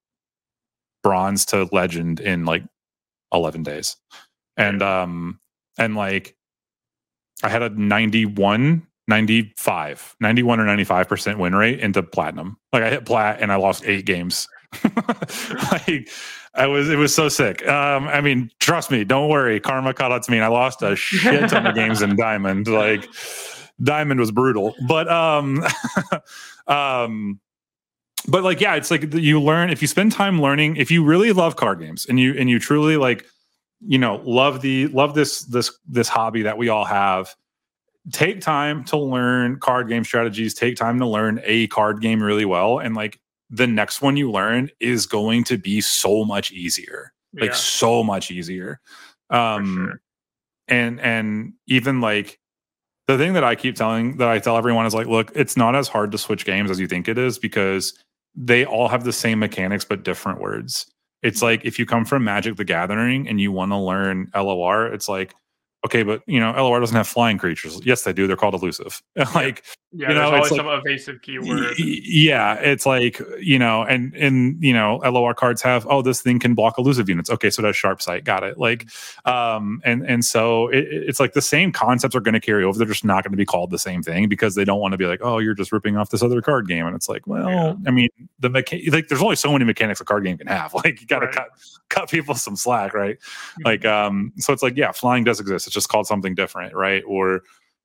bronze 1.03 1.47
to 1.47 1.69
legend 1.73 2.21
in 2.21 2.45
like 2.45 2.65
11 3.33 3.63
days. 3.63 3.97
And 4.57 4.83
um 4.83 5.41
and 5.79 5.97
like 5.97 6.37
i 7.43 7.49
had 7.49 7.63
a 7.63 7.71
91 7.71 8.87
95 9.07 10.17
91 10.21 10.61
or 10.61 10.65
95% 10.65 11.39
win 11.39 11.55
rate 11.55 11.81
into 11.81 12.03
platinum. 12.03 12.59
Like 12.71 12.83
i 12.83 12.91
hit 12.91 13.07
plat 13.07 13.41
and 13.41 13.51
i 13.51 13.57
lost 13.57 13.85
eight 13.87 14.05
games 14.05 14.47
like 15.73 16.09
I 16.55 16.67
was, 16.67 16.89
it 16.89 16.97
was 16.97 17.15
so 17.15 17.29
sick. 17.29 17.67
Um, 17.67 18.07
I 18.09 18.21
mean, 18.21 18.51
trust 18.61 18.91
me, 18.91 19.05
don't 19.05 19.29
worry. 19.29 19.59
Karma 19.61 19.93
caught 19.93 20.13
up 20.13 20.23
to 20.23 20.31
me, 20.31 20.39
and 20.39 20.45
I 20.45 20.49
lost 20.49 20.83
a 20.83 20.95
shit 20.95 21.51
ton 21.51 21.67
of 21.67 21.75
games 21.75 22.03
in 22.03 22.17
Diamond. 22.17 22.67
Like, 22.67 23.09
Diamond 23.83 24.21
was 24.21 24.31
brutal, 24.31 24.75
but 24.87 25.11
um, 25.11 25.65
um, 26.67 27.41
but 28.29 28.45
like, 28.45 28.61
yeah, 28.61 28.77
it's 28.77 28.91
like 28.91 29.13
you 29.15 29.41
learn 29.41 29.71
if 29.71 29.83
you 29.83 29.89
spend 29.89 30.13
time 30.13 30.41
learning. 30.41 30.77
If 30.77 30.91
you 30.91 31.05
really 31.05 31.33
love 31.33 31.57
card 31.57 31.81
games 31.81 32.07
and 32.07 32.19
you 32.21 32.35
and 32.39 32.49
you 32.49 32.59
truly 32.59 32.97
like, 32.97 33.27
you 33.81 33.99
know, 33.99 34.23
love 34.25 34.61
the 34.61 34.87
love 34.89 35.15
this 35.15 35.41
this 35.43 35.77
this 35.89 36.09
hobby 36.09 36.43
that 36.43 36.57
we 36.57 36.69
all 36.69 36.85
have 36.85 37.35
take 38.13 38.41
time 38.41 38.85
to 38.85 38.99
learn 38.99 39.59
card 39.59 39.89
game 39.89 40.05
strategies 40.05 40.53
take 40.53 40.77
time 40.77 40.99
to 40.99 41.07
learn 41.07 41.41
a 41.45 41.67
card 41.69 42.03
game 42.03 42.23
really 42.23 42.45
well 42.45 42.79
and 42.79 42.95
like 42.95 43.19
the 43.55 43.67
next 43.67 44.03
one 44.03 44.17
you 44.17 44.31
learn 44.31 44.69
is 44.81 45.07
going 45.07 45.45
to 45.45 45.57
be 45.57 45.81
so 45.81 46.25
much 46.25 46.51
easier 46.51 47.13
like 47.41 47.51
yeah. 47.51 47.57
so 47.57 48.03
much 48.03 48.31
easier 48.31 48.81
um 49.31 49.87
sure. 49.87 50.01
and 50.69 51.01
and 51.01 51.53
even 51.67 52.01
like 52.01 52.39
the 53.07 53.17
thing 53.17 53.33
that 53.33 53.45
i 53.45 53.55
keep 53.55 53.77
telling 53.77 54.17
that 54.17 54.29
i 54.29 54.39
tell 54.39 54.57
everyone 54.57 54.87
is 54.87 54.95
like 54.95 55.07
look 55.07 55.31
it's 55.35 55.57
not 55.57 55.77
as 55.77 55.87
hard 55.87 56.11
to 56.11 56.19
switch 56.19 56.45
games 56.45 56.71
as 56.71 56.81
you 56.81 56.89
think 56.89 57.09
it 57.09 57.17
is 57.17 57.39
because 57.39 57.97
they 58.35 58.65
all 58.65 58.89
have 58.89 59.05
the 59.05 59.13
same 59.13 59.39
mechanics 59.39 59.85
but 59.85 60.03
different 60.03 60.41
words 60.41 60.87
it's 61.23 61.39
mm-hmm. 61.39 61.47
like 61.47 61.65
if 61.65 61.79
you 61.79 61.87
come 61.87 62.05
from 62.05 62.25
magic 62.25 62.57
the 62.57 62.65
gathering 62.65 63.29
and 63.29 63.41
you 63.41 63.53
want 63.53 63.71
to 63.71 63.79
learn 63.79 64.29
lor 64.35 64.87
it's 64.87 65.09
like 65.09 65.33
okay, 65.85 66.03
but 66.03 66.23
you 66.27 66.41
know, 66.41 66.53
LOR 66.53 66.81
doesn't 66.81 66.97
have 66.97 67.07
flying 67.07 67.39
creatures. 67.39 67.79
Yes, 67.85 68.03
they 68.03 68.13
do. 68.13 68.27
They're 68.27 68.37
called 68.37 68.55
elusive. 68.55 69.03
like, 69.35 69.65
yeah, 69.97 70.09
you 70.09 70.15
know, 70.15 70.23
always 70.23 70.51
like, 70.51 70.59
some 70.59 70.67
evasive 70.67 71.23
keyword. 71.23 71.79
Yeah, 71.79 72.55
it's 72.55 72.85
like 72.85 73.21
you 73.41 73.61
know, 73.61 73.85
and 73.85 74.13
and 74.15 74.63
you 74.63 74.73
know, 74.73 74.97
LOR 75.05 75.35
cards 75.35 75.63
have 75.63 75.87
oh, 75.89 76.03
this 76.03 76.21
thing 76.21 76.41
can 76.41 76.55
block 76.55 76.79
elusive 76.79 77.09
units. 77.09 77.31
Okay, 77.31 77.49
so 77.49 77.63
that's 77.63 77.79
Sharpsight. 77.79 78.25
Got 78.25 78.43
it. 78.43 78.59
Like, 78.59 78.89
um, 79.25 79.81
and 79.85 80.05
and 80.05 80.25
so 80.25 80.67
it, 80.69 80.85
it's 80.91 81.21
like 81.21 81.35
the 81.35 81.43
same 81.43 81.71
concepts 81.71 82.17
are 82.17 82.21
going 82.21 82.35
to 82.35 82.41
carry 82.41 82.65
over. 82.65 82.77
They're 82.77 82.89
just 82.89 83.05
not 83.05 83.23
going 83.23 83.31
to 83.33 83.37
be 83.37 83.45
called 83.45 83.71
the 83.71 83.79
same 83.79 84.03
thing 84.03 84.29
because 84.29 84.57
they 84.57 84.65
don't 84.65 84.81
want 84.81 84.93
to 84.93 84.99
be 84.99 85.07
like, 85.07 85.21
oh, 85.23 85.39
you're 85.39 85.55
just 85.55 85.71
ripping 85.71 85.97
off 85.97 86.11
this 86.11 86.23
other 86.23 86.43
card 86.43 86.67
game. 86.67 86.87
And 86.87 86.97
it's 86.97 87.09
like, 87.09 87.27
well, 87.29 87.49
yeah. 87.49 87.75
I 87.87 87.93
mean, 87.93 88.09
the 88.41 88.49
mecha- 88.49 88.93
like, 88.93 89.07
there's 89.07 89.23
only 89.23 89.37
so 89.37 89.53
many 89.53 89.65
mechanics 89.65 90.01
a 90.01 90.05
card 90.05 90.25
game 90.25 90.39
can 90.39 90.49
have. 90.49 90.75
Like, 90.85 91.01
you 91.01 91.07
got 91.07 91.21
to 91.21 91.27
right. 91.27 91.35
cut 91.35 91.49
cut 91.89 92.11
people 92.11 92.35
some 92.35 92.57
slack, 92.57 92.95
right? 92.95 93.17
Mm-hmm. 93.19 93.63
Like, 93.65 93.85
um, 93.85 94.33
so 94.37 94.53
it's 94.53 94.63
like, 94.63 94.77
yeah, 94.77 94.93
flying 94.93 95.25
does 95.25 95.41
exist. 95.41 95.67
It's 95.67 95.75
just 95.75 95.89
called 95.89 96.07
something 96.07 96.35
different, 96.35 96.75
right? 96.75 97.03
Or 97.07 97.43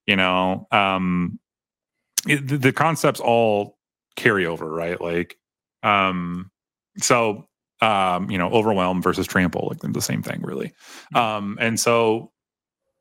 you 0.09 0.15
know, 0.15 0.67
um, 0.71 1.39
it, 2.27 2.61
the, 2.61 2.71
concepts 2.71 3.19
all 3.19 3.77
carry 4.15 4.45
over, 4.45 4.69
right? 4.69 4.99
Like, 4.99 5.37
um, 5.83 6.51
so 6.97 7.47
um, 7.81 8.29
you 8.29 8.37
know, 8.37 8.49
overwhelm 8.49 9.01
versus 9.01 9.25
trample, 9.25 9.67
like 9.69 9.93
the 9.93 10.01
same 10.01 10.21
thing, 10.21 10.41
really. 10.41 10.73
Mm-hmm. 11.13 11.17
Um, 11.17 11.57
and 11.61 11.79
so 11.79 12.31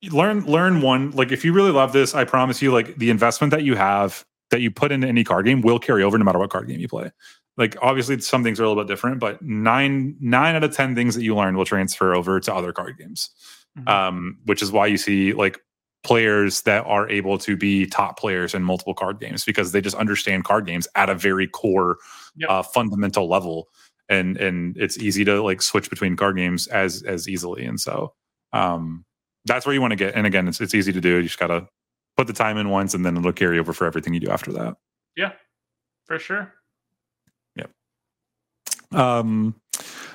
learn 0.04 0.44
learn 0.44 0.80
one 0.80 1.10
like 1.12 1.32
if 1.32 1.44
you 1.44 1.52
really 1.52 1.72
love 1.72 1.92
this 1.92 2.14
i 2.14 2.22
promise 2.22 2.62
you 2.62 2.72
like 2.72 2.96
the 2.98 3.10
investment 3.10 3.50
that 3.50 3.64
you 3.64 3.74
have 3.74 4.24
that 4.50 4.60
you 4.60 4.70
put 4.70 4.92
into 4.92 5.08
any 5.08 5.24
card 5.24 5.44
game 5.44 5.60
will 5.60 5.78
carry 5.78 6.02
over 6.02 6.16
no 6.16 6.24
matter 6.24 6.38
what 6.38 6.50
card 6.50 6.68
game 6.68 6.78
you 6.78 6.88
play 6.88 7.10
like 7.56 7.76
obviously 7.82 8.18
some 8.20 8.44
things 8.44 8.60
are 8.60 8.64
a 8.64 8.68
little 8.68 8.82
bit 8.82 8.88
different 8.88 9.18
but 9.18 9.42
nine 9.42 10.14
nine 10.20 10.54
out 10.54 10.62
of 10.62 10.74
ten 10.74 10.94
things 10.94 11.16
that 11.16 11.22
you 11.22 11.34
learn 11.34 11.56
will 11.56 11.64
transfer 11.64 12.14
over 12.14 12.38
to 12.38 12.54
other 12.54 12.72
card 12.72 12.96
games 12.96 13.30
mm-hmm. 13.76 13.88
um, 13.88 14.38
which 14.44 14.62
is 14.62 14.70
why 14.70 14.86
you 14.86 14.96
see 14.96 15.32
like 15.32 15.58
players 16.04 16.62
that 16.62 16.84
are 16.86 17.08
able 17.08 17.38
to 17.38 17.56
be 17.56 17.86
top 17.86 18.18
players 18.18 18.54
in 18.54 18.62
multiple 18.62 18.94
card 18.94 19.20
games 19.20 19.44
because 19.44 19.72
they 19.72 19.80
just 19.80 19.96
understand 19.96 20.44
card 20.44 20.66
games 20.66 20.86
at 20.94 21.10
a 21.10 21.14
very 21.14 21.46
core 21.46 21.98
yep. 22.36 22.50
uh, 22.50 22.62
fundamental 22.62 23.28
level. 23.28 23.68
And 24.08 24.36
and 24.38 24.76
it's 24.76 24.96
easy 24.98 25.24
to 25.24 25.42
like 25.42 25.60
switch 25.60 25.90
between 25.90 26.16
card 26.16 26.36
games 26.36 26.66
as 26.68 27.02
as 27.02 27.28
easily. 27.28 27.64
And 27.64 27.78
so 27.78 28.14
um 28.52 29.04
that's 29.44 29.66
where 29.66 29.74
you 29.74 29.80
want 29.80 29.92
to 29.92 29.96
get 29.96 30.14
and 30.14 30.26
again 30.26 30.48
it's, 30.48 30.60
it's 30.60 30.74
easy 30.74 30.92
to 30.92 31.00
do. 31.00 31.16
You 31.16 31.24
just 31.24 31.38
gotta 31.38 31.68
put 32.16 32.26
the 32.26 32.32
time 32.32 32.56
in 32.56 32.70
once 32.70 32.94
and 32.94 33.04
then 33.04 33.16
it'll 33.16 33.32
carry 33.32 33.58
over 33.58 33.72
for 33.72 33.86
everything 33.86 34.14
you 34.14 34.20
do 34.20 34.30
after 34.30 34.52
that. 34.52 34.76
Yeah 35.16 35.32
for 36.08 36.18
sure. 36.18 36.54
Yep. 37.54 37.70
um, 38.92 39.54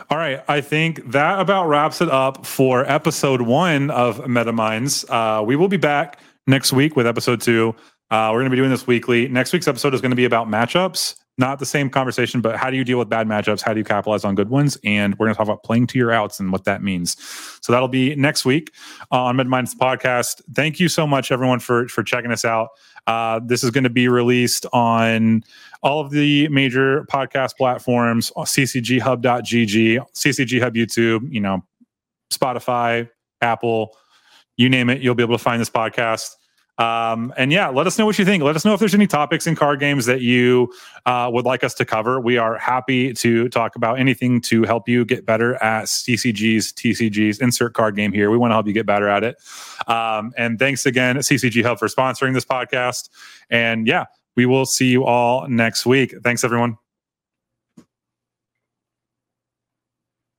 all 0.09 0.17
right. 0.17 0.43
I 0.47 0.61
think 0.61 1.11
that 1.11 1.39
about 1.39 1.67
wraps 1.67 2.01
it 2.01 2.09
up 2.09 2.45
for 2.45 2.89
episode 2.89 3.41
one 3.41 3.89
of 3.89 4.19
MetaMinds. 4.19 5.09
Uh, 5.09 5.43
we 5.43 5.55
will 5.55 5.67
be 5.67 5.77
back 5.77 6.19
next 6.47 6.73
week 6.73 6.95
with 6.95 7.07
episode 7.07 7.41
two. 7.41 7.75
Uh, 8.11 8.29
we're 8.31 8.39
going 8.39 8.45
to 8.45 8.51
be 8.51 8.57
doing 8.57 8.69
this 8.69 8.85
weekly. 8.85 9.27
Next 9.27 9.53
week's 9.53 9.67
episode 9.67 9.93
is 9.93 10.01
going 10.01 10.11
to 10.11 10.15
be 10.15 10.25
about 10.25 10.47
matchups. 10.47 11.15
Not 11.39 11.57
the 11.57 11.65
same 11.65 11.89
conversation, 11.89 12.41
but 12.41 12.57
how 12.57 12.69
do 12.69 12.77
you 12.77 12.83
deal 12.83 12.99
with 12.99 13.09
bad 13.09 13.27
matchups? 13.27 13.61
How 13.61 13.73
do 13.73 13.79
you 13.79 13.83
capitalize 13.83 14.23
on 14.23 14.35
good 14.35 14.49
ones? 14.49 14.77
And 14.83 15.17
we're 15.17 15.25
going 15.25 15.33
to 15.33 15.37
talk 15.37 15.47
about 15.47 15.63
playing 15.63 15.87
to 15.87 15.97
your 15.97 16.11
outs 16.11 16.39
and 16.39 16.51
what 16.51 16.65
that 16.65 16.83
means. 16.83 17.17
So 17.61 17.73
that'll 17.73 17.87
be 17.87 18.15
next 18.15 18.45
week 18.45 18.71
on 19.09 19.35
MetaMinds 19.37 19.73
podcast. 19.75 20.43
Thank 20.53 20.79
you 20.79 20.89
so 20.89 21.07
much, 21.07 21.31
everyone, 21.31 21.59
for 21.59 21.87
for 21.87 22.03
checking 22.03 22.31
us 22.31 22.45
out. 22.45 22.69
Uh, 23.05 23.39
this 23.43 23.63
is 23.63 23.71
going 23.71 23.83
to 23.83 23.89
be 23.89 24.07
released 24.07 24.65
on 24.71 25.43
all 25.81 25.99
of 25.99 26.11
the 26.11 26.47
major 26.47 27.05
podcast 27.11 27.57
platforms, 27.57 28.31
ccghub.gg, 28.37 30.05
CCG 30.13 30.61
Hub 30.61 30.75
YouTube, 30.75 31.31
you 31.31 31.41
know, 31.41 31.63
Spotify, 32.31 33.09
Apple, 33.41 33.95
you 34.55 34.69
name 34.69 34.89
it, 34.89 35.01
you'll 35.01 35.15
be 35.15 35.23
able 35.23 35.37
to 35.37 35.43
find 35.43 35.59
this 35.59 35.69
podcast. 35.69 36.35
Um, 36.77 37.33
and 37.37 37.51
yeah, 37.51 37.69
let 37.69 37.85
us 37.85 37.99
know 37.99 38.05
what 38.05 38.17
you 38.17 38.25
think. 38.25 38.43
Let 38.43 38.55
us 38.55 38.65
know 38.65 38.73
if 38.73 38.79
there's 38.79 38.95
any 38.95 39.07
topics 39.07 39.45
in 39.45 39.55
card 39.55 39.79
games 39.79 40.05
that 40.05 40.21
you 40.21 40.73
uh, 41.05 41.29
would 41.31 41.45
like 41.45 41.63
us 41.63 41.73
to 41.75 41.85
cover. 41.85 42.19
We 42.19 42.37
are 42.37 42.57
happy 42.57 43.13
to 43.13 43.47
talk 43.49 43.75
about 43.75 43.99
anything 43.99 44.41
to 44.41 44.63
help 44.63 44.89
you 44.89 45.05
get 45.05 45.25
better 45.25 45.55
at 45.63 45.85
CCGs, 45.85 46.73
TCGs, 46.73 47.41
insert 47.41 47.73
card 47.73 47.95
game 47.95 48.11
here. 48.11 48.31
We 48.31 48.37
want 48.37 48.51
to 48.51 48.55
help 48.55 48.67
you 48.67 48.73
get 48.73 48.85
better 48.85 49.07
at 49.07 49.23
it. 49.23 49.37
Um, 49.87 50.33
and 50.37 50.57
thanks 50.57 50.85
again, 50.85 51.17
CCG 51.17 51.63
Hub, 51.63 51.77
for 51.77 51.87
sponsoring 51.87 52.33
this 52.33 52.45
podcast. 52.45 53.09
And 53.49 53.85
yeah, 53.85 54.05
we 54.35 54.45
will 54.45 54.65
see 54.65 54.87
you 54.87 55.05
all 55.05 55.47
next 55.47 55.85
week. 55.85 56.15
Thanks, 56.23 56.43
everyone. 56.43 56.82